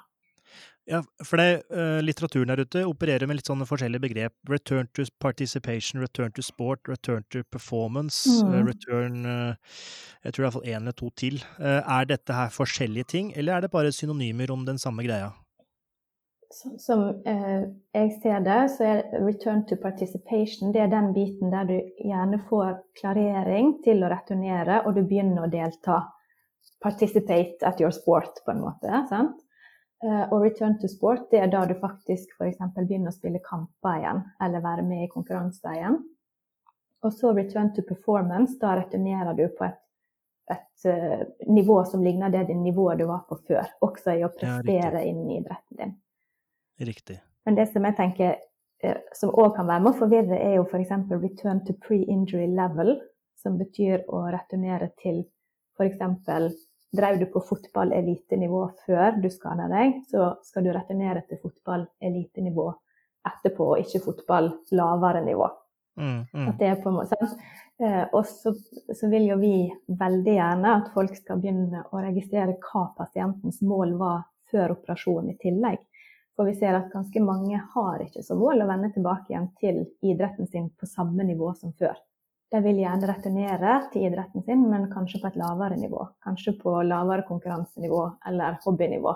Ja, 0.89 1.03
for 1.21 1.38
det, 1.38 1.67
uh, 1.69 1.99
Litteraturen 2.01 2.49
der 2.49 2.63
ute 2.65 2.81
opererer 2.89 3.29
med 3.29 3.38
litt 3.38 3.49
sånne 3.49 3.67
forskjellige 3.69 4.01
begrep. 4.07 4.33
Return 4.49 4.88
to 4.97 5.05
participation, 5.21 6.01
return 6.01 6.31
to 6.33 6.41
sport, 6.45 6.81
return 6.89 7.25
to 7.29 7.43
performance, 7.53 8.23
mm. 8.25 8.49
uh, 8.49 8.63
return 8.65 9.19
uh, 9.27 9.75
Jeg 10.23 10.33
tror 10.33 10.41
det 10.41 10.47
er 10.47 10.47
iallfall 10.47 10.71
én 10.71 10.81
eller 10.81 10.95
to 10.97 11.12
til. 11.15 11.38
er 11.59 12.07
dette 12.09 12.33
her 12.35 12.49
forskjellige 12.51 13.12
ting, 13.13 13.29
eller 13.38 13.55
er 13.55 13.62
det 13.62 13.71
bare 13.71 13.93
synonymer 13.93 14.51
om 14.51 14.65
den 14.65 14.81
samme 14.81 15.05
greia? 15.05 15.29
Som, 16.51 16.73
som 16.81 17.03
jeg 17.23 18.09
ser 18.23 18.41
det, 18.43 18.57
så 18.73 18.88
er 18.88 19.21
return 19.21 19.62
to 19.69 19.77
participation 19.79 20.73
det 20.73 20.81
er 20.81 20.89
den 20.91 21.12
biten 21.13 21.53
der 21.53 21.69
du 21.69 21.75
gjerne 22.01 22.41
får 22.49 22.81
klarering 22.99 23.75
til 23.85 24.01
å 24.03 24.09
returnere, 24.12 24.81
og 24.83 24.97
du 24.97 25.03
begynner 25.05 25.45
å 25.45 25.51
delta. 25.53 26.01
Participate 26.81 27.62
at 27.67 27.79
your 27.79 27.93
sport, 27.95 28.41
på 28.43 28.55
en 28.55 28.65
måte. 28.65 29.05
sant? 29.13 29.38
Eh, 30.03 30.25
og 30.31 30.45
return 30.45 30.77
to 30.79 30.88
sport 30.88 31.27
det 31.31 31.41
er 31.43 31.49
da 31.51 31.65
du 31.67 31.73
faktisk 31.79 32.31
f.eks. 32.38 32.62
begynner 32.77 33.12
å 33.12 33.15
spille 33.17 33.41
kamper 33.43 33.99
igjen, 33.99 34.23
eller 34.45 34.63
være 34.63 34.85
med 34.88 35.03
i 35.03 35.12
konkurranser 35.12 35.75
igjen. 35.75 35.99
Og 37.03 37.15
så 37.15 37.33
return 37.35 37.73
to 37.75 37.83
performance, 37.88 38.55
da 38.62 38.77
returnerer 38.79 39.35
du 39.35 39.45
på 39.55 39.67
et, 39.67 39.79
et 40.51 40.88
uh, 40.88 41.23
nivå 41.51 41.81
som 41.88 42.03
ligner 42.03 42.31
det 42.31 42.47
nivået 42.55 42.99
du 42.99 43.05
var 43.12 43.25
på 43.27 43.38
før, 43.47 43.67
også 43.83 44.15
i 44.19 44.23
å 44.27 44.31
prestere 44.35 45.03
ja, 45.03 45.07
innen 45.07 45.31
idretten 45.38 45.79
din. 45.79 45.93
Riktig. 46.89 47.19
Men 47.47 47.59
det 47.59 47.69
som 47.71 47.88
jeg 47.88 47.95
tenker 47.99 48.35
uh, 48.83 48.99
som 49.15 49.31
òg 49.31 49.53
kan 49.55 49.67
være 49.67 49.83
med 49.83 49.93
å 49.93 49.99
forvirre, 49.99 50.39
er 50.39 50.57
jo 50.57 50.67
f.eks. 50.67 50.95
return 51.12 51.63
to 51.67 51.75
pre-injury 51.83 52.49
level, 52.55 52.97
som 53.39 53.59
betyr 53.59 54.03
å 54.07 54.25
returnere 54.31 54.91
til 54.99 55.25
f.eks. 55.79 56.03
Drev 56.97 57.19
du 57.21 57.25
på 57.30 57.41
fotball-elitenivå 57.45 58.63
før 58.86 59.19
du 59.21 59.30
skada 59.30 59.67
deg, 59.69 59.99
så 60.10 60.32
skal 60.45 60.65
du 60.65 60.71
returnere 60.73 61.21
til 61.30 61.38
fotball-elitenivå 61.43 62.65
etterpå, 63.30 63.73
og 63.75 63.84
ikke 63.84 64.02
fotball 64.08 64.49
lavere 64.73 65.21
nivå. 65.25 65.49
Mm, 65.99 66.23
mm. 66.34 66.47
At 66.47 66.58
det 66.60 66.67
er 66.69 66.80
på 66.80 66.89
en 66.89 66.95
måte 66.95 67.17
eh, 67.19 68.06
Og 68.15 68.21
så, 68.25 68.54
så, 68.95 69.08
vil 69.12 69.25
jo 69.28 69.36
vi 69.41 69.54
veldig 69.99 70.36
gjerne 70.38 70.75
at 70.78 70.91
folk 70.93 71.17
skal 71.17 71.41
begynne 71.43 71.82
å 71.91 72.04
registrere 72.06 72.56
hva 72.63 72.86
pasientens 72.95 73.60
mål 73.67 73.97
var 73.99 74.21
før 74.49 74.78
operasjonen 74.78 75.34
i 75.34 75.39
tillegg. 75.41 75.82
For 76.39 76.47
vi 76.47 76.56
ser 76.56 76.78
at 76.78 76.93
ganske 76.93 77.19
mange 77.19 77.60
har 77.73 78.06
ikke 78.06 78.23
som 78.23 78.39
mål 78.39 78.63
å 78.63 78.69
vende 78.69 78.93
tilbake 78.95 79.34
igjen 79.34 79.49
til 79.60 79.82
idretten 79.99 80.47
sin 80.47 80.69
på 80.71 80.88
samme 80.88 81.25
nivå 81.28 81.52
som 81.60 81.75
før. 81.75 81.97
De 82.49 82.62
vil 82.65 82.79
gjerne 82.81 83.07
returnere 83.09 83.73
til 83.93 84.07
idretten 84.07 84.43
sin, 84.45 84.63
men 84.71 84.88
kanskje 84.89 85.21
på 85.21 85.29
et 85.29 85.38
lavere 85.38 85.77
nivå. 85.77 86.05
Kanskje 86.25 86.55
på 86.57 86.79
lavere 86.81 87.27
konkurransenivå 87.27 88.05
eller 88.29 88.57
hobbynivå. 88.63 89.13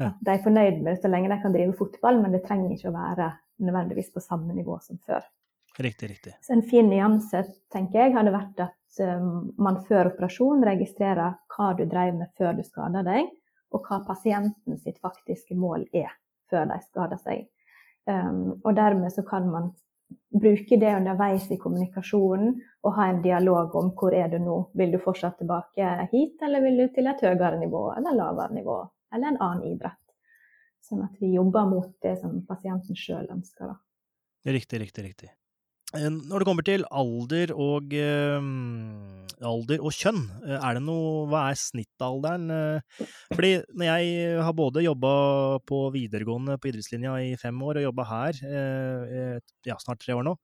Ja. 0.00 0.10
De 0.20 0.34
er 0.34 0.42
fornøyd 0.44 0.82
med 0.82 0.90
det 0.94 1.00
så 1.00 1.10
lenge 1.12 1.30
de 1.32 1.38
kan 1.40 1.54
drive 1.54 1.76
fotball, 1.78 2.20
men 2.20 2.34
det 2.36 2.42
trenger 2.44 2.74
ikke 2.74 2.90
å 2.90 2.96
være 2.96 3.30
nødvendigvis 3.62 4.12
på 4.12 4.24
samme 4.24 4.56
nivå 4.56 4.76
som 4.84 5.00
før. 5.06 5.24
Riktig, 5.78 6.10
riktig. 6.10 6.34
Så 6.44 6.52
en 6.52 6.64
fin 6.68 6.88
nyanse, 6.90 7.44
tenker 7.72 8.02
jeg, 8.02 8.14
hadde 8.16 8.34
vært 8.34 8.60
at 8.66 9.00
um, 9.00 9.52
man 9.56 9.80
før 9.88 10.10
operasjon 10.10 10.64
registrerer 10.68 11.38
hva 11.54 11.70
du 11.78 11.86
drev 11.88 12.18
med 12.18 12.32
før 12.36 12.58
du 12.58 12.64
skada 12.66 13.04
deg, 13.06 13.30
og 13.72 13.88
hva 13.88 14.02
pasienten 14.04 14.76
sitt 14.76 15.00
faktiske 15.00 15.56
mål 15.56 15.86
er 15.96 16.12
før 16.52 16.68
de 16.68 16.76
skader 16.84 17.20
seg. 17.22 17.46
Um, 18.04 18.58
og 18.60 18.74
dermed 18.76 19.14
så 19.14 19.24
kan 19.24 19.48
man 19.48 19.70
bruke 20.42 20.76
det 20.80 20.94
underveis 20.96 21.48
i 21.50 21.58
kommunikasjonen 21.60 22.54
og 22.82 22.94
ha 22.96 23.08
en 23.10 23.22
dialog 23.24 23.74
om 23.78 23.90
hvor 23.98 24.14
er 24.16 24.28
du 24.32 24.38
nå. 24.42 24.58
Vil 24.78 24.94
du 24.94 24.98
fortsatt 25.02 25.38
tilbake 25.40 26.08
hit, 26.12 26.36
eller 26.42 26.64
vil 26.64 26.80
du 26.82 26.86
til 26.94 27.10
et 27.10 27.24
høyere 27.24 27.58
nivå 27.60 27.84
eller 27.96 28.16
lavere 28.18 28.56
nivå, 28.56 28.78
eller 29.14 29.32
en 29.32 29.40
annen 29.48 29.74
idrett. 29.74 29.98
Sånn 30.82 31.04
at 31.04 31.20
vi 31.20 31.34
jobber 31.36 31.68
mot 31.70 31.92
det 32.02 32.16
som 32.20 32.40
pasienten 32.48 32.98
sjøl 32.98 33.28
ønsker. 33.30 33.70
Da. 33.70 34.52
Riktig, 34.52 34.80
riktig, 34.82 35.04
riktig. 35.06 35.30
Eh, 35.92 36.08
når 36.08 36.40
det 36.40 36.48
kommer 36.48 36.64
til 36.64 36.86
alder 36.88 37.52
og, 37.52 37.92
uh, 37.92 39.44
alder 39.44 39.84
og 39.84 39.92
kjønn, 39.92 40.22
eh, 40.46 40.56
er 40.56 40.78
det 40.78 40.82
noe 40.86 41.26
Hva 41.28 41.44
er 41.50 41.60
snittalderen? 41.60 42.48
Fordi 43.34 43.52
når 43.76 43.88
jeg 43.90 44.40
har 44.46 44.56
både 44.56 44.86
jobba 44.86 45.12
på 45.68 45.84
videregående 45.92 46.56
på 46.58 46.70
idrettslinja 46.70 47.14
i 47.26 47.36
fem 47.40 47.60
år, 47.60 47.80
og 47.80 47.88
jobba 47.90 48.08
her 48.08 48.42
ja, 49.68 49.78
snart 49.82 50.00
tre 50.02 50.16
år 50.16 50.24
nå, 50.26 50.36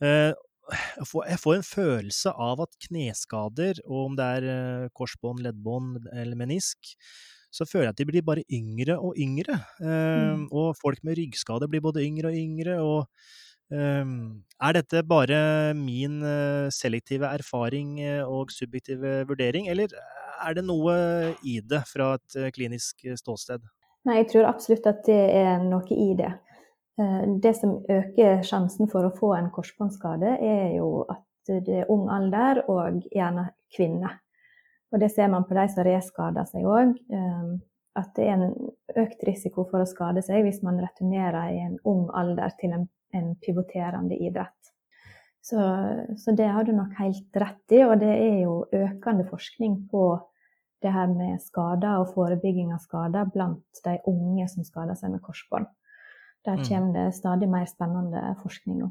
jeg, 0.00 1.38
får, 1.42 1.54
en 1.54 1.66
følelse 1.66 2.32
av 2.32 2.62
at 2.64 2.76
kneskader, 2.88 3.80
og 3.86 4.10
om 4.10 4.18
det 4.18 4.28
er 4.40 4.92
korsbånd, 4.96 5.42
leddbånd 5.44 6.08
eller 6.12 6.38
menisk, 6.38 6.96
så 7.54 7.66
føler 7.68 7.88
jeg 7.88 7.94
at 7.94 8.00
de 8.00 8.08
blir 8.08 8.26
bare 8.26 8.44
yngre 8.52 8.98
og 8.98 9.18
yngre. 9.22 9.56
Mm. 9.80 10.48
Og 10.50 10.74
folk 10.76 11.02
med 11.06 11.16
ryggskader 11.20 11.70
blir 11.70 11.84
både 11.84 12.04
yngre 12.04 12.32
og 12.32 12.40
yngre. 12.40 12.80
og 12.82 13.06
er 13.70 14.76
dette 14.76 15.02
bare 15.02 15.74
min 15.74 16.20
eh, 16.22 16.68
selektive 16.70 17.26
erfaring 17.34 18.00
eh, 18.00 18.22
og 18.22 18.52
subjektive 18.54 19.24
vurdering, 19.28 19.68
eller 19.72 19.92
er 20.46 20.54
det 20.54 20.64
noe 20.68 20.96
i 21.42 21.58
det 21.60 21.82
fra 21.90 22.14
et 22.16 22.36
eh, 22.38 22.50
klinisk 22.54 23.06
ståsted? 23.18 23.64
Nei, 24.06 24.20
jeg 24.20 24.30
tror 24.32 24.50
absolutt 24.52 24.86
at 24.86 25.02
det 25.08 25.22
er 25.34 25.64
noe 25.64 25.86
i 25.90 26.12
det. 26.18 26.32
Det 27.42 27.50
som 27.58 27.74
øker 27.92 28.38
sjansen 28.46 28.88
for 28.88 29.04
å 29.04 29.12
få 29.12 29.34
en 29.36 29.50
korsbåndskade, 29.52 30.38
er 30.40 30.76
jo 30.78 31.02
at 31.10 31.26
det 31.66 31.82
er 31.82 31.90
ung 31.92 32.06
alder 32.08 32.62
og 32.72 33.02
gjerne 33.12 33.50
kvinne. 33.74 34.14
Og 34.94 35.02
det 35.02 35.10
ser 35.12 35.28
man 35.28 35.44
på 35.44 35.58
de 35.58 35.66
som 35.74 35.84
reskader 35.84 36.46
seg 36.48 36.64
òg. 36.64 36.94
Ehm, 37.12 37.58
at 37.96 38.12
det 38.16 38.26
er 38.28 38.38
en 38.38 38.54
økt 39.02 39.24
risiko 39.28 39.66
for 39.70 39.82
å 39.82 39.88
skade 39.88 40.22
seg 40.24 40.44
hvis 40.46 40.62
man 40.64 40.80
returnerer 40.80 41.52
i 41.52 41.60
en 41.64 41.76
ung 41.88 42.06
alder 42.16 42.52
til 42.60 42.74
en 42.76 42.88
en 43.14 43.34
pivoterende 43.42 44.16
idrett. 44.18 44.72
Så, 45.46 45.58
så, 46.18 46.32
det 46.34 46.48
har 46.50 46.66
du 46.66 46.72
nok 46.74 46.96
helt 46.98 47.36
rett 47.38 47.74
i, 47.76 47.84
og 47.86 48.00
det 48.02 48.10
er 48.10 48.40
jo 48.42 48.64
økende 48.74 49.26
forskning 49.28 49.84
på 49.90 50.08
det 50.82 50.90
her 50.92 51.06
med 51.12 51.38
skader 51.44 52.00
og 52.02 52.10
forebygging 52.16 52.72
av 52.74 52.82
skader 52.82 53.28
blant 53.30 53.82
de 53.84 53.94
unge 54.10 54.48
som 54.50 54.66
skader 54.66 54.98
seg 54.98 55.14
med 55.14 55.22
korsbånd. 55.22 55.68
Der 56.46 56.58
mm. 56.58 56.64
kommer 56.66 56.98
det 56.98 57.14
stadig 57.14 57.48
mer 57.50 57.68
spennende 57.70 58.34
forskning 58.42 58.82
nå. 58.82 58.90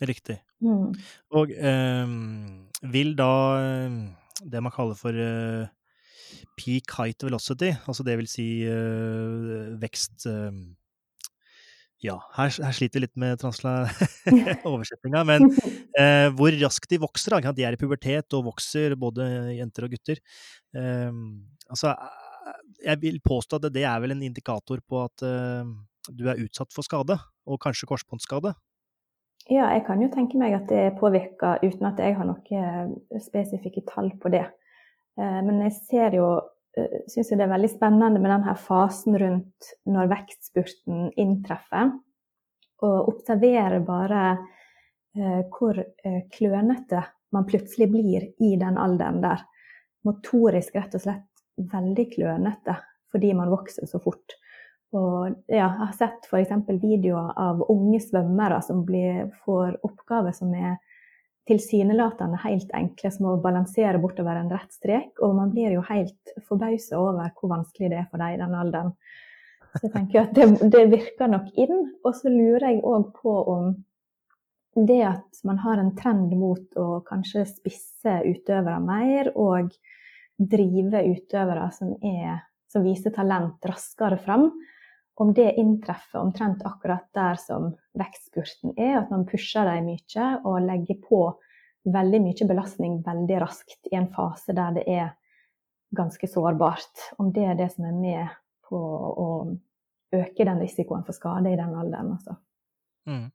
Riktig. 0.00 0.38
Mm. 0.64 0.96
Og 1.36 1.52
eh, 1.52 2.16
vil 2.96 3.12
da 3.18 3.32
eh, 3.60 4.00
det 4.40 4.64
man 4.64 4.74
kaller 4.74 4.96
for 4.98 5.16
eh, 5.16 5.68
peak 6.56 6.96
height 6.96 7.24
velocity, 7.24 7.74
altså 7.86 8.04
det 8.08 8.16
vil 8.20 8.30
si 8.30 8.46
eh, 8.68 9.76
vekst 9.80 10.26
eh, 10.32 10.50
ja, 12.02 12.16
her, 12.36 12.50
her, 12.50 12.74
sliter 12.74 12.98
vi 12.98 13.04
litt 13.04 13.20
med 13.20 13.42
oversettinga, 14.72 15.22
men 15.28 15.46
eh, 15.98 16.28
hvor 16.34 16.54
raskt 16.62 16.90
de 16.90 16.98
vokser. 17.02 17.36
Da. 17.38 17.54
De 17.54 17.66
er 17.66 17.76
i 17.76 17.80
pubertet 17.80 18.34
og 18.38 18.48
vokser, 18.50 18.96
både 18.98 19.28
jenter 19.56 19.86
og 19.86 19.94
gutter. 19.94 20.18
Eh, 20.74 21.14
altså, 21.70 21.94
jeg 22.82 23.02
vil 23.04 23.22
påstå 23.22 23.60
at 23.60 23.70
det 23.74 23.86
er 23.86 24.02
vel 24.02 24.16
en 24.16 24.26
indikator 24.26 24.82
på 24.88 25.04
at 25.04 25.24
eh, 25.26 25.72
du 26.10 26.26
er 26.26 26.42
utsatt 26.42 26.74
for 26.74 26.86
skade, 26.86 27.18
og 27.46 27.62
kanskje 27.62 27.88
korsbåndskade. 27.90 28.54
Ja, 29.50 29.72
jeg 29.74 29.82
kan 29.86 30.02
jo 30.02 30.10
tenke 30.10 30.38
meg 30.38 30.54
at 30.54 30.68
det 30.70 30.78
er 30.78 30.98
påvirka 30.98 31.56
uten 31.64 31.88
at 31.88 31.98
jeg 31.98 32.14
har 32.14 32.26
noen 32.28 32.98
spesifikke 33.22 33.82
tall 33.88 34.12
på 34.22 34.30
det. 34.34 34.44
Eh, 35.18 35.38
men 35.46 35.62
jeg 35.66 35.78
ser 35.86 36.18
jo 36.18 36.28
Eh, 36.76 37.02
jeg 37.06 37.26
det 37.36 37.44
er 37.44 37.52
veldig 37.52 37.70
spennende 37.72 38.20
med 38.20 38.32
denne 38.32 38.56
fasen 38.56 39.18
rundt 39.20 39.72
når 39.88 40.10
vekstspurten 40.12 41.10
inntreffer. 41.20 41.92
Og 42.82 43.10
observere 43.12 43.80
bare 43.86 44.22
eh, 45.16 45.42
hvor 45.52 45.78
eh, 45.78 46.22
klønete 46.32 47.04
man 47.32 47.48
plutselig 47.48 47.88
blir 47.92 48.30
i 48.44 48.54
den 48.60 48.78
alderen 48.80 49.22
der. 49.24 49.44
Motorisk 50.06 50.76
rett 50.76 50.96
og 50.98 51.04
slett 51.04 51.28
veldig 51.72 52.08
klønete 52.14 52.78
fordi 53.12 53.34
man 53.36 53.52
vokser 53.52 53.84
så 53.86 54.00
fort. 54.00 54.38
Og 54.96 55.28
ja, 55.48 55.66
jeg 55.68 55.68
har 55.78 55.92
sett 55.96 56.26
f.eks. 56.28 56.52
videoer 56.80 57.32
av 57.40 57.60
unge 57.72 58.00
svømmere 58.00 58.58
som 58.64 58.82
blir, 58.88 59.26
får 59.44 59.78
oppgaver 59.84 60.32
som 60.36 60.52
er 60.56 60.78
tilsynelatende 61.48 62.38
helt 62.44 62.70
enkle, 62.76 63.10
som 63.10 63.28
å 63.32 63.40
balansere 63.42 64.00
bortover 64.02 64.38
en 64.38 64.50
rett 64.52 64.72
strek. 64.74 65.16
Og 65.24 65.34
man 65.36 65.50
blir 65.54 65.74
jo 65.74 65.84
helt 65.88 66.34
forbausa 66.48 67.00
over 67.00 67.32
hvor 67.36 67.56
vanskelig 67.56 67.92
det 67.92 68.00
er 68.02 68.10
for 68.10 68.22
dem 68.22 68.36
i 68.36 68.40
den 68.42 68.58
alderen. 68.58 68.92
Så 69.72 69.86
jeg 69.86 69.94
tenker 69.94 70.26
at 70.26 70.36
det, 70.36 70.48
det 70.72 70.84
virker 70.92 71.32
nok 71.32 71.48
inn. 71.58 71.88
Og 72.04 72.14
så 72.18 72.30
lurer 72.30 72.68
jeg 72.70 72.84
òg 72.86 73.08
på 73.18 73.36
om 73.54 73.72
det 74.76 75.02
at 75.04 75.42
man 75.44 75.58
har 75.60 75.80
en 75.80 75.94
trend 75.96 76.32
mot 76.38 76.78
å 76.80 77.02
kanskje 77.04 77.44
spisse 77.48 78.20
utøvere 78.24 78.78
mer, 78.84 79.32
og 79.36 79.72
drive 80.38 81.02
utøvere 81.10 81.66
som, 81.76 81.92
er, 82.00 82.40
som 82.72 82.84
viser 82.86 83.12
talent 83.14 83.64
raskere 83.68 84.16
fram, 84.22 84.48
om 85.20 85.32
det 85.36 85.54
inntreffer 85.60 86.20
omtrent 86.22 86.62
akkurat 86.64 87.04
der 87.14 87.36
som 87.40 87.72
vekstspurten 87.98 88.72
er, 88.76 89.02
at 89.02 89.10
man 89.12 89.26
pusher 89.28 89.68
dem 89.68 89.90
mye 89.90 90.28
og 90.48 90.62
legger 90.64 91.00
på 91.04 91.24
veldig 91.92 92.20
mye 92.22 92.46
belastning 92.48 93.00
veldig 93.04 93.42
raskt 93.42 93.90
i 93.90 93.98
en 93.98 94.08
fase 94.14 94.54
der 94.56 94.78
det 94.78 94.86
er 94.88 95.12
ganske 95.92 96.28
sårbart. 96.30 97.12
Om 97.20 97.32
det 97.34 97.44
er 97.44 97.58
det 97.58 97.68
som 97.74 97.86
er 97.88 97.98
med 97.98 98.40
på 98.68 98.78
å 98.78 99.28
øke 100.16 100.48
den 100.48 100.60
risikoen 100.62 101.04
for 101.04 101.16
skade 101.16 101.52
i 101.52 101.58
den 101.58 101.76
alderen, 101.76 102.14
altså. 102.16 102.38
Mm. 103.08 103.30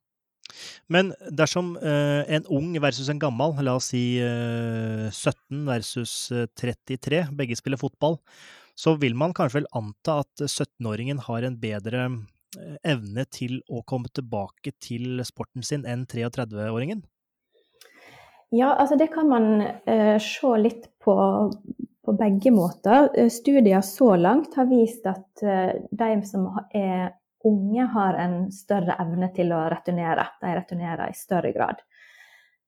Men 0.88 1.10
dersom 1.36 1.74
eh, 1.76 2.22
en 2.34 2.46
ung 2.56 2.70
versus 2.80 3.10
en 3.12 3.20
gammel, 3.20 3.52
la 3.62 3.74
oss 3.76 3.90
si 3.92 4.18
eh, 4.24 5.08
17 5.12 5.66
versus 5.68 6.14
33, 6.56 7.18
eh, 7.20 7.34
begge 7.36 7.58
spiller 7.58 7.80
fotball, 7.80 8.16
så 8.78 8.94
vil 9.02 9.16
man 9.18 9.34
kanskje 9.34 9.62
vel 9.62 9.70
anta 9.74 10.20
at 10.22 10.44
17-åringen 10.46 11.24
har 11.26 11.42
en 11.42 11.58
bedre 11.58 12.04
eh, 12.06 12.76
evne 12.86 13.24
til 13.34 13.58
å 13.66 13.82
komme 13.82 14.10
tilbake 14.14 14.76
til 14.78 15.22
sporten 15.26 15.66
sin 15.66 15.86
enn 15.88 16.06
33-åringen? 16.06 17.02
Ja, 18.54 18.72
altså 18.72 18.96
det 18.96 19.10
kan 19.12 19.28
man 19.28 19.60
eh, 19.60 20.16
se 20.22 20.54
litt 20.62 20.86
på, 21.04 21.16
på, 22.04 22.14
begge 22.16 22.52
måter. 22.54 23.10
Studier 23.28 23.82
så 23.84 24.14
langt 24.16 24.54
har 24.56 24.70
vist 24.70 25.10
at 25.10 25.42
eh, 25.42 25.74
de 25.90 26.12
som 26.30 26.46
er 26.70 27.10
unge 27.44 27.84
har 27.92 28.14
en 28.14 28.38
større 28.52 28.96
evne 29.02 29.28
til 29.34 29.52
å 29.52 29.64
returnere. 29.72 30.24
De 30.40 30.54
returnerer 30.54 31.10
i 31.10 31.18
større 31.18 31.52
grad. 31.52 31.82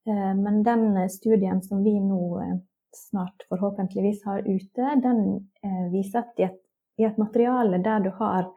Eh, 0.09 0.35
men 0.37 0.63
den 0.67 1.09
studien 1.11 1.63
som 1.63 1.85
vi 1.85 1.97
nå 2.01 2.25
eh, 2.43 2.59
snart 2.97 3.47
forhåpentligvis 3.49 4.25
har 4.27 4.43
ute, 4.47 4.95
den 5.05 5.23
eh, 5.65 5.87
viser 5.93 6.25
at 6.25 6.41
i 6.43 6.47
et, 6.49 6.59
i 7.01 7.07
et 7.09 7.19
materiale 7.21 7.83
der 7.85 8.07
du 8.07 8.11
har 8.19 8.51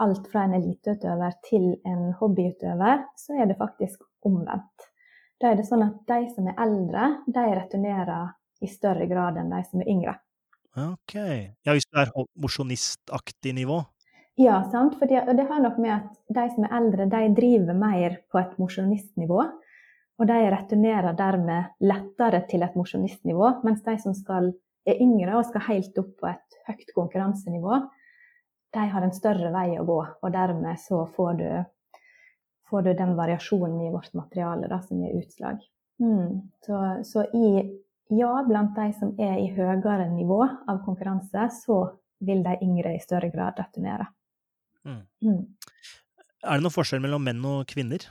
alt 0.00 0.28
fra 0.32 0.46
en 0.46 0.54
eliteutøver 0.56 1.34
til 1.44 1.64
en 1.84 2.14
hobbyutøver, 2.16 3.02
så 3.12 3.34
er 3.42 3.50
det 3.50 3.58
faktisk 3.58 4.00
omvendt. 4.24 4.86
Da 5.40 5.50
er 5.50 5.58
det 5.58 5.66
sånn 5.68 5.84
at 5.84 5.98
de 6.08 6.18
som 6.32 6.48
er 6.48 6.58
eldre, 6.64 7.06
de 7.28 7.44
returnerer 7.58 8.30
i 8.64 8.68
større 8.68 9.04
grad 9.10 9.36
enn 9.40 9.52
de 9.52 9.62
som 9.68 9.82
er 9.82 9.90
yngre. 9.92 10.14
Ok. 10.76 11.16
Ja, 11.16 11.74
hvis 11.74 11.88
det 11.88 12.04
er 12.04 12.12
mosjonistaktig 12.38 13.54
nivå? 13.56 13.80
Ja, 14.40 14.60
sant? 14.72 14.96
For 15.00 15.10
det, 15.10 15.24
det 15.36 15.46
har 15.48 15.62
nok 15.64 15.80
med 15.82 15.92
at 15.96 16.12
de 16.36 16.44
som 16.54 16.66
er 16.66 16.76
eldre, 16.78 17.08
de 17.10 17.22
driver 17.36 17.76
mer 17.76 18.20
på 18.30 18.40
et 18.40 18.54
mosjonistnivå. 18.60 19.42
Og 20.20 20.28
de 20.28 20.36
returnerer 20.52 21.16
dermed 21.16 21.80
lettere 21.80 22.42
til 22.50 22.64
et 22.66 22.76
mosjonistnivå, 22.76 23.54
mens 23.64 23.80
de 23.86 23.96
som 24.02 24.12
skal, 24.16 24.50
er 24.84 25.00
yngre 25.00 25.38
og 25.38 25.46
skal 25.48 25.64
helt 25.70 25.96
opp 26.02 26.12
på 26.20 26.28
et 26.28 26.58
høyt 26.68 26.92
konkurransenivå, 26.96 27.80
de 28.70 28.86
har 28.92 29.02
en 29.02 29.14
større 29.16 29.50
vei 29.54 29.78
å 29.80 29.86
gå. 29.88 29.98
Og 30.20 30.34
dermed 30.34 30.78
så 30.82 31.02
får 31.16 31.38
du, 31.40 31.48
får 32.70 32.84
du 32.86 32.92
den 32.98 33.16
variasjonen 33.18 33.80
i 33.86 33.92
vårt 33.94 34.12
materiale 34.14 34.68
da, 34.70 34.82
som 34.84 35.00
gir 35.00 35.16
utslag. 35.22 35.64
Mm. 36.04 36.52
Så, 36.66 36.82
så 37.08 37.24
i, 37.36 37.48
ja, 38.20 38.30
blant 38.46 38.76
de 38.76 38.90
som 39.00 39.16
er 39.20 39.40
i 39.40 39.50
høyere 39.56 40.06
nivå 40.12 40.42
av 40.44 40.84
konkurranse, 40.84 41.48
så 41.64 41.82
vil 42.20 42.44
de 42.44 42.58
yngre 42.60 42.94
i 42.94 43.02
større 43.02 43.32
grad 43.32 43.58
returnere. 43.58 44.06
Mm. 44.84 45.02
Mm. 45.24 45.42
Er 46.44 46.56
det 46.56 46.64
noen 46.64 46.76
forskjell 46.76 47.02
mellom 47.04 47.24
menn 47.24 47.40
og 47.48 47.64
kvinner? 47.68 48.04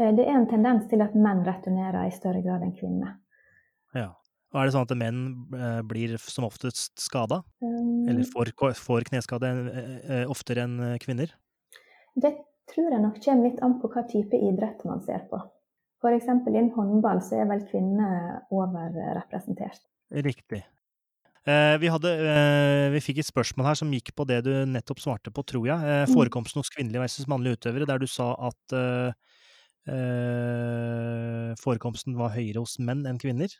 Eh, 0.00 0.10
det 0.16 0.26
er 0.26 0.34
en 0.34 0.48
tendens 0.50 0.88
til 0.90 1.02
at 1.04 1.14
menn 1.14 1.44
returnerer 1.46 2.08
i 2.08 2.14
større 2.14 2.42
grad 2.44 2.64
enn 2.66 2.74
kvinner. 2.76 3.16
Ja. 3.94 4.10
Og 4.54 4.60
er 4.60 4.68
det 4.68 4.74
sånn 4.76 4.86
at 4.86 4.98
menn 4.98 5.22
eh, 5.58 5.80
blir 5.86 6.14
som 6.22 6.46
oftest 6.46 7.00
skada? 7.02 7.40
Um, 7.62 8.06
Eller 8.10 8.26
får, 8.30 8.52
får 8.78 9.08
kneskade 9.10 9.50
eh, 9.50 10.26
oftere 10.30 10.66
enn 10.66 10.76
kvinner? 11.02 11.32
Det 12.14 12.36
tror 12.70 12.94
jeg 12.94 13.02
nok 13.02 13.18
kommer 13.22 13.48
litt 13.48 13.64
an 13.66 13.80
på 13.80 13.90
hva 13.90 14.04
type 14.10 14.38
idrett 14.38 14.86
man 14.86 15.02
ser 15.06 15.26
på. 15.30 15.42
F.eks. 16.04 16.28
innen 16.28 16.70
håndball 16.74 17.22
så 17.24 17.40
er 17.40 17.50
vel 17.50 17.64
kvinner 17.66 18.44
overrepresentert. 18.52 19.82
Riktig. 20.12 20.60
Vi, 21.44 21.88
hadde, 21.92 22.10
vi, 22.92 23.00
fikk 23.04 23.18
et 23.20 23.28
spørsmål 23.28 23.66
her 23.70 23.78
som 23.80 23.90
gikk 23.92 24.12
på 24.16 24.24
det 24.28 24.38
du 24.46 24.50
nettopp 24.68 25.00
svarte 25.00 25.32
på, 25.32 25.44
tror 25.48 25.66
jeg. 25.68 25.80
Mm. 25.80 26.12
Forekomsten 26.12 26.60
hos 26.60 26.72
kvinnelige 26.72 27.02
versus 27.02 27.28
mannlige 27.28 27.58
utøvere, 27.58 27.88
der 27.88 28.00
du 28.00 28.06
sa 28.08 28.30
at 28.48 28.76
forekomsten 31.60 32.16
var 32.16 32.32
høyere 32.32 32.62
hos 32.62 32.78
menn 32.80 33.02
enn 33.06 33.20
kvinner? 33.20 33.52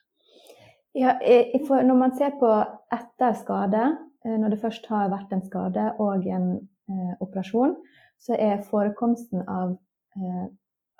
Ja, 0.97 1.19
når 1.21 1.97
man 1.99 2.15
ser 2.17 2.33
på 2.41 2.49
etter 2.95 3.37
skade, 3.37 3.83
når 4.25 4.55
det 4.55 4.61
først 4.63 4.87
har 4.89 5.13
vært 5.13 5.35
en 5.37 5.45
skade 5.45 5.91
og 6.01 6.25
en 6.25 6.47
operasjon, 7.21 7.77
så 8.17 8.39
er 8.41 8.65
forekomsten 8.65 9.45
av 9.45 9.77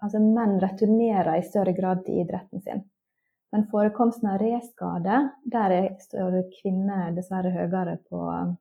Altså 0.05 0.21
menn 0.21 0.59
returnerer 0.61 1.39
i 1.39 1.47
større 1.47 1.73
grad 1.73 2.03
til 2.05 2.21
idretten 2.25 2.61
sin. 2.61 2.83
Men 3.55 3.69
forekomsten 3.71 4.29
av 4.29 4.41
reskade, 4.43 5.21
der 5.45 5.75
står 6.03 6.41
kvinner 6.59 7.13
dessverre 7.15 7.53
høyere 7.55 7.97
på 8.11 8.19
um, 8.19 8.57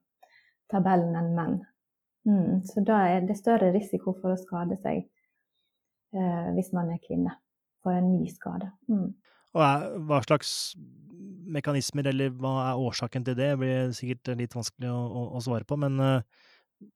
tabellen 0.72 1.16
enn 1.18 1.32
menn. 1.34 1.56
Mm, 2.30 2.62
så 2.70 2.84
da 2.86 3.02
er 3.16 3.26
det 3.28 3.40
større 3.40 3.72
risiko 3.74 4.14
for 4.22 4.36
å 4.36 4.40
skade 4.40 4.78
seg 4.84 5.02
eh, 6.14 6.50
hvis 6.56 6.72
man 6.76 6.94
er 6.94 7.02
kvinne, 7.04 7.36
for 7.84 7.98
en 7.98 8.14
ny 8.16 8.30
skade. 8.32 8.72
Mm. 8.92 9.12
Og 9.54 9.86
Hva 10.10 10.22
slags 10.26 10.74
mekanismer, 11.54 12.08
eller 12.10 12.34
hva 12.42 12.56
er 12.70 12.82
årsaken 12.82 13.26
til 13.28 13.38
det, 13.38 13.52
det 13.52 13.60
blir 13.62 13.94
sikkert 13.96 14.34
litt 14.40 14.56
vanskelig 14.56 14.90
å, 14.90 14.98
å, 14.98 15.24
å 15.38 15.44
svare 15.44 15.68
på. 15.68 15.78
Men 15.82 16.00
eh, 16.02 16.50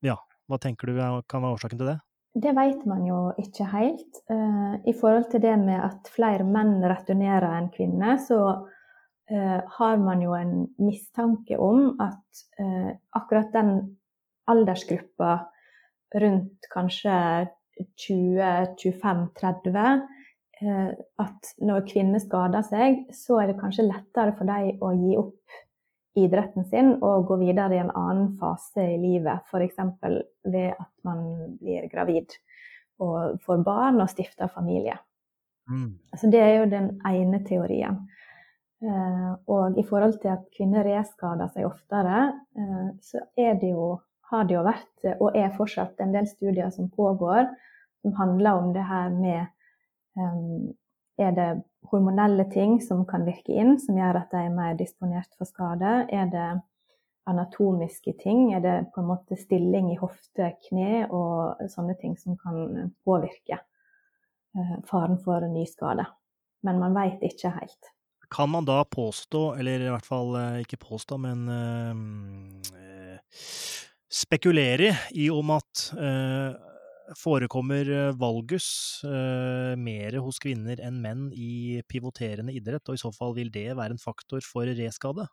ja, 0.08 0.18
hva 0.48 0.60
tenker 0.62 0.90
du 0.90 0.98
kan 1.30 1.44
være 1.44 1.58
årsaken 1.58 1.82
til 1.82 1.92
det? 1.92 2.00
Det 2.38 2.54
vet 2.54 2.84
man 2.86 3.06
jo 3.08 3.20
ikke 3.42 3.66
helt. 3.72 4.22
Eh, 4.30 4.74
I 4.92 4.94
forhold 4.98 5.30
til 5.32 5.42
det 5.44 5.56
med 5.62 5.82
at 5.82 6.10
flere 6.14 6.46
menn 6.46 6.80
returnerer 6.86 7.56
enn 7.58 7.70
kvinner, 7.74 8.18
så 8.22 8.40
eh, 9.32 9.60
har 9.78 10.02
man 10.02 10.22
jo 10.22 10.36
en 10.38 10.56
mistanke 10.82 11.58
om 11.58 11.96
at 12.04 12.44
eh, 12.62 12.92
akkurat 13.18 13.50
den 13.56 13.72
aldersgruppa 14.48 15.32
rundt 16.22 16.70
kanskje 16.72 17.16
20-25-30 18.04 20.02
At 21.22 21.52
når 21.62 21.86
kvinner 21.90 22.20
skader 22.24 22.64
seg, 22.66 23.06
så 23.14 23.38
er 23.42 23.48
det 23.52 23.60
kanskje 23.62 23.90
lettere 23.90 24.34
for 24.38 24.46
dem 24.50 24.82
å 24.82 24.90
gi 24.98 25.14
opp 25.20 25.46
idretten 26.18 26.66
sin 26.66 26.96
og 27.06 27.28
gå 27.30 27.36
videre 27.44 27.76
i 27.76 27.82
en 27.84 27.94
annen 27.94 28.38
fase 28.40 28.82
i 28.96 28.98
livet. 28.98 29.38
F.eks. 29.46 29.78
ved 30.50 30.72
at 30.74 30.94
man 31.06 31.20
blir 31.62 31.86
gravid 31.92 32.30
og 33.04 33.38
får 33.46 33.58
barn 33.66 34.02
og 34.02 34.10
stifter 34.10 34.50
familie. 34.50 34.98
Mm. 35.70 36.00
Så 36.18 36.30
det 36.32 36.42
er 36.42 36.54
jo 36.62 36.72
den 36.72 37.02
ene 37.06 37.44
teorien. 37.46 38.00
Eh, 38.82 39.32
og 39.50 39.78
i 39.78 39.86
forhold 39.86 40.20
til 40.22 40.34
at 40.34 40.46
kvinner 40.56 40.86
reskader 40.86 41.50
seg 41.54 41.66
oftere, 41.70 42.32
så 43.02 43.24
er 43.38 43.58
det 43.62 43.72
jo, 43.74 43.96
har 44.32 44.48
det 44.48 44.58
jo 44.58 44.64
vært, 44.66 44.92
og 45.22 45.36
er 45.38 45.54
fortsatt, 45.56 46.00
en 46.04 46.14
del 46.16 46.28
studier 46.28 46.72
som 46.74 46.90
pågår, 46.92 47.48
som 48.04 48.16
handler 48.18 48.60
om 48.60 48.74
det 48.76 48.84
her 48.88 49.10
med 49.14 49.48
um, 50.20 50.74
Er 51.18 51.32
det 51.34 51.64
hormonelle 51.90 52.44
ting 52.54 52.76
som 52.78 53.00
kan 53.10 53.24
virke 53.26 53.56
inn, 53.58 53.80
som 53.82 53.98
gjør 53.98 54.20
at 54.20 54.34
de 54.36 54.44
er 54.46 54.54
mer 54.54 54.76
disponert 54.78 55.32
for 55.34 55.50
skade? 55.50 56.04
Er 56.14 56.28
det 56.30 56.50
anatomiske 57.26 58.14
ting? 58.22 58.54
Er 58.54 58.62
det 58.62 58.76
på 58.94 59.02
en 59.02 59.10
måte 59.10 59.38
stilling 59.40 59.90
i 59.90 59.98
hofte, 59.98 60.52
kne 60.68 61.08
og 61.10 61.64
sånne 61.74 61.98
ting 61.98 62.14
som 62.22 62.38
kan 62.38 62.94
påvirke 63.02 63.58
uh, 63.58 64.78
faren 64.86 65.18
for 65.24 65.48
ny 65.50 65.66
skade? 65.66 66.06
Men 66.62 66.78
man 66.84 66.94
veit 66.94 67.24
ikke 67.26 67.56
helt. 67.58 67.94
Kan 68.30 68.52
man 68.54 68.66
da 68.68 68.84
påstå, 68.84 69.56
eller 69.56 69.88
i 69.88 69.90
hvert 69.90 70.06
fall 70.06 70.36
eh, 70.36 70.62
ikke 70.66 70.82
påstå, 70.84 71.18
men 71.18 71.48
øh, 71.48 71.96
spekulere 74.08 74.94
i 75.20 75.30
om 75.34 75.52
at 75.58 75.90
øh, 75.98 76.56
forekommer 77.16 77.88
eh, 77.88 78.16
valgus 78.20 78.68
uh, 79.08 79.74
mer 79.80 80.18
hos 80.24 80.40
kvinner 80.44 80.80
enn 80.84 81.00
menn 81.04 81.28
i 81.32 81.80
pivoterende 81.88 82.56
idrett, 82.56 82.88
og 82.90 82.98
i 82.98 83.02
så 83.02 83.12
fall 83.16 83.36
vil 83.38 83.52
det 83.54 83.70
være 83.78 83.96
en 83.96 84.02
faktor 84.02 84.44
for 84.44 84.68
reskade? 84.68 85.28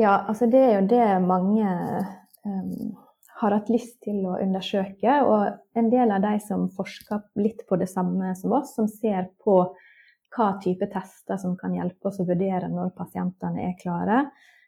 Ja, 0.00 0.24
altså 0.26 0.48
det 0.50 0.62
er 0.62 0.72
jo 0.80 0.86
det 0.90 1.04
mange 1.22 1.68
um, 2.42 2.94
har 3.38 3.54
hatt 3.54 3.70
lyst 3.70 4.00
til 4.02 4.24
å 4.26 4.38
undersøke. 4.42 5.20
Og 5.22 5.78
en 5.78 5.90
del 5.92 6.10
av 6.14 6.24
de 6.24 6.34
som 6.42 6.66
forsker 6.74 7.22
litt 7.38 7.62
på 7.68 7.78
det 7.78 7.90
samme 7.92 8.32
som 8.38 8.56
oss, 8.58 8.74
som 8.74 8.90
ser 8.90 9.30
på 9.44 9.60
hva 10.34 10.48
type 10.62 10.88
tester 10.90 11.38
som 11.38 11.54
kan 11.58 11.76
hjelpe 11.76 12.10
oss 12.10 12.18
å 12.18 12.26
vurdere 12.26 12.66
når 12.72 12.90
pasientene 12.98 13.68
er 13.68 13.78
klare, 13.78 14.24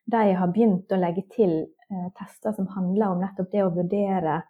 de 0.07 0.26
har 0.38 0.52
begynt 0.54 0.92
å 0.92 1.00
legge 1.00 1.26
til 1.34 1.54
eh, 1.64 2.09
tester 2.18 2.54
som 2.57 2.68
handler 2.74 3.14
om 3.14 3.22
nettopp 3.24 3.50
det 3.52 3.64
å 3.64 3.72
vurdere 3.74 4.40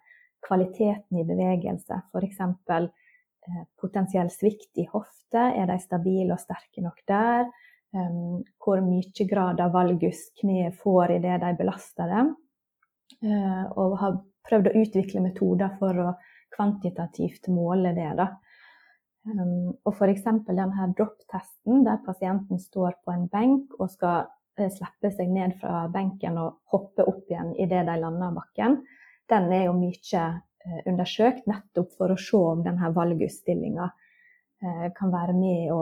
kvaliteten 0.45 1.21
i 1.21 1.25
bevegelse, 1.27 2.01
f.eks. 2.13 2.43
Eh, 2.43 3.63
potensiell 3.79 4.29
svikt 4.31 4.77
i 4.77 4.85
hofte, 4.91 5.49
er 5.53 5.69
de 5.69 5.79
stabile 5.81 6.35
og 6.35 6.43
sterke 6.43 6.83
nok 6.85 7.01
der? 7.09 7.47
um, 7.95 8.43
hvor 8.63 8.81
mye 8.83 9.27
grad 9.29 9.61
av 9.61 9.73
valgus 9.75 10.29
kneet 10.41 10.77
får 10.81 11.17
idet 11.19 11.39
de 11.43 11.53
belaster 11.59 12.11
dem? 12.11 12.33
Uh, 13.23 13.65
og 13.79 13.97
har 14.01 14.17
prøvd 14.47 14.69
å 14.69 14.81
utvikle 14.83 15.23
metoder 15.23 15.73
for 15.79 16.03
å 16.03 16.09
kvantitativt 16.55 17.49
måle 17.53 17.93
det. 17.97 18.09
da. 18.19 18.29
Um, 19.27 19.73
og 19.83 19.93
f.eks. 19.93 20.25
denne 20.47 20.89
drop-testen, 20.97 21.83
der 21.87 22.03
pasienten 22.05 22.61
står 22.61 22.99
på 23.03 23.15
en 23.15 23.27
benk 23.31 23.75
og 23.79 23.91
skal 23.91 24.27
slippe 24.57 25.11
seg 25.13 25.29
ned 25.31 25.55
fra 25.61 25.85
benken 25.93 26.37
og 26.41 26.59
hoppe 26.73 27.05
opp 27.07 27.29
igjen 27.29 27.53
idet 27.59 27.85
de 27.87 27.97
lander 28.01 28.33
bakken, 28.35 28.79
den 29.29 29.49
er 29.53 29.67
jo 29.67 29.75
mye 29.77 30.23
uh, 30.33 30.79
undersøkt 30.89 31.47
nettopp 31.49 31.93
for 31.99 32.13
å 32.13 32.19
se 32.21 32.39
om 32.39 32.63
denne 32.65 32.91
valgusstillinga 32.95 33.87
uh, 33.87 34.87
kan 34.97 35.13
være 35.13 35.35
med 35.37 35.73
å, 35.75 35.81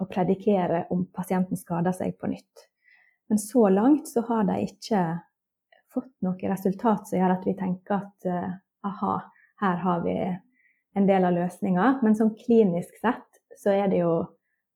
å 0.00 0.08
predikere 0.10 0.86
om 0.94 1.06
pasienten 1.12 1.60
skader 1.60 1.96
seg 1.96 2.16
på 2.18 2.30
nytt. 2.32 2.66
Men 3.28 3.40
så 3.40 3.68
langt 3.72 4.08
så 4.08 4.24
har 4.28 4.48
de 4.48 4.60
ikke 4.66 5.04
fått 5.94 6.12
noe 6.26 6.50
resultat 6.50 7.08
som 7.08 7.20
gjør 7.20 7.36
at 7.36 7.46
vi 7.46 7.54
tenker 7.56 8.02
at 8.02 8.26
aha, 8.84 9.14
her 9.62 9.78
har 9.80 10.02
vi 10.04 10.16
en 10.94 11.06
del 11.06 11.24
av 11.24 11.34
løsninga. 11.36 11.98
Men 12.02 12.16
sånn 12.18 12.34
klinisk 12.38 12.96
sett 13.00 13.40
så 13.60 13.72
er 13.74 13.88
det 13.90 14.02
jo 14.02 14.14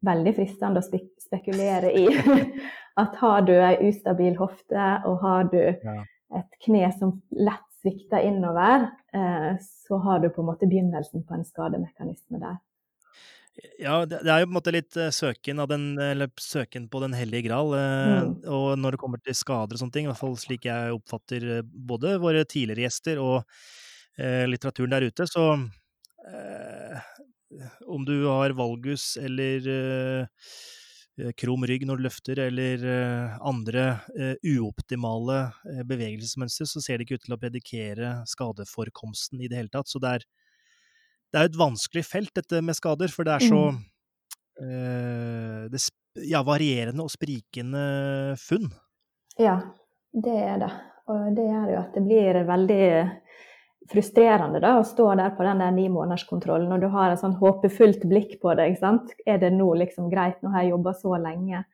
veldig 0.07 0.35
fristende 0.37 0.83
å 0.83 0.87
spek 0.87 1.09
spekulere 1.29 1.91
i 1.93 2.07
at 3.03 3.17
har 3.21 3.43
du 3.47 3.55
ei 3.55 3.91
ustabil 3.91 4.39
hofte 4.39 4.85
og 5.09 5.19
har 5.25 5.51
du 5.53 5.61
et 5.61 6.61
kne 6.65 6.89
som 6.99 7.19
lett 7.37 7.65
svikter 7.79 8.25
innover, 8.27 8.89
eh, 9.15 9.53
så 9.87 9.99
har 10.03 10.23
du 10.23 10.31
på 10.35 10.43
en 10.43 10.49
måte 10.51 10.67
begynnelsen 10.67 11.23
på 11.27 11.37
en 11.37 11.45
skademekanisme 11.47 12.41
der. 12.43 12.57
Ja, 13.79 14.05
det 14.07 14.21
er 14.23 14.43
jo 14.43 14.47
på 14.47 14.53
en 14.53 14.57
måte 14.59 14.75
litt 14.75 14.97
eh, 14.99 15.11
søken, 15.15 15.63
den, 15.71 15.87
søken 16.39 16.87
på 16.91 17.03
den 17.03 17.15
hellige 17.19 17.49
gral. 17.49 17.73
Eh, 17.79 18.15
mm. 18.27 18.33
Og 18.55 18.69
når 18.79 18.95
det 18.95 19.03
kommer 19.03 19.23
til 19.23 19.37
skader 19.39 19.75
og 19.79 19.83
sånne 19.83 19.95
ting, 19.95 20.07
i 20.07 20.13
hvert 20.13 20.21
fall 20.21 20.37
slik 20.39 20.69
jeg 20.69 20.95
oppfatter 20.95 21.49
både 21.65 22.17
våre 22.23 22.45
tidligere 22.47 22.87
gjester 22.87 23.23
og 23.23 23.39
eh, 24.19 24.45
litteraturen 24.51 24.95
der 24.95 25.09
ute, 25.11 25.27
så 25.31 25.51
om 27.87 28.05
du 28.05 28.17
har 28.27 28.55
valgus 28.57 29.17
eller 29.21 29.69
eh, 29.73 30.49
eh, 31.19 31.33
krum 31.39 31.67
rygg 31.67 31.87
når 31.89 31.99
du 31.99 32.07
løfter, 32.07 32.41
eller 32.47 32.85
andre 33.43 33.87
uoptimale 34.47 35.41
bevegelsesmønster, 35.89 36.69
så 36.71 36.83
ser 36.85 36.99
det 36.99 37.09
ikke 37.09 37.19
ut 37.19 37.27
til 37.27 37.37
å 37.37 37.41
predikere 37.43 38.13
skadeforekomsten 38.31 39.43
i 39.43 39.51
det 39.51 39.63
hele 39.63 39.73
tatt. 39.75 39.91
Så 39.91 40.03
det 40.03 40.19
er, 40.19 40.27
det 41.33 41.41
er 41.41 41.51
et 41.51 41.61
vanskelig 41.61 42.05
felt, 42.07 42.35
dette 42.39 42.63
med 42.65 42.79
skader, 42.79 43.11
for 43.13 43.27
det 43.27 43.35
er 43.37 43.49
så 43.51 43.63
mm. 43.75 43.81
det, 45.75 45.83
ja, 46.31 46.45
varierende 46.47 47.05
og 47.05 47.13
sprikende 47.13 47.83
funn. 48.43 48.71
Ja, 49.39 49.59
det 50.15 50.39
er 50.45 50.63
det. 50.63 50.71
Og 51.09 51.33
det 51.35 51.47
gjør 51.49 51.71
jo 51.73 51.81
at 51.81 51.95
det 51.97 52.05
blir 52.05 52.39
veldig 52.49 52.85
frustrerende 53.89 54.61
da, 54.63 54.77
å 54.79 54.87
stå 54.87 55.11
der 55.19 55.33
på 55.37 55.47
den 55.47 55.63
der 55.63 55.73
nimånederskontrollen 55.77 56.73
og 56.75 56.83
du 56.83 56.89
har 56.93 57.13
et 57.13 57.23
sånn 57.23 57.39
håpefullt 57.41 58.05
blikk 58.09 58.39
på 58.43 58.53
det. 58.59 58.71
ikke 58.71 58.85
sant? 58.85 59.13
Er 59.27 59.41
det 59.43 59.53
nå 59.57 59.69
liksom 59.81 60.11
greit, 60.13 60.41
nå 60.43 60.53
har 60.53 60.67
jeg 60.67 60.75
jobba 60.75 60.95
så 60.99 61.17
lenge? 61.23 61.65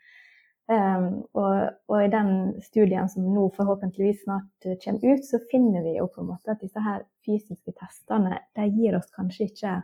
Um, 0.65 1.27
og, 1.37 1.75
og, 1.91 1.99
i 2.01 2.09
den 2.09 2.55
studien 2.65 3.09
som 3.13 3.27
nå 3.35 3.51
forhåpentligvis 3.53 4.23
snart 4.23 4.65
uh, 4.65 4.79
kommer 4.81 5.13
ut, 5.13 5.27
så 5.27 5.37
finner 5.51 5.85
vi 5.85 5.99
jo 5.99 6.07
på 6.09 6.23
en 6.23 6.31
måte 6.31 6.55
at 6.55 6.63
disse 6.65 6.81
her 6.81 7.03
fysiske 7.27 7.75
testene 7.77 8.39
de 8.57 8.71
gir 8.73 8.97
oss 8.97 9.11
kanskje 9.13 9.51
ikke 9.51 9.75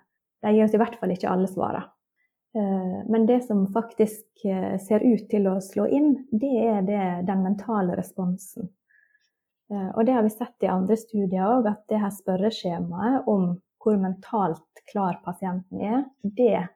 De 0.40 0.54
gir 0.54 0.64
oss 0.64 0.72
i 0.72 0.80
hvert 0.80 0.96
fall 0.96 1.12
ikke 1.12 1.28
alle 1.28 1.50
svarene. 1.52 1.84
Uh, 2.56 3.04
men 3.12 3.28
det 3.28 3.42
som 3.44 3.66
faktisk 3.74 4.24
uh, 4.48 4.78
ser 4.80 5.04
ut 5.04 5.28
til 5.28 5.50
å 5.52 5.58
slå 5.60 5.84
inn, 5.84 6.14
det 6.32 6.54
er 6.64 6.80
det, 6.88 7.04
den 7.28 7.44
mentale 7.44 7.98
responsen. 8.00 8.72
Eh, 9.70 9.88
og 9.94 10.06
det 10.06 10.12
har 10.16 10.22
vi 10.26 10.32
sett 10.34 10.66
i 10.66 10.70
andre 10.70 10.96
studier 10.98 11.46
òg, 11.46 11.68
at 11.70 11.84
det 11.90 12.00
her 12.02 12.12
spørreskjemaet 12.14 13.28
om 13.30 13.52
hvor 13.80 13.96
mentalt 14.00 14.82
klar 14.90 15.20
pasienten 15.24 15.80
er, 15.80 16.02
det 16.22 16.66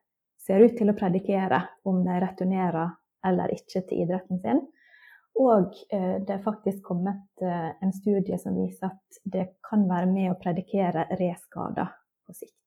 ser 0.45 0.65
ut 0.65 0.77
til 0.79 0.93
å 0.93 0.97
predikere 0.97 1.61
om 1.89 2.03
de 2.05 2.21
returnerer 2.23 2.95
eller 3.25 3.53
ikke 3.55 3.83
til 3.89 4.05
idretten 4.05 4.41
sin. 4.41 4.63
Og 5.41 5.75
eh, 5.91 6.21
det 6.23 6.37
er 6.37 6.45
faktisk 6.45 6.85
kommet 6.87 7.43
eh, 7.43 7.71
en 7.83 7.95
studie 7.97 8.39
som 8.39 8.55
viser 8.57 8.93
at 8.93 9.19
det 9.25 9.49
kan 9.67 9.89
være 9.91 10.07
med 10.11 10.31
å 10.31 10.39
predikere 10.39 11.09
reskader 11.19 11.91
på 12.25 12.37
sikt. 12.37 12.61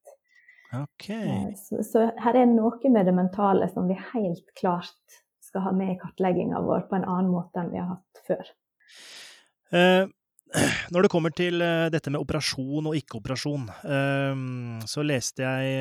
Okay. 0.76 1.54
Så, 1.56 1.80
så, 1.88 2.10
her 2.20 2.36
er 2.36 2.50
noe 2.52 2.92
med 2.92 3.08
det 3.08 3.16
mentale 3.16 3.70
som 3.72 3.88
vi 3.88 3.96
helt 4.12 4.52
klart 4.60 5.22
skal 5.40 5.64
ha 5.70 5.72
med 5.72 5.94
i 5.94 6.00
kartlegginga 6.02 6.60
vår 6.66 6.90
på 6.90 6.98
en 6.98 7.08
annen 7.08 7.32
måte 7.32 7.62
enn 7.62 7.72
vi 7.72 7.80
har 7.80 7.94
hatt 7.94 8.24
før. 8.28 8.52
Når 10.94 11.06
det 11.06 11.12
kommer 11.12 11.34
til 11.36 11.62
uh, 11.62 11.88
dette 11.92 12.12
med 12.14 12.22
operasjon 12.22 12.88
og 12.90 12.96
ikke-operasjon, 12.98 13.68
uh, 13.84 14.36
så 14.88 15.04
leste 15.06 15.44
jeg 15.44 15.74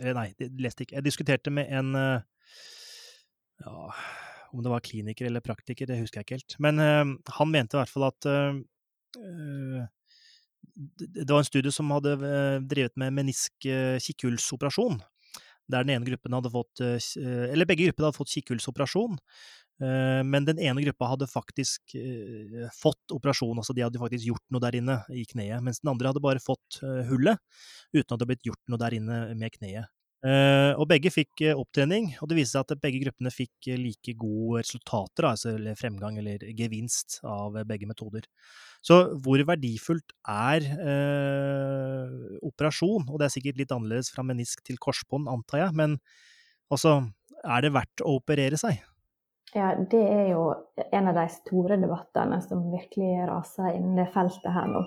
Eller 0.00 0.18
nei, 0.18 0.28
leste 0.60 0.84
ikke. 0.84 0.98
Jeg 0.98 1.06
diskuterte 1.06 1.52
med 1.54 1.70
en 1.72 1.94
ja, 3.62 3.72
Om 4.52 4.62
det 4.64 4.72
var 4.72 4.84
kliniker 4.84 5.28
eller 5.28 5.44
praktiker, 5.44 5.88
det 5.88 6.00
husker 6.02 6.20
jeg 6.20 6.26
ikke 6.26 6.40
helt. 6.40 6.58
Men 6.60 6.82
han 6.82 7.52
mente 7.52 7.76
i 7.76 7.80
hvert 7.80 7.92
fall 7.92 8.08
at 8.10 8.28
det 10.72 11.30
var 11.30 11.40
en 11.40 11.48
studie 11.48 11.72
som 11.72 11.90
hadde 11.92 12.16
drevet 12.68 12.96
med 13.00 13.14
menisk-kikkhullsoperasjon. 13.16 15.00
Der 15.72 15.86
den 15.86 15.94
ene 15.94 16.08
gruppen 16.08 16.34
hadde 16.36 16.52
fått 16.52 16.82
Eller 16.82 17.68
begge 17.68 17.86
gruppene 17.86 18.10
hadde 18.10 18.18
fått 18.18 18.34
kikkhullsoperasjon. 18.34 19.16
Eh, 19.80 20.20
men 20.26 20.46
den 20.46 20.60
ene 20.62 20.84
gruppa 20.84 21.08
hadde 21.14 21.30
faktisk 21.30 21.96
eh, 21.98 22.68
fått 22.76 23.14
operasjon, 23.14 23.56
altså 23.58 23.74
de 23.76 23.86
hadde 23.86 24.02
faktisk 24.02 24.28
gjort 24.28 24.44
noe 24.52 24.62
der 24.62 24.78
inne 24.78 25.00
i 25.10 25.24
kneet, 25.28 25.62
mens 25.64 25.82
den 25.82 25.90
andre 25.94 26.12
hadde 26.12 26.22
bare 26.22 26.42
fått 26.42 26.82
eh, 26.84 27.02
hullet 27.08 27.40
uten 27.94 28.04
at 28.04 28.12
det 28.12 28.14
hadde 28.18 28.30
blitt 28.34 28.46
gjort 28.52 28.62
noe 28.70 28.82
der 28.82 28.98
inne 29.00 29.24
med 29.38 29.58
kneet. 29.58 29.90
Og 30.22 30.84
begge 30.86 31.10
fikk 31.10 31.40
opptrening, 31.50 32.12
og 32.22 32.28
det 32.30 32.36
viste 32.36 32.54
seg 32.54 32.62
at 32.62 32.78
begge 32.84 33.00
gruppene 33.02 33.32
fikk 33.34 33.72
like 33.74 34.12
gode 34.14 34.60
resultater, 34.60 35.26
altså 35.26 35.56
fremgang 35.74 36.20
eller 36.20 36.44
gevinst 36.54 37.16
av 37.26 37.58
begge 37.66 37.88
metoder. 37.90 38.28
Så 38.86 39.00
hvor 39.24 39.42
verdifullt 39.50 40.14
er 40.30 40.68
eh, 40.78 42.38
operasjon? 42.46 43.08
Og 43.10 43.18
det 43.18 43.26
er 43.26 43.34
sikkert 43.34 43.58
litt 43.64 43.74
annerledes 43.74 44.12
fra 44.14 44.22
menisk 44.22 44.62
til 44.62 44.78
korsbånd, 44.78 45.26
antar 45.26 45.64
jeg, 45.64 45.76
men 45.82 45.98
altså, 46.70 47.00
er 47.42 47.66
det 47.66 47.74
verdt 47.74 48.06
å 48.06 48.14
operere 48.20 48.62
seg? 48.62 48.78
Ja, 49.52 49.74
det 49.76 50.00
er 50.00 50.28
jo 50.30 50.44
en 50.92 51.08
av 51.10 51.16
de 51.18 51.26
store 51.28 51.76
debattene 51.80 52.38
som 52.44 52.70
virkelig 52.72 53.26
raser 53.28 53.74
innen 53.74 53.98
det 54.00 54.08
feltet 54.14 54.48
her 54.54 54.70
nå. 54.70 54.80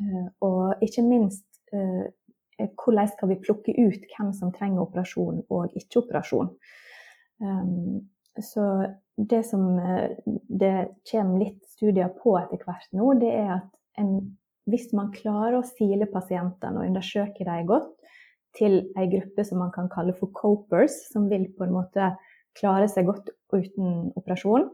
Eh, 0.00 0.28
og 0.46 0.84
ikke 0.84 1.04
minst 1.04 1.44
eh, 1.76 2.06
hvordan 2.56 3.10
skal 3.12 3.30
vi 3.32 3.40
plukke 3.42 3.74
ut 3.76 4.06
hvem 4.14 4.32
som 4.36 4.52
trenger 4.54 4.86
operasjon 4.86 5.42
og 5.52 5.76
ikke 5.76 6.00
operasjon. 6.06 6.54
Um, 7.36 8.06
så 8.40 8.64
det 9.16 9.42
som 9.48 9.66
eh, 9.76 10.16
det 10.24 10.74
kommer 11.10 11.44
litt 11.44 11.60
studier 11.76 12.12
på 12.16 12.36
etter 12.40 12.64
hvert 12.64 12.88
nå, 12.96 13.10
det 13.20 13.32
er 13.32 13.50
at 13.58 13.68
en, 14.00 14.38
hvis 14.68 14.88
man 14.96 15.12
klarer 15.12 15.58
å 15.58 15.68
sile 15.68 16.08
pasientene 16.08 16.80
og 16.80 16.88
undersøke 16.88 17.44
dem 17.44 17.68
godt 17.68 17.92
til 18.56 18.86
en 18.96 19.10
gruppe 19.12 19.44
som 19.44 19.60
man 19.60 19.72
kan 19.74 19.88
kalle 19.92 20.16
for 20.16 20.32
copers, 20.32 20.96
som 21.12 21.28
vil 21.28 21.44
på 21.52 21.66
en 21.66 21.76
måte 21.76 22.14
klarer 22.56 22.90
seg 22.90 23.08
godt 23.08 23.30
uten 23.54 24.10
operasjon, 24.18 24.68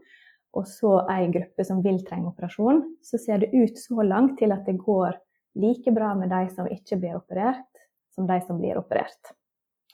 og 0.53 0.65
så 0.69 0.99
ei 1.09 1.27
gruppe 1.33 1.65
som 1.65 1.81
vil 1.85 2.01
trenge 2.05 2.29
operasjon, 2.29 2.83
så 3.05 3.19
ser 3.21 3.41
det 3.41 3.53
ut 3.53 3.79
så 3.79 4.05
langt 4.05 4.37
til 4.41 4.53
at 4.53 4.67
det 4.69 4.77
går 4.81 5.15
like 5.59 5.93
bra 5.93 6.13
med 6.17 6.29
de 6.33 6.43
som 6.53 6.69
ikke 6.69 6.99
blir 7.01 7.17
operert, 7.17 7.69
som 8.13 8.27
de 8.29 8.37
som 8.45 8.59
blir 8.61 8.77
operert. 8.77 9.33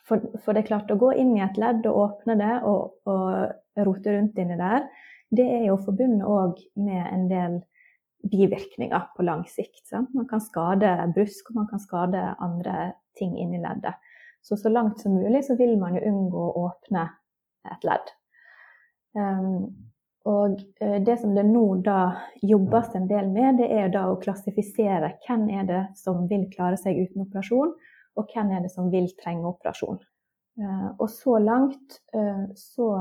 For, 0.08 0.20
for 0.42 0.52
det 0.52 0.64
er 0.64 0.70
klart, 0.72 0.90
å 0.90 0.98
gå 1.00 1.12
inn 1.22 1.36
i 1.36 1.44
et 1.44 1.58
ledd 1.60 1.86
og 1.88 2.00
åpne 2.04 2.36
det 2.40 2.54
og, 2.66 2.96
og 3.08 3.84
rote 3.86 4.16
rundt 4.16 4.40
inni 4.42 4.58
der, 4.58 4.88
det 5.30 5.46
er 5.46 5.66
jo 5.68 5.78
forbundet 5.84 6.26
òg 6.26 6.58
med 6.82 7.02
en 7.06 7.28
del 7.30 7.60
bivirkninger 8.30 9.04
på 9.16 9.24
lang 9.24 9.44
sikt. 9.48 9.84
Sant? 9.88 10.10
Man 10.16 10.26
kan 10.28 10.42
skade 10.42 10.90
brusk, 11.14 11.52
og 11.52 11.62
man 11.62 11.68
kan 11.70 11.80
skade 11.80 12.24
andre 12.42 12.92
ting 13.18 13.36
inni 13.38 13.60
leddet. 13.62 13.94
Så 14.42 14.56
så 14.56 14.72
langt 14.72 15.00
som 15.00 15.14
mulig 15.14 15.44
så 15.46 15.56
vil 15.56 15.76
man 15.78 15.96
jo 15.96 16.04
unngå 16.10 16.42
å 16.50 16.66
åpne 16.66 17.06
et 17.68 17.86
ledd. 17.86 18.12
Um, 19.16 19.70
og 20.28 20.60
uh, 20.82 20.98
det 21.04 21.16
som 21.20 21.34
det 21.36 21.46
nå 21.48 21.64
da 21.84 22.00
jobbes 22.46 22.94
en 22.96 23.08
del 23.10 23.30
med, 23.32 23.58
det 23.60 23.70
er 23.72 23.90
da 23.92 24.06
å 24.10 24.18
klassifisere 24.20 25.14
hvem 25.26 25.48
er 25.56 25.66
det 25.68 25.82
som 25.98 26.26
vil 26.30 26.46
klare 26.52 26.78
seg 26.80 27.00
uten 27.00 27.24
operasjon, 27.26 27.74
og 28.18 28.34
hvem 28.34 28.54
er 28.54 28.64
det 28.64 28.72
som 28.72 28.90
vil 28.92 29.08
trenge 29.20 29.48
operasjon. 29.48 30.00
Uh, 30.60 30.90
og 30.98 31.08
så 31.12 31.38
langt 31.40 32.00
uh, 32.16 32.46
så 32.58 32.92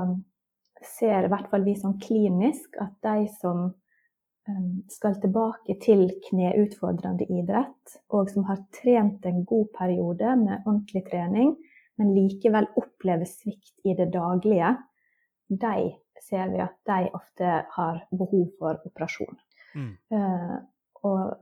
ser 0.86 1.26
i 1.26 1.32
hvert 1.32 1.50
fall 1.52 1.66
vi 1.66 1.76
sånn 1.76 1.98
klinisk 2.02 2.78
at 2.80 2.94
de 3.04 3.28
som 3.42 3.66
um, 3.68 4.70
skal 4.92 5.18
tilbake 5.20 5.76
til 5.84 6.08
kneutfordrende 6.30 7.28
idrett, 7.28 8.00
og 8.16 8.32
som 8.32 8.48
har 8.50 8.62
trent 8.80 9.26
en 9.28 9.44
god 9.48 9.74
periode 9.76 10.36
med 10.40 10.64
ordentlig 10.66 11.04
trening, 11.10 11.56
men 12.00 12.14
likevel 12.16 12.70
opplever 12.80 13.28
svikt 13.28 13.76
i 13.88 13.96
det 13.98 14.10
daglige, 14.14 14.74
de 15.50 15.76
ser 16.24 16.52
vi 16.54 16.62
at 16.64 16.78
de 16.88 17.10
ofte 17.16 17.54
har 17.76 18.04
behov 18.12 18.46
for 18.60 18.80
operasjon. 18.88 19.40
Mm. 19.76 19.94
Uh, 20.14 20.58
og 21.08 21.34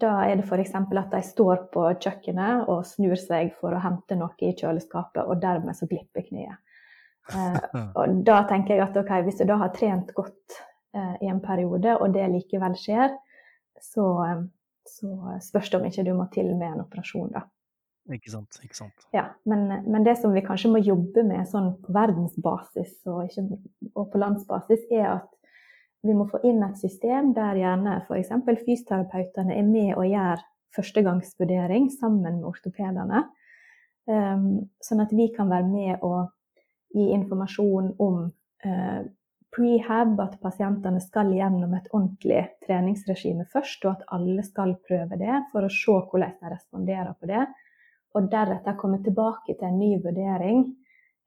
da 0.00 0.12
er 0.28 0.38
det 0.38 0.46
f.eks. 0.46 0.74
at 0.74 1.14
de 1.14 1.22
står 1.26 1.64
på 1.74 1.84
kjøkkenet 2.02 2.68
og 2.70 2.84
snur 2.86 3.16
seg 3.18 3.54
for 3.58 3.74
å 3.74 3.82
hente 3.82 4.18
noe 4.18 4.34
i 4.46 4.52
kjøleskapet, 4.54 5.24
og 5.24 5.40
dermed 5.42 5.78
så 5.78 5.88
glipper 5.90 6.26
kneet. 6.28 6.60
Uh, 7.32 7.58
og 7.98 8.20
da 8.26 8.42
tenker 8.50 8.76
jeg 8.76 8.86
at 8.86 9.00
ok, 9.00 9.16
hvis 9.26 9.40
du 9.40 9.48
da 9.50 9.58
har 9.62 9.74
trent 9.74 10.14
godt 10.16 10.60
uh, 10.96 11.16
i 11.18 11.30
en 11.30 11.42
periode, 11.42 11.96
og 11.98 12.14
det 12.14 12.28
likevel 12.30 12.76
skjer, 12.78 13.16
så, 13.80 14.06
eh, 14.26 14.42
så 14.84 15.38
spørs 15.40 15.70
det 15.70 15.78
om 15.80 15.86
ikke 15.88 16.04
du 16.04 16.12
må 16.12 16.26
til 16.34 16.50
med 16.52 16.74
en 16.74 16.82
operasjon, 16.84 17.30
da. 17.32 17.46
Ikke 18.10 18.32
sant. 18.32 18.60
ikke 18.64 18.78
sant. 18.78 19.04
Ja, 19.14 19.28
men, 19.48 19.68
men 19.86 20.06
det 20.06 20.16
som 20.18 20.34
vi 20.34 20.42
kanskje 20.44 20.72
må 20.72 20.80
jobbe 20.82 21.22
med 21.26 21.48
sånn 21.50 21.72
på 21.84 21.94
verdensbasis 21.94 22.96
og, 23.10 23.28
ikke, 23.28 23.60
og 23.94 24.08
på 24.12 24.22
landsbasis, 24.22 24.86
er 24.90 25.06
at 25.12 25.28
vi 26.06 26.16
må 26.16 26.26
få 26.30 26.40
inn 26.48 26.62
et 26.64 26.80
system 26.80 27.34
der 27.36 27.60
gjerne 27.60 27.98
f.eks. 28.06 28.32
fysioterapeutene 28.64 29.56
er 29.58 29.66
med 29.68 29.92
og 29.94 30.08
gjør 30.08 30.42
førstegangsvurdering 30.76 31.90
sammen 31.92 32.40
med 32.40 32.48
ortopedene. 32.48 33.24
Um, 34.10 34.70
sånn 34.82 35.02
at 35.04 35.12
vi 35.14 35.28
kan 35.34 35.50
være 35.50 35.68
med 35.68 36.04
og 36.06 36.30
gi 36.96 37.10
informasjon 37.14 37.92
om 38.02 38.22
uh, 38.30 39.00
prehab, 39.54 40.14
at 40.22 40.38
pasientene 40.42 41.02
skal 41.02 41.32
gjennom 41.34 41.74
et 41.76 41.90
ordentlig 41.92 42.44
treningsregime 42.66 43.46
først, 43.50 43.84
og 43.84 43.98
at 43.98 44.06
alle 44.16 44.44
skal 44.46 44.76
prøve 44.86 45.18
det 45.20 45.42
for 45.52 45.66
å 45.66 45.72
se 45.74 45.96
hvordan 46.10 46.38
de 46.38 46.52
responderer 46.54 47.12
på 47.18 47.30
det. 47.30 47.44
Og 48.18 48.30
deretter 48.30 48.78
komme 48.78 48.98
tilbake 49.04 49.54
til 49.54 49.66
en 49.68 49.78
ny 49.78 49.92
vurdering 50.02 50.64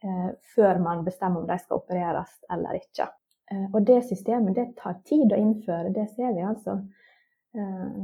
eh, 0.03 0.31
før 0.55 0.81
man 0.83 1.05
bestemmer 1.05 1.43
om 1.43 1.47
de 1.47 1.57
skal 1.61 1.79
opereres 1.79 2.33
eller 2.51 2.79
ikke. 2.81 3.07
Eh, 3.51 3.65
og 3.73 3.85
det 3.87 4.01
systemet 4.07 4.57
det 4.57 4.69
tar 4.79 4.99
tid 5.07 5.31
å 5.33 5.39
innføre, 5.39 5.93
det 5.95 6.07
ser 6.13 6.33
vi 6.35 6.45
altså. 6.47 6.77
Eh, 7.57 7.99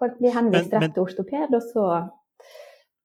folk 0.00 0.20
blir 0.20 0.34
henvist 0.36 0.74
rett 0.74 0.94
til 0.94 1.04
ortoped, 1.04 1.56
og 1.56 1.64
så, 1.64 1.86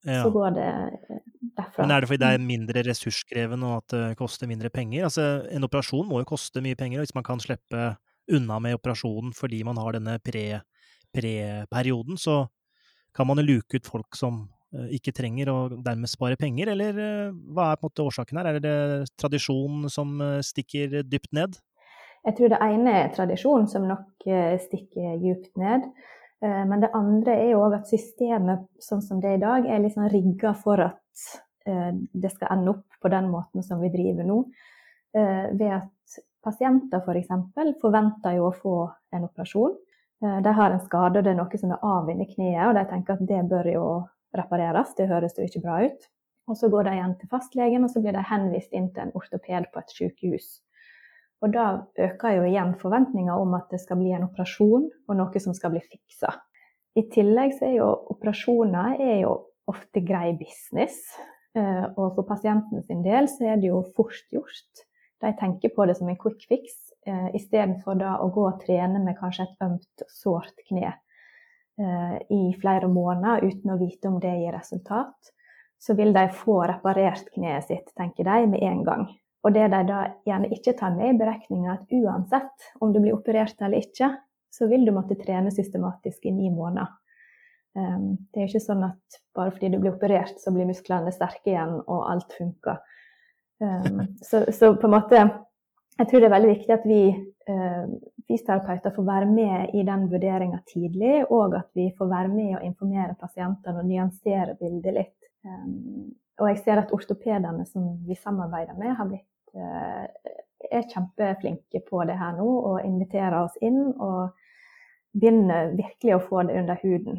ja. 0.06 0.22
så, 0.22 0.30
går 0.34 0.56
det 0.58 0.70
eh, 0.70 1.24
derfra. 1.58 1.84
Men 1.84 1.96
er 1.96 2.04
det 2.04 2.12
fordi 2.12 2.24
det 2.24 2.32
er 2.36 2.48
mindre 2.52 2.86
ressurskrevende 2.88 3.72
og 3.72 3.82
at 3.82 3.96
det 3.96 4.20
koster 4.22 4.52
mindre 4.52 4.72
penger? 4.74 5.10
Altså, 5.10 5.28
en 5.50 5.68
operasjon 5.68 6.08
må 6.10 6.22
jo 6.24 6.32
koste 6.34 6.64
mye 6.64 6.80
penger, 6.80 7.02
og 7.02 7.08
hvis 7.08 7.18
man 7.18 7.28
kan 7.28 7.44
slippe 7.44 7.92
unna 8.32 8.62
med 8.64 8.78
operasjonen 8.78 9.34
fordi 9.36 9.64
man 9.68 9.80
har 9.82 9.98
denne 9.98 10.18
pre-perioden, 10.24 12.18
pre 12.18 12.26
så 12.26 12.42
kan 13.16 13.28
man 13.28 13.42
jo 13.42 13.50
luke 13.50 13.76
ut 13.76 13.90
folk 13.90 14.16
som 14.16 14.46
ikke 14.72 15.12
trenger 15.12 15.50
og 15.52 15.74
dermed 15.84 16.08
spare 16.08 16.38
penger, 16.40 16.72
eller 16.72 16.96
hva 17.52 17.72
er 17.72 17.80
på 17.80 17.86
en 17.86 17.90
måte 17.90 18.06
årsaken 18.08 18.40
her? 18.40 18.50
Er 18.52 18.64
det 18.64 18.76
tradisjon 19.20 19.90
som 19.92 20.16
stikker 20.48 21.02
dypt 21.04 21.34
ned? 21.36 21.60
Jeg 22.22 22.38
tror 22.38 22.52
det 22.54 22.60
ene 22.62 22.92
er 23.00 23.14
tradisjon, 23.16 23.68
som 23.70 23.88
nok 23.90 24.28
eh, 24.30 24.58
stikker 24.62 25.16
dypt 25.22 25.56
ned. 25.58 25.88
Eh, 26.44 26.64
men 26.70 26.84
det 26.84 26.92
andre 26.98 27.34
er 27.34 27.54
jo 27.54 27.64
òg 27.66 27.80
at 27.80 27.90
systemet 27.90 28.68
sånn 28.82 29.02
som 29.02 29.22
det 29.24 29.32
er 29.32 29.40
i 29.40 29.42
dag, 29.42 29.66
er 29.66 29.82
liksom 29.82 30.10
rigga 30.14 30.54
for 30.58 30.84
at 30.86 31.26
eh, 31.66 31.90
det 31.96 32.34
skal 32.36 32.54
ende 32.58 32.76
opp 32.76 33.02
på 33.02 33.10
den 33.14 33.32
måten 33.34 33.66
som 33.66 33.82
vi 33.82 33.90
driver 33.94 34.28
nå. 34.28 34.44
Ved 35.12 35.68
at 35.76 36.14
pasienter 36.40 37.02
f.eks. 37.04 37.34
For 37.52 37.72
forventer 37.82 38.38
jo 38.38 38.46
å 38.48 38.54
få 38.56 38.76
en 39.12 39.26
operasjon. 39.26 39.74
De 40.22 40.54
har 40.56 40.72
en 40.72 40.80
skade, 40.86 41.20
og 41.20 41.26
det 41.26 41.34
er 41.34 41.36
noe 41.36 41.60
som 41.60 41.74
er 41.76 41.84
av 41.84 42.08
inni 42.14 42.30
kneet, 42.30 42.62
og 42.70 42.78
de 42.78 42.86
tenker 42.88 43.18
at 43.18 43.26
det 43.28 43.42
bør 43.50 43.68
jo 43.74 43.84
repareres. 44.38 44.96
Det 44.98 45.10
høres 45.12 45.38
jo 45.38 45.46
ikke 45.48 45.64
bra 45.64 45.82
ut. 45.86 46.10
Og 46.50 46.58
så 46.58 46.70
går 46.72 46.88
de 46.88 46.98
igjen 46.98 47.16
til 47.20 47.32
fastlegen, 47.32 47.86
og 47.86 47.94
så 47.94 48.02
blir 48.04 48.16
de 48.18 48.26
henvist 48.28 48.74
inn 48.76 48.90
til 48.92 49.06
en 49.06 49.16
ortoped 49.18 49.70
på 49.72 49.82
et 49.82 49.96
sykehus. 49.96 50.48
Og 51.42 51.54
da 51.56 51.66
øker 51.98 52.38
jo 52.38 52.46
igjen 52.46 52.76
forventninga 52.82 53.36
om 53.40 53.56
at 53.58 53.72
det 53.74 53.82
skal 53.82 53.98
bli 54.02 54.12
en 54.14 54.28
operasjon 54.28 54.88
og 55.08 55.18
noe 55.18 55.42
som 55.42 55.56
skal 55.58 55.74
bli 55.74 55.82
fiksa. 55.82 56.34
I 57.00 57.06
tillegg 57.14 57.56
så 57.58 57.70
er 57.70 57.78
jo 57.80 57.88
operasjoner 58.14 59.00
er 59.00 59.22
jo 59.24 59.36
ofte 59.72 60.04
grei 60.06 60.36
business. 60.38 61.00
Eh, 61.58 61.86
og 61.96 62.18
for 62.18 62.28
pasienten 62.28 62.84
sin 62.86 63.02
del 63.04 63.30
så 63.32 63.54
er 63.54 63.62
det 63.62 63.72
jo 63.72 63.82
fort 63.96 64.28
gjort. 64.34 64.86
De 65.22 65.32
tenker 65.40 65.74
på 65.74 65.86
det 65.88 65.98
som 65.98 66.10
en 66.10 66.20
quick 66.20 66.46
fix, 66.50 66.78
eh, 67.08 67.30
istedenfor 67.38 67.98
da 68.00 68.18
å 68.22 68.30
gå 68.34 68.46
og 68.48 68.62
trene 68.64 69.02
med 69.04 69.18
kanskje 69.20 69.48
et 69.48 69.66
ømt, 69.66 70.06
sårt 70.10 70.62
kne 70.68 70.94
i 72.32 72.42
flere 72.62 72.88
måneder 72.92 73.46
uten 73.48 73.74
å 73.74 73.80
vite 73.80 74.10
om 74.10 74.20
det 74.22 74.32
gir 74.38 74.54
resultat. 74.54 75.32
Så 75.82 75.96
vil 75.98 76.14
de 76.14 76.28
få 76.36 76.60
reparert 76.70 77.32
kneet 77.34 77.66
sitt, 77.66 77.88
tenker 77.98 78.28
de, 78.28 78.48
med 78.54 78.62
en 78.68 78.84
gang. 78.86 79.08
Og 79.42 79.56
det 79.56 79.68
de 79.74 79.80
da 79.88 80.02
gjerne 80.28 80.52
ikke 80.54 80.76
tar 80.78 80.94
med 80.94 81.16
i 81.16 81.18
beregninga, 81.18 81.80
at 81.80 81.96
uansett 81.98 82.68
om 82.80 82.94
du 82.94 83.00
blir 83.02 83.16
operert 83.16 83.58
eller 83.62 83.82
ikke, 83.82 84.12
så 84.52 84.68
vil 84.70 84.86
du 84.86 84.92
måtte 84.94 85.18
trene 85.18 85.52
systematisk 85.54 86.28
i 86.30 86.34
ni 86.36 86.52
måneder. 86.54 86.92
Um, 87.72 88.18
det 88.34 88.42
er 88.42 88.50
ikke 88.50 88.66
sånn 88.66 88.84
at 88.84 89.22
bare 89.36 89.54
fordi 89.56 89.70
du 89.72 89.78
blir 89.80 89.94
operert, 89.94 90.36
så 90.44 90.52
blir 90.52 90.68
musklene 90.68 91.14
sterke 91.16 91.54
igjen 91.54 91.78
og 91.80 92.02
alt 92.12 92.36
funker. 92.36 92.82
Um, 93.64 94.04
så, 94.22 94.44
så, 94.52 94.74
på 94.76 94.90
en 94.90 94.96
måte 94.96 95.20
Jeg 96.00 96.08
tror 96.10 96.24
det 96.24 96.28
er 96.28 96.34
veldig 96.34 96.50
viktig 96.50 96.74
at 96.74 96.86
vi 96.90 97.02
fysioterapeuter 97.46 98.94
får 98.96 99.06
være 99.08 99.28
med 99.32 99.74
i 99.78 99.84
den 99.88 100.06
vurderinga 100.12 100.62
tidlig, 100.70 101.26
og 101.30 101.56
at 101.58 101.70
vi 101.78 101.90
får 101.98 102.10
være 102.12 102.32
med 102.32 102.56
og 102.60 102.66
informere 102.68 103.18
pasientene 103.20 103.82
og 103.82 103.90
nyansere 103.90 104.56
bildet 104.60 104.98
litt. 104.98 105.18
Um, 105.42 106.12
og 106.42 106.52
jeg 106.52 106.62
ser 106.62 106.82
at 106.82 106.94
ortopedene 106.94 107.66
som 107.70 107.88
vi 108.08 108.18
samarbeider 108.18 108.78
med, 108.78 108.94
blitt 109.10 109.32
Eh, 109.54 110.08
er 110.72 110.86
kjempeflinke 110.88 111.82
på 111.90 112.04
det 112.08 112.16
her 112.16 112.36
nå 112.38 112.48
og 112.48 112.86
inviterer 112.86 113.42
oss 113.42 113.58
inn. 113.66 113.90
Og 113.92 114.30
begynner 115.12 115.74
virkelig 115.76 116.16
å 116.16 116.22
få 116.24 116.46
det 116.48 116.60
under 116.62 116.78
huden. 116.80 117.18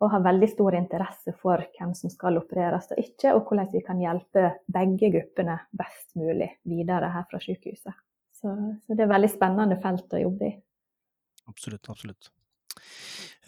Og 0.00 0.12
har 0.12 0.22
veldig 0.22 0.48
stor 0.52 0.76
interesse 0.78 1.32
for 1.40 1.64
hvem 1.74 1.90
som 1.98 2.12
skal 2.12 2.38
opereres 2.38 2.92
og 2.94 3.00
ikke, 3.02 3.32
og 3.34 3.48
hvordan 3.48 3.72
vi 3.72 3.82
kan 3.84 3.98
hjelpe 4.00 4.44
begge 4.70 5.10
gruppene 5.16 5.58
best 5.74 6.14
mulig 6.14 6.52
videre 6.70 7.10
her 7.10 7.26
fra 7.32 7.42
sykehuset. 7.42 7.96
Så, 8.40 8.56
så 8.86 8.96
det 8.96 9.04
er 9.04 9.08
et 9.08 9.14
veldig 9.14 9.32
spennende 9.32 9.80
felt 9.82 10.16
å 10.16 10.22
jobbe 10.24 10.48
i. 10.48 10.52
Absolutt, 11.50 11.88
absolutt. 11.92 12.30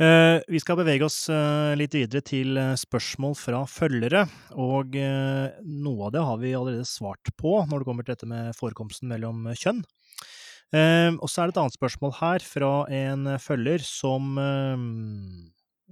Eh, 0.01 0.39
vi 0.49 0.61
skal 0.63 0.79
bevege 0.81 1.05
oss 1.05 1.27
eh, 1.31 1.75
litt 1.77 1.93
videre 1.93 2.23
til 2.25 2.57
eh, 2.57 2.73
spørsmål 2.81 3.37
fra 3.37 3.63
følgere. 3.69 4.25
Og 4.57 4.97
noe 4.97 6.09
av 6.09 6.15
det 6.15 6.25
har 6.25 6.41
vi 6.41 6.55
allerede 6.57 6.89
svart 6.89 7.33
på 7.39 7.59
når 7.69 7.83
det 7.83 7.89
kommer 7.89 8.07
til 8.07 8.17
dette 8.17 8.31
med 8.31 8.57
forekomsten 8.59 9.11
mellom 9.13 9.51
kjønn. 9.53 9.85
Og 10.73 11.29
så 11.29 11.43
er 11.43 11.51
det 11.51 11.53
et 11.53 11.59
annet 11.61 11.75
spørsmål 11.77 12.15
her 12.17 12.45
fra 12.49 12.69
en 12.97 13.27
følger 13.37 13.83
som 13.85 14.31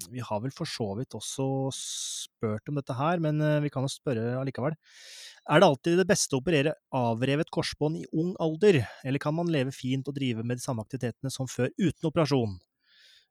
Vi 0.09 0.22
har 0.24 0.40
vel 0.40 0.55
for 0.57 0.64
så 0.64 0.86
vidt 0.96 1.12
også 1.12 1.68
spurt 1.76 2.72
om 2.72 2.78
dette 2.80 2.96
her, 2.96 3.20
men 3.20 3.44
vi 3.61 3.68
kan 3.68 3.84
jo 3.84 3.92
spørre 3.92 4.38
allikevel. 4.40 4.78
Er 5.49 5.61
det 5.61 5.68
alltid 5.68 6.01
det 6.01 6.09
beste 6.09 6.36
å 6.36 6.43
operere 6.43 6.74
avrevet 6.95 7.49
korsbånd 7.53 8.03
i 8.03 8.09
ung 8.12 8.34
alder, 8.43 8.82
eller 9.07 9.22
kan 9.22 9.34
man 9.34 9.49
leve 9.51 9.72
fint 9.74 10.09
og 10.11 10.16
drive 10.18 10.45
med 10.45 10.61
de 10.61 10.64
samme 10.64 10.84
aktivitetene 10.84 11.32
som 11.32 11.49
før 11.51 11.72
uten 11.80 12.11
operasjon? 12.11 12.59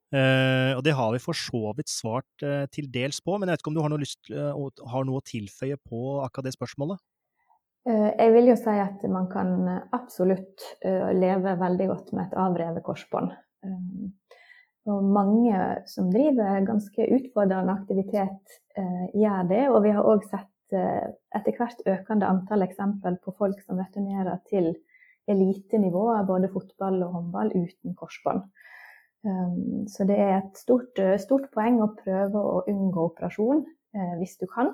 Uh, 0.10 0.74
og 0.74 0.82
det 0.82 0.96
har 0.98 1.12
vi 1.14 1.22
for 1.22 1.38
så 1.38 1.70
vidt 1.78 1.92
svart 1.92 2.42
uh, 2.42 2.66
til 2.74 2.88
dels 2.90 3.20
på, 3.22 3.36
men 3.38 3.46
jeg 3.46 3.54
vet 3.54 3.62
ikke 3.62 3.70
om 3.70 3.76
du 3.78 3.82
har 3.84 3.92
noe, 3.94 4.02
lyst, 4.02 4.32
uh, 4.34 4.56
har 4.90 5.06
noe 5.06 5.22
å 5.22 5.26
tilføye 5.26 5.78
på 5.86 6.18
akkurat 6.26 6.50
det 6.50 6.56
spørsmålet? 6.58 7.02
Jeg 7.90 8.34
vil 8.36 8.50
jo 8.52 8.56
si 8.60 8.74
at 8.76 9.04
man 9.10 9.30
kan 9.32 9.54
absolutt 9.96 10.62
leve 11.16 11.54
veldig 11.58 11.86
godt 11.90 12.10
med 12.14 12.28
et 12.28 12.36
avrevet 12.38 12.84
korsbånd. 12.86 13.32
Og 14.92 15.08
mange 15.16 15.62
som 15.90 16.12
driver 16.12 16.60
ganske 16.68 17.08
utfordrende 17.16 17.74
aktivitet, 17.80 18.60
gjør 19.16 19.48
det. 19.50 19.64
Og 19.72 19.80
vi 19.88 19.96
har 19.96 20.06
òg 20.12 20.28
sett 20.28 20.52
etter 20.74 21.56
hvert 21.58 21.82
økende 21.88 22.28
antall 22.30 22.66
eksempel 22.66 23.18
på 23.24 23.34
folk 23.38 23.62
som 23.66 23.80
returnerer 23.82 24.42
til 24.50 24.74
elitenivå, 25.30 26.06
både 26.28 26.50
fotball 26.54 27.02
og 27.06 27.16
håndball, 27.18 27.54
uten 27.54 27.96
korsbånd. 27.98 28.44
Um, 29.28 29.88
så 29.92 30.06
det 30.08 30.16
er 30.16 30.38
et 30.38 30.58
stort, 30.58 30.96
eh, 31.02 31.18
stort, 31.20 31.50
poeng 31.52 31.82
å 31.84 31.92
prøve 31.98 32.40
å 32.40 32.62
unngå 32.72 33.10
operasjon 33.10 33.66
eh, 33.68 34.14
hvis 34.22 34.38
du 34.40 34.46
kan. 34.48 34.72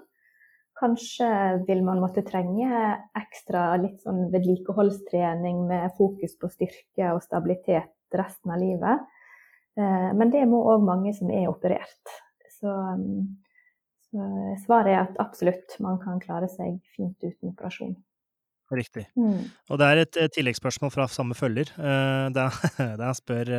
Kanskje 0.78 1.30
vil 1.66 1.82
man 1.88 2.02
måtte 2.04 2.22
trenge 2.28 2.70
ekstra 3.18 3.72
litt 3.82 4.04
sånn 4.04 4.28
vedlikeholdstrening 4.34 5.64
med 5.70 5.96
fokus 5.98 6.36
på 6.38 6.52
styrke 6.52 7.14
og 7.16 7.24
stabilitet 7.24 7.94
resten 8.14 8.54
av 8.54 8.62
livet. 8.62 9.08
Eh, 9.80 10.12
men 10.14 10.30
det 10.36 10.44
må 10.52 10.62
òg 10.76 10.86
mange 10.86 11.16
som 11.16 11.32
er 11.34 11.50
operert. 11.50 12.14
Um, 12.62 12.62
så 12.62 12.72
svaret 14.64 14.94
er 14.94 15.02
at 15.04 15.22
absolutt, 15.22 15.78
man 15.84 16.00
kan 16.02 16.20
klare 16.24 16.50
seg 16.52 16.78
fint 16.96 17.18
uten 17.24 17.52
operasjon. 17.52 17.96
Riktig. 18.74 19.06
Mm. 19.14 19.46
Og 19.70 19.78
det 19.78 19.88
er 19.88 20.02
et, 20.02 20.18
et 20.24 20.34
tilleggsspørsmål 20.34 20.92
fra 20.94 21.06
samme 21.12 21.38
følger, 21.38 21.70
uh, 21.78 22.32
der, 22.34 22.56
han 22.80 23.18
spør 23.18 23.52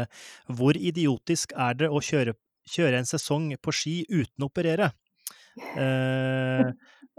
hvor 0.59 0.79
idiotisk 0.79 1.55
er 1.55 1.79
det 1.79 1.91
å 1.93 2.03
kjøre, 2.03 2.35
kjøre, 2.67 2.99
en 2.99 3.07
sesong 3.07 3.53
på 3.63 3.75
ski 3.75 4.01
uten 4.11 4.47
å 4.47 4.51
operere? 4.51 4.91
Eh, 5.57 6.69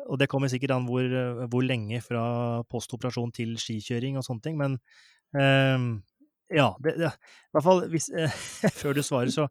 og 0.08 0.20
det 0.22 0.28
kommer 0.30 0.52
sikkert 0.52 0.76
an 0.76 0.86
hvor, 0.88 1.08
hvor 1.50 1.66
lenge 1.66 2.02
fra 2.06 2.26
postoperasjon 2.70 3.34
til 3.36 3.56
skikjøring 3.62 4.20
og 4.20 4.26
sånne 4.28 4.46
ting, 4.46 4.60
men 4.60 4.78
eh, 5.38 5.88
ja, 6.54 6.70
det, 6.84 6.94
det, 7.02 7.12
i 7.12 7.58
hvert 7.58 7.66
fall 7.66 7.84
hvis, 7.92 8.10
eh, 8.14 8.38
før 8.80 8.98
du 8.98 9.04
svarer, 9.04 9.34
så 9.34 9.48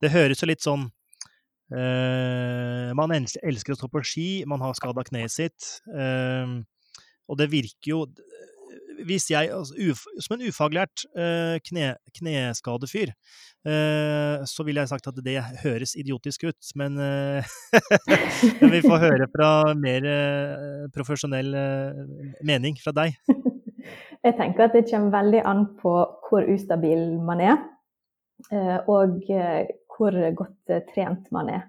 Det 0.00 0.10
høres 0.14 0.40
jo 0.42 0.48
litt 0.48 0.64
sånn 0.64 0.88
eh, 1.72 2.90
Man 2.98 3.14
elsker 3.14 3.74
å 3.74 3.78
stå 3.78 3.90
på 3.90 4.02
ski, 4.06 4.28
man 4.50 4.62
har 4.64 4.76
skada 4.78 5.06
kneet 5.06 5.34
sitt, 5.34 5.72
Uh, 5.90 6.60
og 7.30 7.38
det 7.38 7.46
virker 7.52 7.92
jo 7.92 7.98
hvis 9.06 9.30
jeg, 9.30 9.50
altså, 9.54 9.74
som 10.20 10.36
en 10.36 10.46
ufaglært 10.48 11.04
uh, 11.16 11.56
kne, 11.66 11.94
kneskadefyr, 12.16 13.12
uh, 13.68 14.42
så 14.48 14.66
ville 14.66 14.82
jeg 14.82 14.92
sagt 14.92 15.08
at 15.10 15.20
det 15.24 15.38
høres 15.62 15.96
idiotisk 15.98 16.48
ut. 16.50 16.72
Men 16.80 16.98
uh, 17.00 17.42
vi 18.60 18.82
får 18.84 19.04
høre 19.06 19.28
fra 19.32 19.50
mer 19.78 20.08
profesjonell 20.94 21.54
mening 22.46 22.78
fra 22.82 22.94
deg. 22.96 23.16
Jeg 24.20 24.34
tenker 24.36 24.66
at 24.66 24.74
det 24.76 24.82
kommer 24.90 25.14
veldig 25.14 25.38
an 25.48 25.62
på 25.80 25.90
hvor 26.26 26.44
ustabil 26.52 27.14
man 27.24 27.40
er, 27.40 27.62
og 28.84 29.22
hvor 30.00 30.16
godt 30.36 30.74
trent 30.94 31.28
man 31.34 31.52
er. 31.52 31.68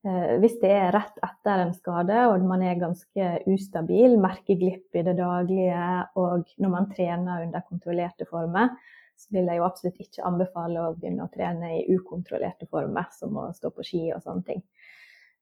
Eh, 0.00 0.38
hvis 0.40 0.56
det 0.62 0.70
er 0.72 0.94
rett 0.96 1.18
etter 1.20 1.60
en 1.60 1.74
skade 1.76 2.22
og 2.30 2.46
man 2.48 2.62
er 2.64 2.78
ganske 2.80 3.26
ustabil, 3.52 4.16
merker 4.20 4.56
glipp 4.56 4.96
i 4.96 5.04
det 5.04 5.18
daglige, 5.18 5.82
og 6.20 6.48
når 6.56 6.72
man 6.72 6.88
trener 6.92 7.44
under 7.44 7.66
kontrollerte 7.68 8.24
former, 8.30 8.72
så 9.20 9.36
vil 9.36 9.50
jeg 9.50 9.60
jo 9.60 9.66
absolutt 9.66 10.00
ikke 10.00 10.24
anbefale 10.24 10.80
å 10.86 10.94
begynne 10.96 11.26
å 11.26 11.32
trene 11.32 11.74
i 11.76 11.82
ukontrollerte 11.92 12.68
former, 12.70 13.10
som 13.12 13.36
å 13.36 13.50
stå 13.52 13.68
på 13.76 13.84
ski 13.84 14.06
og 14.14 14.24
sånne 14.24 14.46
ting. 14.46 14.64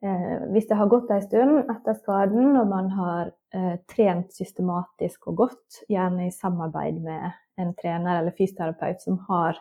Eh, 0.03 0.35
hvis 0.51 0.67
det 0.67 0.79
har 0.79 0.91
gått 0.91 1.13
en 1.15 1.23
stund 1.23 1.71
etter 1.71 1.95
skaden, 2.01 2.57
og 2.59 2.67
man 2.71 2.91
har 2.99 3.31
eh, 3.55 3.77
trent 3.91 4.35
systematisk 4.35 5.31
og 5.31 5.45
godt, 5.45 5.85
gjerne 5.91 6.27
i 6.27 6.35
samarbeid 6.35 6.99
med 7.07 7.31
en 7.63 7.73
trener 7.79 8.21
eller 8.21 8.35
fysioterapeut 8.35 9.07
som 9.07 9.23
har 9.31 9.59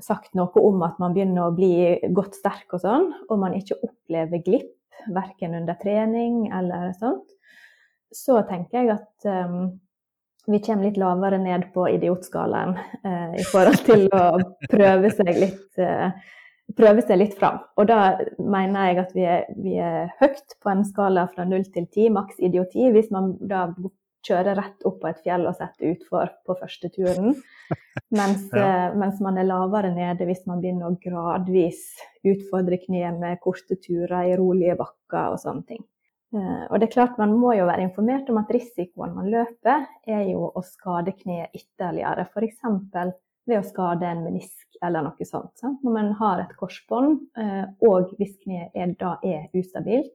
sagt 0.00 0.34
noe 0.38 0.62
om 0.62 0.82
at 0.86 0.98
man 1.02 1.14
begynner 1.16 1.48
å 1.48 1.54
bli 1.54 1.98
godt 2.16 2.38
sterk 2.38 2.76
og 2.76 2.84
sånn, 2.84 3.10
og 3.28 3.40
man 3.42 3.56
ikke 3.58 3.78
opplever 3.82 4.42
glipp, 4.46 4.74
verken 5.10 5.56
under 5.56 5.78
trening 5.80 6.50
eller 6.52 6.90
sånt, 7.00 7.30
så 8.12 8.40
tenker 8.48 8.82
jeg 8.82 8.98
at 8.98 9.28
um, 9.30 9.70
vi 10.50 10.60
kommer 10.64 10.88
litt 10.88 10.98
lavere 11.00 11.38
ned 11.40 11.70
på 11.74 11.86
idiotskalaen 11.94 12.74
uh, 12.76 13.32
i 13.38 13.46
forhold 13.48 13.80
til 13.86 14.06
å 14.12 14.24
prøve 14.68 15.12
seg 15.14 15.32
litt 15.38 15.80
uh, 15.80 16.10
prøve 16.76 17.02
seg 17.04 17.20
litt 17.20 17.36
fram. 17.38 17.60
Og 17.80 17.88
da 17.90 18.00
mener 18.38 18.90
jeg 18.90 19.00
at 19.02 19.14
vi 19.16 19.24
er, 19.26 19.46
vi 19.58 19.76
er 19.82 20.12
høyt 20.20 20.56
på 20.62 20.72
en 20.72 20.84
skala 20.86 21.26
fra 21.32 21.46
null 21.48 21.64
til 21.74 21.88
ti, 21.92 22.08
maks 22.12 22.38
idioti, 22.38 22.90
hvis 22.94 23.10
man 23.14 23.32
da 23.40 23.68
kjøre 24.26 24.54
rett 24.58 24.86
opp 24.88 24.98
på 25.02 25.08
et 25.10 25.20
fjell 25.24 25.46
og 25.48 25.56
sette 25.58 25.92
utfor 25.94 26.32
på 26.46 26.56
første 26.60 26.90
turen. 26.92 27.34
Mens, 28.18 28.48
ja. 28.52 28.64
Eh, 28.90 28.96
mens, 28.98 29.20
man 29.22 29.38
er 29.38 29.46
lavere 29.46 29.92
nede 29.94 30.26
hvis 30.26 30.42
man 30.48 30.58
begynner 30.62 30.90
å 30.90 30.98
gradvis 30.98 31.84
utfordre 32.26 32.80
kneet 32.82 33.20
med 33.20 33.38
korte 33.42 33.76
turer 33.78 34.32
i 34.32 34.36
rolige 34.38 34.74
bakker 34.80 35.36
og 35.36 35.38
sånne 35.42 35.66
ting. 35.68 35.84
Eh, 36.34 36.64
og 36.68 36.78
det 36.78 36.88
er 36.88 36.94
klart 36.94 37.18
Man 37.18 37.36
må 37.38 37.54
jo 37.58 37.66
være 37.66 37.88
informert 37.88 38.28
om 38.30 38.38
at 38.42 38.50
risikoen 38.54 39.14
man 39.16 39.30
løper, 39.30 39.86
er 40.06 40.24
jo 40.30 40.50
å 40.50 40.62
skade 40.66 41.14
kneet 41.18 41.54
ytterligere. 41.56 42.26
F.eks. 42.30 42.60
ved 43.48 43.58
å 43.58 43.66
skade 43.66 44.06
en 44.06 44.24
menisk 44.26 44.78
eller 44.82 45.06
noe 45.06 45.26
sånt. 45.26 45.52
Sant? 45.60 45.80
Når 45.84 45.96
man 45.96 46.12
har 46.20 46.44
et 46.44 46.56
korsbånd, 46.58 47.20
eh, 47.38 47.66
og 47.86 48.14
hvis 48.18 48.36
kneet 48.44 48.98
da 49.00 49.16
er 49.26 49.48
ustabilt, 49.54 50.14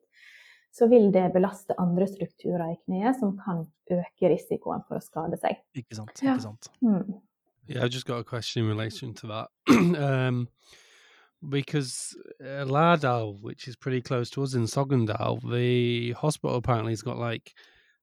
så 0.76 0.88
vil 0.92 1.08
det 1.14 1.30
belaste 1.34 1.78
andre 1.80 2.08
strukturer 2.08 2.74
i 2.74 2.80
kneet 2.84 3.16
som 3.20 3.38
kan 3.40 3.64
øke 3.92 4.32
risikoen 4.34 4.84
for 4.88 5.00
å 5.00 5.04
skade 5.04 5.40
seg. 5.40 5.62
Ikke 5.78 5.96
sant. 6.02 6.12
Ikke 6.20 6.42
sant. 6.44 6.72
Mm. 6.84 7.22
Yeah, 7.68 7.84
I've 7.84 7.94
just 7.94 8.06
got 8.06 8.20
a 8.20 8.24
question 8.24 8.64
in 8.64 8.70
relation 8.70 9.14
to 9.16 9.28
that. 9.28 9.48
um, 9.70 10.48
because 11.50 12.16
uh, 12.42 12.66
Lardal, 12.66 13.42
which 13.42 13.68
is 13.68 13.76
pretty 13.76 14.02
close 14.02 14.30
to 14.32 14.44
us 14.44 14.54
in 14.54 14.64
Sogndal, 14.66 15.40
the 15.52 16.12
hospital 16.12 16.58
apparently 16.58 16.92
has 16.92 17.02
got 17.02 17.18
like 17.18 17.54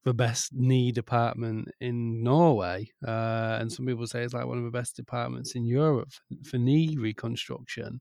the 0.05 0.15
best 0.15 0.53
knee 0.53 0.91
department 0.93 1.69
in 1.81 2.23
Norway. 2.23 2.91
Uh, 3.07 3.59
and 3.61 3.71
some 3.71 3.87
people 3.87 4.07
say 4.07 4.23
it's 4.23 4.35
like 4.35 4.47
one 4.47 4.59
of 4.59 4.65
the 4.65 4.71
best 4.71 4.97
departments 4.97 5.55
in 5.55 5.65
Europe 5.65 6.11
for, 6.11 6.51
for 6.51 6.59
knee 6.59 6.97
reconstruction. 6.99 8.01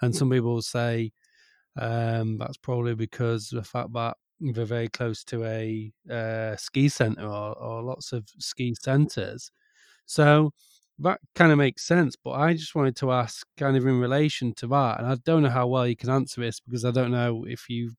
And 0.00 0.14
some 0.14 0.30
people 0.30 0.62
say 0.62 1.12
um, 1.78 2.38
that's 2.38 2.56
probably 2.56 2.94
because 2.94 3.48
the 3.50 3.62
fact 3.62 3.92
that 3.94 4.16
they're 4.40 4.64
very 4.64 4.88
close 4.88 5.24
to 5.24 5.44
a 5.44 5.92
uh, 6.10 6.56
ski 6.56 6.88
center 6.88 7.26
or, 7.26 7.54
or 7.58 7.82
lots 7.82 8.12
of 8.12 8.28
ski 8.38 8.74
centers. 8.80 9.50
So 10.06 10.52
that 11.00 11.20
kind 11.34 11.52
of 11.52 11.58
makes 11.58 11.86
sense. 11.86 12.16
But 12.22 12.32
I 12.32 12.54
just 12.54 12.74
wanted 12.74 12.96
to 12.96 13.12
ask, 13.12 13.46
kind 13.58 13.76
of 13.76 13.86
in 13.86 14.00
relation 14.00 14.54
to 14.56 14.66
that, 14.68 14.98
and 15.00 15.06
I 15.08 15.16
don't 15.24 15.42
know 15.42 15.50
how 15.50 15.66
well 15.68 15.86
you 15.86 15.96
can 15.96 16.10
answer 16.10 16.40
this 16.42 16.60
because 16.60 16.84
I 16.84 16.90
don't 16.90 17.12
know 17.12 17.44
if 17.48 17.68
you've 17.70 17.96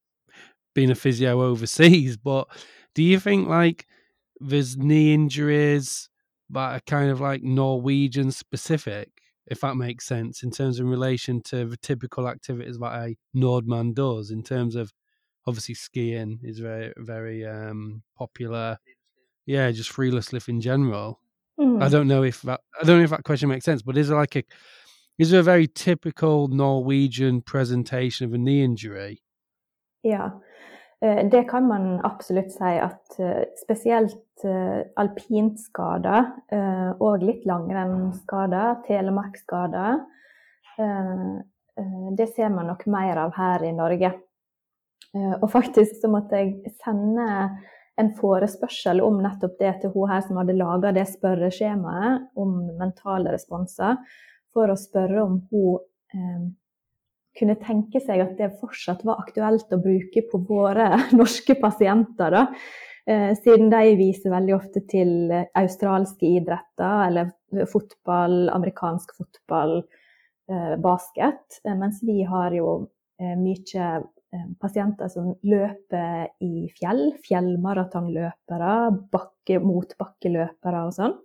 been 0.76 0.92
a 0.92 0.96
physio 0.96 1.42
overseas, 1.50 2.18
but 2.18 2.48
do 2.96 3.04
you 3.04 3.20
think 3.20 3.48
like 3.48 3.88
there's 4.40 4.78
knee 4.78 5.14
injuries 5.14 6.10
that 6.52 6.74
are 6.78 6.82
kind 6.82 7.12
of 7.12 7.22
like 7.22 7.44
Norwegian 7.44 8.32
specific? 8.32 9.17
If 9.48 9.62
that 9.62 9.76
makes 9.76 10.06
sense, 10.06 10.44
in 10.44 10.52
terms 10.52 10.80
of 10.80 10.86
in 10.86 10.92
relation 10.92 11.42
to 11.42 11.66
the 11.66 11.78
typical 11.78 12.28
activities 12.28 12.78
that 12.78 12.86
a 12.86 13.16
Nordman 13.36 13.94
does, 13.94 14.32
in 14.32 14.44
terms 14.44 14.76
of 14.76 14.92
obviously 15.46 15.76
skiing 15.76 16.40
is 16.44 16.60
very, 16.60 16.94
very 16.98 17.46
um, 17.46 18.04
popular. 18.18 18.78
Yeah, 19.46 19.72
just 19.72 19.92
freeless 19.92 20.34
lift 20.34 20.50
in 20.50 20.60
general. 20.60 21.22
Mm. 21.60 21.82
I 21.82 21.90
don't 21.90 22.08
know 22.08 22.24
if 22.24 22.42
that 22.44 22.60
I 22.80 22.86
don't 22.86 22.98
know 22.98 23.04
if 23.04 23.10
that 23.10 23.24
question 23.24 23.50
makes 23.50 23.66
sense, 23.66 23.82
but 23.82 23.98
is 23.98 24.10
there 24.10 24.18
like 24.18 24.36
a 24.36 24.44
is 25.18 25.32
there 25.32 25.40
a 25.40 25.44
very 25.44 25.68
typical 25.68 26.48
Norwegian 26.50 27.42
presentation 27.42 28.26
of 28.26 28.34
a 28.34 28.38
knee 28.38 28.64
injury? 28.64 29.24
Yeah. 30.04 30.32
Eh, 31.02 31.30
det 31.30 31.44
kan 31.44 31.68
man 31.68 32.00
absolutt 32.06 32.52
si 32.52 32.78
at 32.82 33.20
eh, 33.20 33.44
spesielt 33.62 34.46
eh, 34.46 34.82
alpinskader 34.98 36.32
og 37.00 37.24
litt 37.26 37.46
langrennsskader, 37.46 38.80
telemarksskader, 38.88 40.00
det 42.18 42.28
ser 42.36 42.52
man 42.54 42.68
nok 42.70 42.84
mer 42.94 43.18
av 43.18 43.32
her 43.34 43.64
i 43.66 43.72
Norge. 43.74 44.12
Og 45.42 45.48
faktisk 45.50 45.98
så 46.02 46.10
måtte 46.12 46.38
jeg 46.38 46.74
sende 46.84 47.26
en 47.98 48.12
forespørsel 48.18 49.02
om 49.02 49.18
nettopp 49.24 49.58
det 49.58 49.74
til 49.82 49.94
hun 49.96 50.12
her 50.12 50.22
som 50.26 50.38
hadde 50.38 50.58
laga 50.58 50.94
det 50.94 51.08
spørreskjemaet 51.10 52.38
om 52.38 52.54
mentale 52.78 53.34
responser, 53.34 53.98
for 54.54 54.70
å 54.70 54.78
spørre 54.78 55.26
om 55.26 55.42
hun 55.50 56.54
kunne 57.38 57.56
tenke 57.62 58.02
seg 58.04 58.24
at 58.24 58.36
det 58.40 58.56
fortsatt 58.60 59.06
var 59.08 59.22
aktuelt 59.24 59.72
å 59.74 59.82
bruke 59.82 60.24
på 60.32 60.42
våre 60.50 60.90
norske 61.20 61.56
pasienter. 61.62 62.34
Da. 62.34 62.46
Eh, 63.08 63.32
siden 63.40 63.70
de 63.72 63.96
viser 63.96 64.34
veldig 64.34 64.56
ofte 64.58 64.84
til 64.92 65.32
australske 65.56 66.28
idretter, 66.42 67.06
eller 67.08 67.32
fotball, 67.72 68.50
amerikansk 68.52 69.14
fotball, 69.16 69.80
eh, 70.52 70.76
basket. 70.84 71.62
Eh, 71.64 71.76
mens 71.76 72.04
vi 72.04 72.24
har 72.28 72.56
jo 72.56 72.90
mye 73.18 73.86
pasienter 74.62 75.10
som 75.10 75.32
løper 75.48 76.28
i 76.44 76.68
fjell, 76.78 77.16
fjellmaratonløpere, 77.26 78.74
bakke, 79.10 79.58
motbakkeløpere 79.64 80.82
og 80.86 80.94
sånn. 80.94 81.16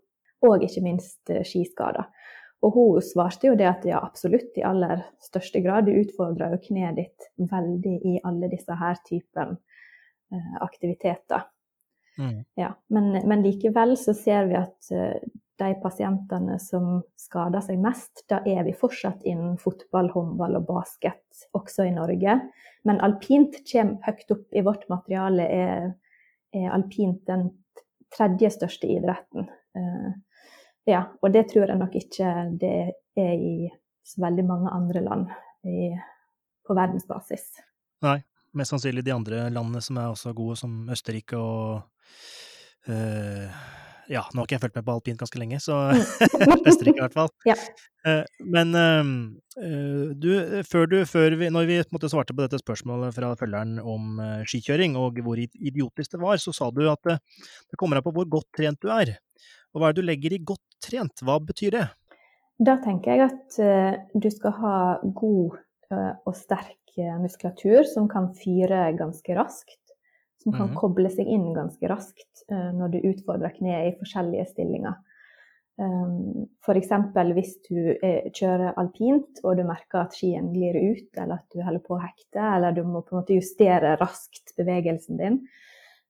Og 0.48 0.64
ikke 0.64 0.84
minst 0.86 1.28
skiskader. 1.44 2.08
Og 2.62 2.76
hun 2.76 3.02
svarte 3.02 3.48
jo 3.48 3.56
det 3.58 3.66
at 3.66 3.86
ja, 3.88 3.98
absolutt, 4.02 4.54
i 4.58 4.64
aller 4.66 5.02
største 5.22 5.60
grad. 5.64 5.88
Du 5.88 5.98
utfordrer 5.98 6.54
jo 6.54 6.62
kneet 6.68 6.98
ditt 7.00 7.30
veldig 7.50 7.96
i 8.06 8.18
alle 8.28 8.50
disse 8.52 8.76
her 8.78 9.00
typen 9.08 9.56
uh, 9.56 10.56
aktiviteter. 10.62 11.48
Mm. 12.20 12.42
Ja, 12.60 12.74
men, 12.92 13.10
men, 13.26 13.42
likevel 13.42 13.96
så 13.98 14.14
ser 14.14 14.46
vi 14.50 14.58
at 14.60 14.92
uh, 14.94 15.16
de 15.62 15.70
pasientene 15.82 16.58
som 16.62 17.00
skader 17.18 17.64
seg 17.64 17.80
mest, 17.82 18.24
da 18.30 18.40
er 18.46 18.62
vi 18.66 18.76
fortsatt 18.76 19.24
innen 19.26 19.56
fotball, 19.60 20.12
håndball 20.14 20.60
og 20.60 20.68
basket, 20.70 21.46
også 21.56 21.88
i 21.88 21.94
Norge. 21.94 22.38
Men 22.86 23.02
alpint 23.02 23.58
kommer 23.66 23.98
høyt 24.06 24.36
opp 24.36 24.46
i 24.54 24.62
vårt 24.62 24.86
materiale. 24.92 25.48
Er, 25.50 25.90
er 26.54 26.70
alpint 26.74 27.24
den 27.26 27.48
tredje 28.14 28.52
største 28.54 28.86
idretten. 28.92 29.50
Uh, 29.74 30.12
ja, 30.88 31.04
og 31.22 31.34
det 31.34 31.46
tror 31.52 31.70
jeg 31.70 31.78
nok 31.78 31.94
ikke 31.98 32.32
det 32.60 32.74
er 33.18 33.34
i 33.36 33.70
så 34.06 34.22
veldig 34.24 34.44
mange 34.46 34.72
andre 34.74 35.02
land 35.04 35.28
i, 35.68 35.92
på 36.66 36.74
verdensbasis. 36.74 37.44
Nei, 38.02 38.18
mest 38.58 38.74
sannsynlig 38.74 39.04
de 39.06 39.14
andre 39.14 39.44
landene 39.52 39.82
som 39.84 40.00
er 40.00 40.10
også 40.10 40.34
gode, 40.34 40.58
som 40.58 40.90
Østerrike 40.90 41.38
og 41.38 41.84
øh, 42.90 43.46
ja, 44.10 44.24
nå 44.34 44.42
har 44.42 44.48
ikke 44.48 44.56
jeg 44.56 44.64
fulgt 44.64 44.80
med 44.80 44.86
på 44.88 44.96
alpint 44.96 45.22
ganske 45.22 45.38
lenge, 45.38 45.60
så 45.62 45.78
Østerrike 46.68 46.98
i 46.98 47.04
hvert 47.04 47.14
fall. 47.14 47.30
Ja. 47.46 47.54
Eh, 48.02 48.24
Men 48.42 48.74
øh, 48.74 50.10
du, 50.18 50.30
før 50.66 50.90
du, 50.90 50.98
før 51.06 51.38
vi, 51.38 51.52
når 51.54 51.70
vi 51.70 51.80
måte 51.94 52.10
svarte 52.10 52.34
på 52.34 52.42
dette 52.42 52.58
spørsmålet 52.58 53.14
fra 53.14 53.30
følgeren 53.38 53.78
om 53.78 54.18
skikjøring 54.50 54.98
og 54.98 55.22
hvor 55.22 55.38
idiotisk 55.38 56.16
det 56.16 56.24
var, 56.24 56.42
så 56.42 56.54
sa 56.56 56.72
du 56.74 56.88
at 56.90 57.06
det 57.06 57.78
kommer 57.78 58.02
an 58.02 58.06
på 58.08 58.14
hvor 58.18 58.26
godt 58.26 58.50
trent 58.58 58.82
du 58.82 58.90
er. 58.90 59.14
Og 59.72 59.80
hva 59.80 59.88
er 59.90 59.96
det 59.96 60.02
du 60.02 60.08
legger 60.08 60.34
i 60.36 60.42
godt 60.44 60.78
trent? 60.84 61.22
Hva 61.24 61.38
betyr 61.40 61.76
det? 61.78 61.86
Da 62.62 62.76
tenker 62.84 63.16
jeg 63.16 63.28
at 63.30 63.58
eh, 63.62 63.94
du 64.14 64.28
skal 64.30 64.52
ha 64.60 64.76
god 65.02 65.56
eh, 65.90 66.12
og 66.28 66.34
sterk 66.36 66.92
eh, 67.00 67.16
muskulatur 67.22 67.86
som 67.88 68.08
kan 68.12 68.30
fyre 68.38 68.90
ganske 68.98 69.38
raskt. 69.38 69.78
Som 70.42 70.52
kan 70.56 70.68
Mhm. 70.72 70.76
koble 70.76 71.08
seg 71.10 71.28
inn 71.30 71.52
ganske 71.54 71.86
raskt 71.86 72.40
når 72.50 72.88
du 72.90 72.96
utfordrer 73.12 73.52
kneet 73.54 73.92
i 73.92 73.98
forskjellige 74.00 74.48
stillinger. 74.50 74.96
F.eks. 75.78 76.90
hvis 77.36 77.52
du 77.68 77.94
kjører 78.34 78.74
alpint 78.76 79.38
og 79.44 79.56
du 79.60 79.62
merker 79.68 80.00
at 80.02 80.16
skien 80.18 80.50
glir 80.52 80.74
ut, 80.74 81.06
eller 81.14 81.38
at 81.38 81.46
du 81.54 81.62
holder 81.62 81.84
på 81.86 81.94
å 81.94 82.02
hekte, 82.02 82.42
eller 82.42 82.74
du 82.74 82.82
må 82.82 83.04
på 83.06 83.14
en 83.14 83.20
måte 83.22 83.38
justere 83.38 83.94
raskt 84.02 84.50
bevegelsen 84.58 85.22
din. 85.22 85.38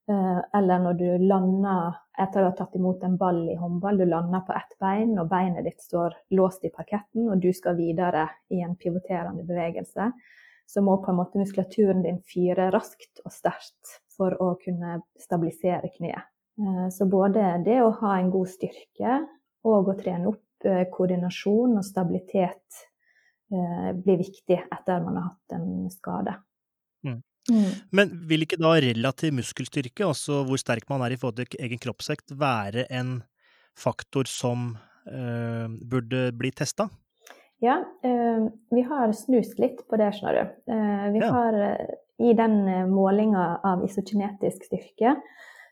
Eh, 0.09 0.39
Eller 0.53 0.79
når 0.79 0.93
du 0.99 1.05
lander 1.23 1.95
etter 2.19 2.43
å 2.43 2.49
ha 2.49 2.55
tatt 2.57 2.75
imot 2.75 3.03
en 3.07 3.15
ball 3.17 3.45
i 3.49 3.55
håndball, 3.55 3.97
du 3.97 4.05
lander 4.05 4.43
på 4.43 4.55
ett 4.57 4.75
bein 4.81 5.15
og 5.19 5.29
beinet 5.31 5.63
ditt 5.63 5.81
står 5.81 6.17
låst 6.35 6.65
i 6.67 6.71
parketten, 6.73 7.29
og 7.31 7.39
du 7.39 7.53
skal 7.55 7.77
videre 7.79 8.27
i 8.51 8.59
en 8.65 8.75
pivoterende 8.75 9.45
bevegelse, 9.47 10.11
så 10.67 10.83
må 10.83 10.97
på 10.99 11.11
en 11.11 11.19
måte 11.21 11.39
muskulaturen 11.39 12.03
din 12.03 12.19
fyre 12.27 12.69
raskt 12.73 13.23
og 13.23 13.31
sterkt 13.31 13.97
for 14.17 14.35
å 14.43 14.53
kunne 14.59 14.99
stabilisere 15.19 15.91
kneet. 15.95 16.27
Eh, 16.59 16.87
Så 16.91 17.07
både 17.07 17.63
det 17.63 17.79
å 17.81 17.93
ha 18.03 18.17
en 18.19 18.31
god 18.31 18.51
styrke 18.51 19.21
og 19.63 19.87
å 19.87 19.99
trene 19.99 20.33
opp 20.33 20.67
eh, 20.67 20.83
koordinasjon 20.91 21.77
og 21.77 21.85
stabilitet 21.85 22.89
blir 23.53 24.17
viktig 24.17 24.55
etter 24.57 25.03
man 25.03 25.17
har 25.19 25.25
hatt 25.27 25.53
en 25.53 25.85
skade. 25.93 26.31
Mm. 27.51 27.71
Men 27.91 28.11
vil 28.29 28.45
ikke 28.45 28.59
da 28.61 28.75
relativ 28.79 29.33
muskelstyrke, 29.35 30.05
altså 30.07 30.43
hvor 30.47 30.59
sterk 30.61 30.87
man 30.89 31.03
er 31.03 31.15
i 31.15 31.19
forhold 31.19 31.41
til 31.41 31.59
egen 31.59 31.81
kroppsvekt, 31.83 32.35
være 32.39 32.85
en 32.93 33.17
faktor 33.75 34.29
som 34.29 34.77
eh, 35.09 35.67
burde 35.81 36.29
bli 36.39 36.53
testa? 36.55 36.87
Ja, 37.63 37.81
eh, 38.03 38.47
vi 38.71 38.85
har 38.87 39.11
snust 39.17 39.59
litt 39.59 39.83
på 39.89 39.99
det, 39.99 40.13
skjønner 40.15 40.39
du. 40.39 40.73
Eh, 40.73 41.05
vi 41.15 41.23
Ja. 41.23 41.31
har 41.31 41.59
i 42.23 42.33
den 42.37 42.89
målinga 42.91 43.59
av 43.63 43.83
isokinetisk 43.83 44.67
styrke, 44.69 45.15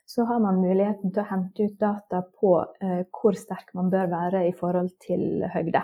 så 0.05 0.25
har 0.27 0.39
man 0.43 0.59
muligheten 0.59 1.13
til 1.13 1.23
å 1.23 1.29
hente 1.29 1.67
ut 1.69 1.77
data 1.79 2.23
på 2.41 2.55
eh, 2.83 3.03
hvor 3.15 3.37
sterk 3.37 3.71
man 3.77 3.91
bør 3.93 4.09
være 4.11 4.47
i 4.49 4.53
forhold 4.57 4.91
til 5.05 5.45
høgde. 5.53 5.83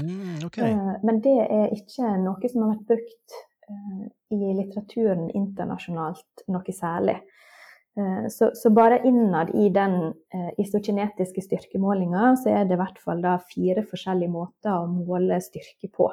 Mm, 0.00 0.44
okay. 0.46 0.70
Eh, 0.70 0.96
men 1.06 1.20
det 1.24 1.36
er 1.46 1.72
ikke 1.74 2.10
noe 2.20 2.50
som 2.50 2.66
har 2.66 2.74
vært 2.74 2.90
brukt 2.92 3.38
i 4.30 4.54
litteraturen 4.54 5.30
internasjonalt 5.34 6.44
noe 6.48 6.74
særlig. 6.74 7.18
Eh, 7.98 8.26
Så, 8.28 8.50
så 8.54 8.70
bare 8.70 9.00
innad 9.04 9.50
i 9.54 9.68
den 9.74 10.12
eh, 10.34 10.50
isokinetiske 10.58 11.42
styrkemålinga, 11.42 12.36
så 12.36 12.52
er 12.54 12.64
det 12.64 12.76
i 12.76 12.80
hvert 12.82 12.98
fall 13.02 13.22
da 13.22 13.38
fire 13.50 13.82
forskjellige 13.82 14.30
måter 14.30 14.74
å 14.76 14.86
måle 14.90 15.40
styrke 15.42 15.90
på. 15.92 16.10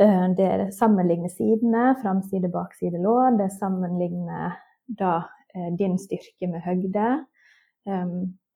Eh, 0.00 0.26
Det 0.36 0.46
er 0.46 0.70
sammenligne 0.76 1.30
sidene, 1.32 1.94
framside, 2.02 2.52
bakside, 2.52 3.00
lår. 3.00 3.38
Det 3.40 3.50
sammenligner 3.56 4.58
da 4.86 5.14
eh, 5.54 5.72
din 5.78 5.96
styrke 5.98 6.48
med 6.52 6.62
høgde. 6.64 7.12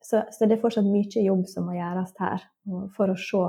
Så, 0.02 0.24
så 0.34 0.46
det 0.48 0.56
er 0.56 0.62
fortsatt 0.62 0.88
mye 0.90 1.20
jobb 1.22 1.44
som 1.46 1.68
må 1.68 1.76
gjøres 1.76 2.16
her 2.18 2.42
for 2.96 3.12
å 3.12 3.14
se 3.14 3.42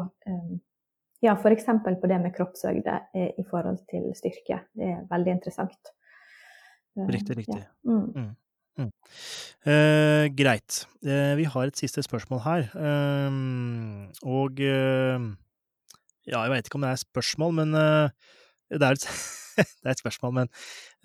ja, 1.22 1.36
f.eks. 1.38 1.68
på 1.86 2.10
det 2.10 2.20
med 2.22 2.34
kroppshøgde 2.36 2.96
eh, 3.16 3.34
i 3.38 3.44
forhold 3.50 3.82
til 3.92 4.10
styrke. 4.18 4.64
Det 4.74 4.88
er 4.90 5.04
veldig 5.12 5.36
interessant. 5.38 5.92
Eh, 6.98 7.10
Riktig, 7.14 7.38
riktig. 7.44 7.62
Ja. 7.86 8.00
Mm. 8.82 8.90
Eh, 9.68 10.26
greit. 10.34 10.86
Eh, 11.06 11.36
vi 11.38 11.46
har 11.46 11.70
et 11.70 11.78
siste 11.78 12.02
spørsmål 12.06 12.42
her. 12.46 12.66
Eh, 12.74 13.38
og 14.26 14.64
eh, 14.66 15.28
ja, 16.26 16.42
jeg 16.42 16.54
veit 16.56 16.70
ikke 16.70 16.80
om 16.80 16.88
det 16.88 16.92
er 16.92 17.00
et 17.00 17.06
spørsmål, 17.06 17.56
men 17.62 17.78
det, 17.78 18.82
er 18.82 18.98
et, 18.98 19.08
det 19.58 19.86
er 19.86 19.94
et 19.94 20.04
spørsmål, 20.04 20.36
men 20.42 20.52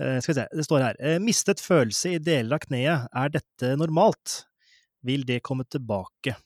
eh, 0.01 0.19
skal 0.23 0.33
vi 0.33 0.39
se. 0.41 0.49
Det 0.57 0.67
står 0.69 0.85
her. 0.87 1.21
Mistet 1.25 1.61
følelse 1.61 2.17
i 2.17 2.23
deler 2.23 2.57
av 2.57 2.65
kneet. 2.65 3.09
Er 3.13 3.37
dette 3.37 3.77
normalt? 3.77 4.43
Vil 5.07 5.29
det 5.29 5.43
komme 5.47 5.69
tilbake? 5.69 6.39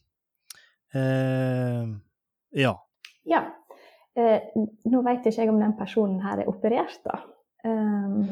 Eh, 0.91 1.87
ja. 2.59 2.75
Ja. 3.31 3.45
Eh, 4.19 4.41
nå 4.91 5.03
vet 5.07 5.27
ikke 5.27 5.45
jeg 5.45 5.53
om 5.53 5.61
den 5.63 5.77
personen 5.79 6.19
her 6.25 6.43
er 6.43 6.51
operert, 6.51 6.99
da. 7.07 7.21
Um, 7.63 8.25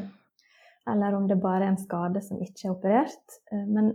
eller 0.89 1.13
om 1.15 1.27
det 1.29 1.37
bare 1.41 1.63
er 1.67 1.71
en 1.73 1.77
skade 1.79 2.21
som 2.25 2.41
ikke 2.43 2.67
er 2.67 2.71
operert. 2.73 3.27
Eh, 3.51 3.65
men 3.65 3.85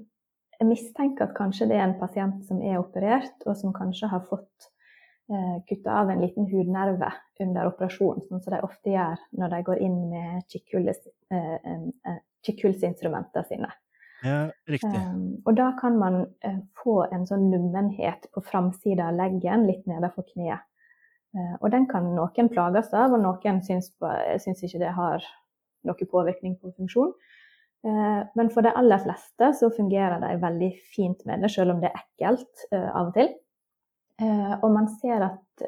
jeg 0.61 0.69
mistenker 0.71 1.25
at 1.27 1.37
kanskje 1.37 1.69
det 1.71 1.77
er 1.79 1.87
en 1.89 2.01
pasient 2.01 2.39
som 2.49 2.59
er 2.63 2.81
operert, 2.81 3.39
og 3.45 3.55
som 3.59 3.71
kanskje 3.77 4.07
har 4.13 4.23
fått 4.31 4.59
eh, 5.29 5.57
kutta 5.69 5.91
av 6.01 6.07
en 6.13 6.23
liten 6.25 6.45
hudnerve 6.49 7.11
under 7.43 7.63
operasjonen, 7.69 8.23
sånn 8.29 8.43
som 8.45 8.53
de 8.55 8.59
ofte 8.65 8.89
gjør 8.95 9.17
når 9.41 9.49
de 9.57 9.61
går 9.69 9.79
inn 9.85 9.99
med 10.13 10.31
kikkhullsinstrumentene 10.55 13.45
sine. 13.51 13.71
ja 14.25 14.41
riktig. 14.71 14.95
Um, 14.95 15.25
og 15.45 15.53
da 15.59 15.69
kan 15.77 15.95
man 16.01 16.15
uh, 16.47 16.61
få 16.81 16.97
en 17.13 17.25
sånn 17.29 17.51
nummenhet 17.51 18.23
på 18.33 18.41
framsida 18.47 19.03
av 19.11 19.17
leggen, 19.19 19.67
litt 19.69 19.85
nedenfor 19.91 20.25
kneet. 20.31 20.63
Eh, 21.35 21.55
og 21.61 21.71
den 21.75 21.87
kan 21.91 22.07
noen 22.15 22.51
plages 22.53 22.93
av, 22.95 23.15
og 23.15 23.23
noen 23.23 23.63
syns, 23.67 23.91
syns 24.43 24.67
ikke 24.67 24.83
det 24.83 24.93
har 24.97 25.25
noen 25.85 26.11
påvirkning 26.11 26.59
på 26.61 26.73
funksjon. 26.77 27.15
Eh, 27.85 28.21
men 28.39 28.51
for 28.55 28.67
de 28.67 28.75
aller 28.75 29.03
fleste 29.03 29.51
så 29.59 29.71
fungerer 29.75 30.23
de 30.23 30.35
veldig 30.43 30.71
fint 30.95 31.25
med 31.29 31.45
det, 31.45 31.51
selv 31.53 31.75
om 31.75 31.83
det 31.83 31.91
er 31.91 32.05
ekkelt 32.05 32.69
eh, 32.71 32.91
av 32.91 33.11
og 33.11 33.17
til. 33.19 33.33
Og 34.15 34.69
man 34.71 34.85
ser 35.01 35.25
at 35.27 35.65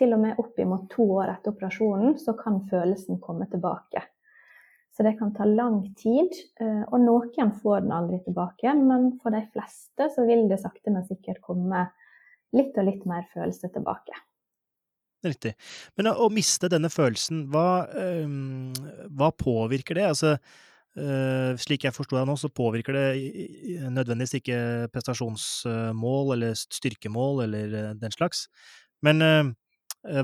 til 0.00 0.14
og 0.16 0.22
med 0.22 0.38
oppimot 0.40 0.86
to 0.88 1.04
år 1.18 1.34
etter 1.34 1.52
operasjonen 1.52 2.14
så 2.16 2.32
kan 2.38 2.56
følelsen 2.70 3.18
komme 3.20 3.44
tilbake. 3.52 4.00
Så 4.96 5.04
det 5.04 5.18
kan 5.18 5.34
ta 5.36 5.44
lang 5.44 5.82
tid, 6.00 6.32
og 6.64 6.96
noen 7.04 7.52
får 7.60 7.84
den 7.84 7.92
aldri 7.92 8.22
tilbake. 8.24 8.72
Men 8.80 9.10
for 9.20 9.36
de 9.36 9.42
fleste 9.52 10.08
så 10.16 10.24
vil 10.24 10.46
det 10.48 10.62
sakte, 10.64 10.88
men 10.88 11.04
sikkert 11.04 11.44
komme 11.44 11.84
litt 12.56 12.72
og 12.80 12.88
litt 12.88 13.04
mer 13.04 13.28
følelse 13.36 13.68
tilbake. 13.76 14.16
Riktig. 15.20 15.52
Men 16.00 16.08
å, 16.08 16.16
å 16.24 16.32
miste 16.32 16.70
denne 16.72 16.88
følelsen, 16.92 17.44
hva, 17.52 17.84
øhm, 17.92 18.72
hva 19.18 19.28
påvirker 19.36 19.98
det? 19.98 20.06
Altså, 20.08 20.34
øh, 20.96 21.58
slik 21.60 21.84
jeg 21.84 21.96
forsto 21.96 22.16
deg 22.16 22.28
nå, 22.28 22.36
så 22.40 22.48
påvirker 22.48 22.96
det 22.96 23.08
nødvendigvis 23.92 24.38
ikke 24.40 24.60
prestasjonsmål 24.94 26.36
eller 26.38 26.56
styrkemål 26.56 27.44
eller 27.44 27.76
øh, 27.82 27.90
den 28.00 28.16
slags. 28.16 28.46
Men 29.04 29.20
øh, 29.26 29.50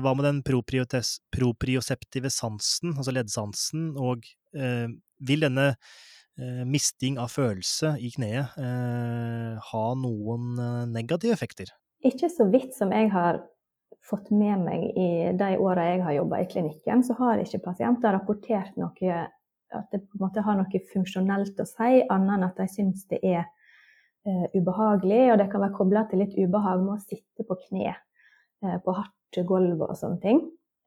hva 0.01 0.15
med 0.17 0.25
den 0.25 0.41
proprioseptive 0.41 2.31
sansen, 2.33 2.95
altså 2.97 3.13
leddsansen, 3.13 3.91
og 4.01 4.25
øh, 4.57 4.87
vil 5.27 5.45
denne 5.45 5.75
misting 6.69 7.15
av 7.17 7.31
følelse 7.33 7.95
i 7.97 8.11
kneet 8.13 8.59
eh, 8.61 9.55
ha 9.71 9.85
noen 9.97 10.51
negative 10.93 11.33
effekter? 11.33 11.71
Ikke 12.05 12.29
så 12.29 12.45
vidt 12.53 12.75
som 12.77 12.93
jeg 12.93 13.09
har 13.09 13.39
fått 14.05 14.29
med 14.31 14.61
meg 14.63 14.83
i 14.95 15.09
de 15.37 15.57
åra 15.59 15.89
jeg 15.89 16.03
har 16.05 16.15
jobba 16.15 16.39
i 16.41 16.47
klinikken, 16.51 17.03
så 17.03 17.17
har 17.19 17.41
ikke 17.41 17.63
pasienter 17.65 18.15
rapportert 18.15 18.77
noe 18.79 19.27
at 19.75 19.87
det 19.91 19.99
på 19.99 20.17
en 20.17 20.23
måte 20.23 20.43
har 20.45 20.57
noe 20.59 20.81
funksjonelt 20.91 21.59
å 21.59 21.67
si, 21.67 22.01
annet 22.07 22.35
enn 22.37 22.45
at 22.47 22.59
de 22.59 22.67
syns 22.71 23.03
det 23.11 23.19
er 23.25 23.41
uh, 23.43 24.45
ubehagelig. 24.55 25.23
Og 25.33 25.41
det 25.41 25.49
kan 25.51 25.63
være 25.63 25.77
kobla 25.77 26.05
til 26.07 26.23
litt 26.23 26.37
ubehag 26.37 26.83
med 26.83 26.95
å 26.95 27.03
sitte 27.03 27.47
på 27.47 27.57
kne 27.65 27.91
uh, 27.91 28.77
på 28.83 28.95
hardt 28.95 29.41
gulv 29.49 29.83
og 29.83 29.97
sånne 29.99 30.21
ting. 30.23 30.39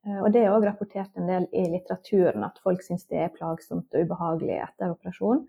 Uh, 0.06 0.22
og 0.22 0.30
det 0.32 0.44
er 0.44 0.54
òg 0.54 0.64
rapportert 0.68 1.12
en 1.20 1.28
del 1.28 1.48
i 1.52 1.66
litteraturen 1.74 2.46
at 2.46 2.60
folk 2.64 2.84
syns 2.86 3.04
det 3.12 3.20
er 3.26 3.34
plagsomt 3.36 3.92
og 3.92 4.08
ubehagelig 4.08 4.62
etter 4.64 4.94
operasjon. 4.94 5.44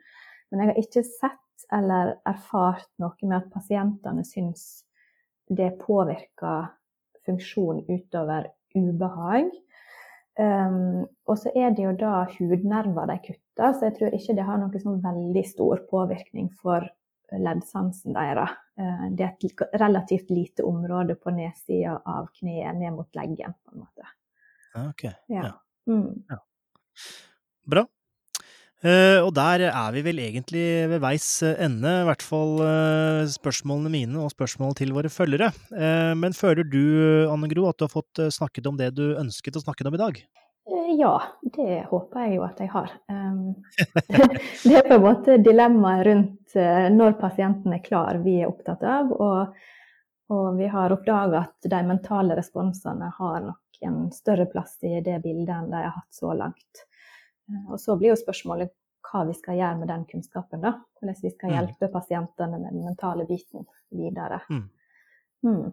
Men 0.52 0.64
jeg 0.64 0.72
har 0.74 0.84
ikke 0.84 1.08
sett 1.08 1.68
eller 1.72 2.16
erfart 2.28 2.90
noe 3.00 3.16
med 3.28 3.38
at 3.38 3.52
pasientene 3.54 4.26
syns 4.28 4.84
det 5.52 5.70
påvirker 5.80 6.72
funksjon 7.28 7.84
utover 7.90 8.50
ubehag. 8.78 9.52
Um, 10.40 11.04
og 11.28 11.38
så 11.42 11.52
er 11.56 11.74
det 11.76 11.84
jo 11.84 11.92
da 12.00 12.24
hudnerver 12.38 13.10
de 13.10 13.18
kutter, 13.26 13.74
så 13.76 13.90
jeg 13.90 13.98
tror 13.98 14.16
ikke 14.16 14.36
det 14.38 14.48
har 14.48 14.60
noe 14.62 14.80
sånn 14.82 15.02
veldig 15.04 15.44
stor 15.46 15.84
påvirkning 15.92 16.48
for 16.62 16.88
leddsansen 17.32 18.16
deres. 18.16 18.56
Uh, 18.80 19.10
det 19.18 19.28
er 19.28 19.36
et 19.36 19.66
relativt 19.82 20.32
lite 20.32 20.66
område 20.68 21.18
på 21.20 21.34
nedsida 21.36 22.00
av 22.08 22.32
kneet, 22.40 22.80
ned 22.80 22.96
mot 22.96 23.20
leggen, 23.20 23.58
på 23.60 23.76
en 23.76 23.84
måte. 23.84 24.08
Ja, 24.72 24.88
ok. 24.88 25.04
Ja. 25.28 25.44
Ja. 25.50 25.54
Mm. 25.92 26.24
Bra. 27.68 27.86
Uh, 28.82 29.22
og 29.22 29.30
der 29.38 29.68
er 29.70 29.92
vi 29.94 30.02
vel 30.02 30.18
egentlig 30.24 30.64
ved 30.90 31.04
veis 31.04 31.26
ende, 31.46 31.92
i 32.02 32.06
hvert 32.08 32.24
fall 32.26 32.56
uh, 32.66 33.30
spørsmålene 33.30 33.92
mine 33.94 34.24
og 34.24 34.32
spørsmål 34.34 34.74
til 34.80 34.96
våre 34.96 35.12
følgere. 35.14 35.52
Uh, 35.70 36.18
men 36.18 36.34
føler 36.34 36.66
du, 36.66 36.82
Anne 37.30 37.50
Gro, 37.52 37.68
at 37.70 37.78
du 37.78 37.86
har 37.86 37.94
fått 37.94 38.24
snakket 38.34 38.72
om 38.72 38.82
det 38.82 38.90
du 38.98 39.12
ønsket 39.22 39.60
å 39.60 39.62
snakke 39.62 39.86
om 39.86 40.00
i 40.00 40.02
dag? 40.02 40.18
Ja, 40.98 41.14
det 41.54 41.78
håper 41.92 42.26
jeg 42.26 42.40
jo 42.40 42.48
at 42.48 42.58
jeg 42.62 42.74
har. 42.74 42.90
Um, 43.12 43.54
det 44.66 44.76
er 44.80 44.90
på 44.90 44.98
en 44.98 45.06
måte 45.06 45.38
dilemmaet 45.46 46.06
rundt 46.10 46.58
når 46.98 47.16
pasienten 47.22 47.78
er 47.78 47.86
klar 47.86 48.18
vi 48.26 48.40
er 48.42 48.50
opptatt 48.50 48.82
av. 48.82 49.14
Og, 49.14 49.64
og 50.34 50.48
vi 50.58 50.70
har 50.74 50.94
oppdaga 50.94 51.46
at 51.46 51.70
de 51.70 51.86
mentale 51.86 52.38
responsene 52.38 53.14
har 53.18 53.44
nok 53.46 53.82
en 53.86 54.08
større 54.14 54.50
plass 54.50 54.80
i 54.86 55.00
det 55.06 55.22
bildet 55.24 55.54
enn 55.54 55.70
de 55.70 55.86
har 55.86 55.94
hatt 56.00 56.18
så 56.18 56.34
langt. 56.34 56.88
Og 57.70 57.80
så 57.82 57.98
blir 58.00 58.14
jo 58.14 58.20
spørsmålet 58.20 58.74
hva 59.12 59.24
vi 59.28 59.36
skal 59.36 59.58
gjøre 59.60 59.80
med 59.82 59.90
den 59.92 60.04
kunnskapen. 60.10 60.62
da. 60.64 60.76
Hvordan 61.00 61.22
vi 61.22 61.32
skal 61.34 61.52
mm. 61.52 61.56
hjelpe 61.58 61.92
pasientene 61.94 62.60
med 62.60 62.76
den 62.76 62.86
mentale 62.86 63.26
biten 63.30 63.66
videre. 63.90 64.42
Mm. 64.50 64.68
Mm. 65.46 65.72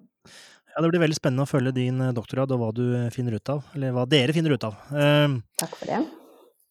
Ja, 0.75 0.83
Det 0.83 0.93
blir 0.93 1.05
veldig 1.05 1.19
spennende 1.19 1.45
å 1.45 1.51
følge 1.51 1.75
din 1.77 2.01
eh, 2.01 2.15
doktorgrad 2.17 2.53
og 2.55 2.63
hva 2.63 2.71
du 2.75 2.87
finner 3.15 3.37
ut 3.37 3.53
av. 3.53 3.67
Eller 3.77 3.93
hva 3.97 4.07
dere 4.09 4.35
finner 4.37 4.57
ut 4.57 4.65
av. 4.65 4.81
Uh, 4.93 5.39
Takk 5.61 5.77
for 5.77 5.93
det. 5.93 6.01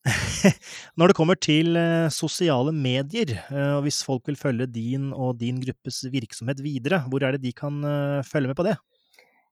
Når 0.97 1.11
det 1.11 1.17
kommer 1.17 1.39
til 1.39 1.77
uh, 1.77 2.07
sosiale 2.13 2.71
medier, 2.71 3.33
og 3.75 3.81
hvis 3.85 4.01
folk 4.07 4.29
vil 4.29 4.39
følge 4.39 4.69
din 4.71 5.09
og 5.11 5.37
din 5.41 5.59
gruppes 5.63 6.05
virksomhet 6.13 6.61
videre, 6.63 7.03
hvor 7.11 7.25
er 7.25 7.35
det 7.35 7.43
de 7.43 7.55
kan 7.55 7.81
følge 8.25 8.53
med 8.53 8.59
på 8.59 8.67
det? 8.69 8.77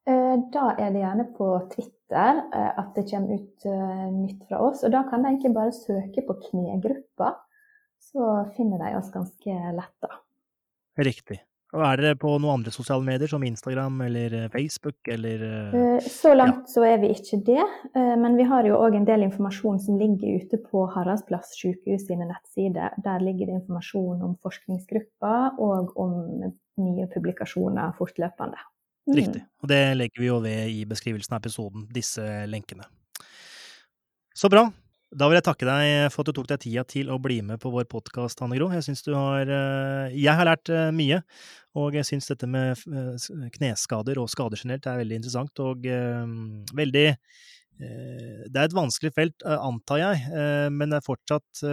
Eh, 0.05 0.35
da 0.53 0.65
er 0.77 0.91
det 0.93 1.01
gjerne 1.01 1.23
på 1.33 1.45
Twitter 1.71 1.94
eh, 2.13 2.71
at 2.79 2.93
det 2.97 3.07
kommer 3.09 3.39
ut 3.39 3.65
eh, 3.65 4.05
nytt 4.13 4.45
fra 4.49 4.61
oss. 4.67 4.83
Og 4.85 4.93
da 4.93 5.05
kan 5.09 5.23
de 5.23 5.33
egentlig 5.33 5.55
bare 5.55 5.73
søke 5.75 6.25
på 6.27 6.37
Knegruppa, 6.49 7.33
så 8.11 8.45
finner 8.57 8.81
de 8.83 8.95
oss 8.99 9.11
ganske 9.13 9.59
lett, 9.75 9.97
da. 10.03 10.11
Riktig. 11.01 11.41
Og 11.75 11.81
er 11.83 11.99
dere 11.99 12.15
på 12.15 12.29
noen 12.37 12.61
andre 12.61 12.71
sosiale 12.71 13.03
medier, 13.03 13.27
som 13.27 13.43
Instagram 13.43 13.97
eller 14.05 14.35
Facebook, 14.53 14.95
eller 15.11 15.41
Så 15.99 16.31
langt 16.37 16.69
ja. 16.69 16.71
så 16.71 16.85
er 16.87 17.01
vi 17.01 17.09
ikke 17.11 17.41
det, 17.49 17.65
men 18.21 18.37
vi 18.39 18.45
har 18.47 18.63
jo 18.69 18.77
òg 18.79 18.95
en 18.95 19.07
del 19.09 19.25
informasjon 19.25 19.81
som 19.83 19.97
ligger 19.99 20.39
ute 20.39 20.61
på 20.69 20.85
Haraldsplass 20.93 21.51
sykehus 21.59 22.05
sine 22.07 22.29
nettsider. 22.29 22.95
Der 23.03 23.19
ligger 23.19 23.49
det 23.49 23.57
informasjon 23.57 24.23
om 24.23 24.37
forskningsgrupper 24.45 25.59
og 25.59 25.91
om 25.99 26.15
nye 26.79 27.09
publikasjoner 27.11 27.91
fortløpende. 27.99 28.61
Mm. 29.05 29.17
Riktig. 29.19 29.43
Og 29.61 29.69
det 29.69 29.81
legger 29.99 30.23
vi 30.23 30.31
jo 30.31 30.39
ved 30.41 30.71
i 30.73 30.81
beskrivelsen 30.89 31.35
av 31.35 31.43
episoden, 31.43 31.85
disse 31.93 32.23
lenkene. 32.49 32.87
Så 34.35 34.49
bra. 34.51 34.65
Da 35.15 35.29
vil 35.29 35.37
jeg 35.37 35.45
takke 35.45 35.67
deg 35.67 36.11
for 36.11 36.23
at 36.23 36.31
du 36.31 36.39
tok 36.39 36.47
deg 36.49 36.63
tida 36.65 36.83
til 36.89 37.11
å 37.13 37.19
bli 37.21 37.37
med 37.45 37.61
på 37.61 37.69
vår 37.71 37.85
podkast, 37.87 38.41
Anne 38.43 38.57
Gro. 38.57 38.67
Jeg 38.73 38.83
syns 38.87 39.05
du 39.05 39.13
har 39.15 39.47
eh, 39.47 40.15
Jeg 40.17 40.33
har 40.35 40.49
lært 40.49 40.71
eh, 40.73 40.89
mye, 40.95 41.21
og 41.77 41.95
jeg 41.95 42.07
syns 42.09 42.27
dette 42.31 42.49
med 42.49 42.73
eh, 42.73 43.27
kneskader 43.55 44.19
og 44.19 44.27
skader 44.33 44.59
generelt 44.59 44.89
er 44.91 44.99
veldig 44.99 45.21
interessant 45.21 45.63
og 45.63 45.87
veldig 46.75 47.07
Det 47.75 48.55
er 48.55 48.65
et 48.65 48.75
vanskelig 48.75 49.11
felt, 49.11 49.43
antar 49.43 49.99
jeg, 49.99 50.19
men 50.71 50.93
det 50.93 51.01
er 51.01 51.03
fortsatt 51.03 51.63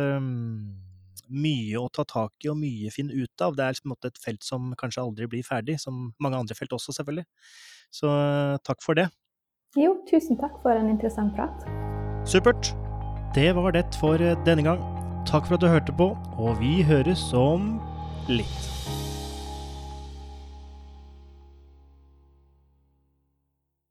mye 1.32 1.80
å 1.80 1.88
ta 1.92 2.04
tak 2.08 2.46
i 2.46 2.50
og 2.52 2.58
mye 2.60 2.90
å 2.90 2.94
finne 2.94 3.16
ut 3.16 3.44
av. 3.44 3.56
Det 3.56 3.64
er 3.64 3.76
liksom 3.76 3.96
et 3.96 4.22
felt 4.22 4.46
som 4.46 4.72
kanskje 4.78 5.04
aldri 5.04 5.28
blir 5.30 5.46
ferdig, 5.46 5.78
som 5.80 6.12
mange 6.22 6.38
andre 6.38 6.56
felt 6.58 6.72
også, 6.76 6.94
selvfølgelig. 6.98 7.26
Så 7.92 8.12
takk 8.66 8.84
for 8.84 8.98
det. 8.98 9.08
Jo, 9.78 9.96
tusen 10.08 10.36
takk 10.40 10.58
for 10.64 10.76
en 10.76 10.90
interessant 10.92 11.32
prat. 11.36 11.68
Supert. 12.28 12.74
Det 13.32 13.54
var 13.56 13.72
det 13.72 13.86
for 13.96 14.20
denne 14.44 14.66
gang. 14.66 14.82
Takk 15.28 15.46
for 15.48 15.56
at 15.56 15.64
du 15.64 15.70
hørte 15.70 15.94
på, 15.96 16.12
og 16.36 16.60
vi 16.60 16.82
høres 16.84 17.30
om 17.36 17.78
litt. 18.28 19.01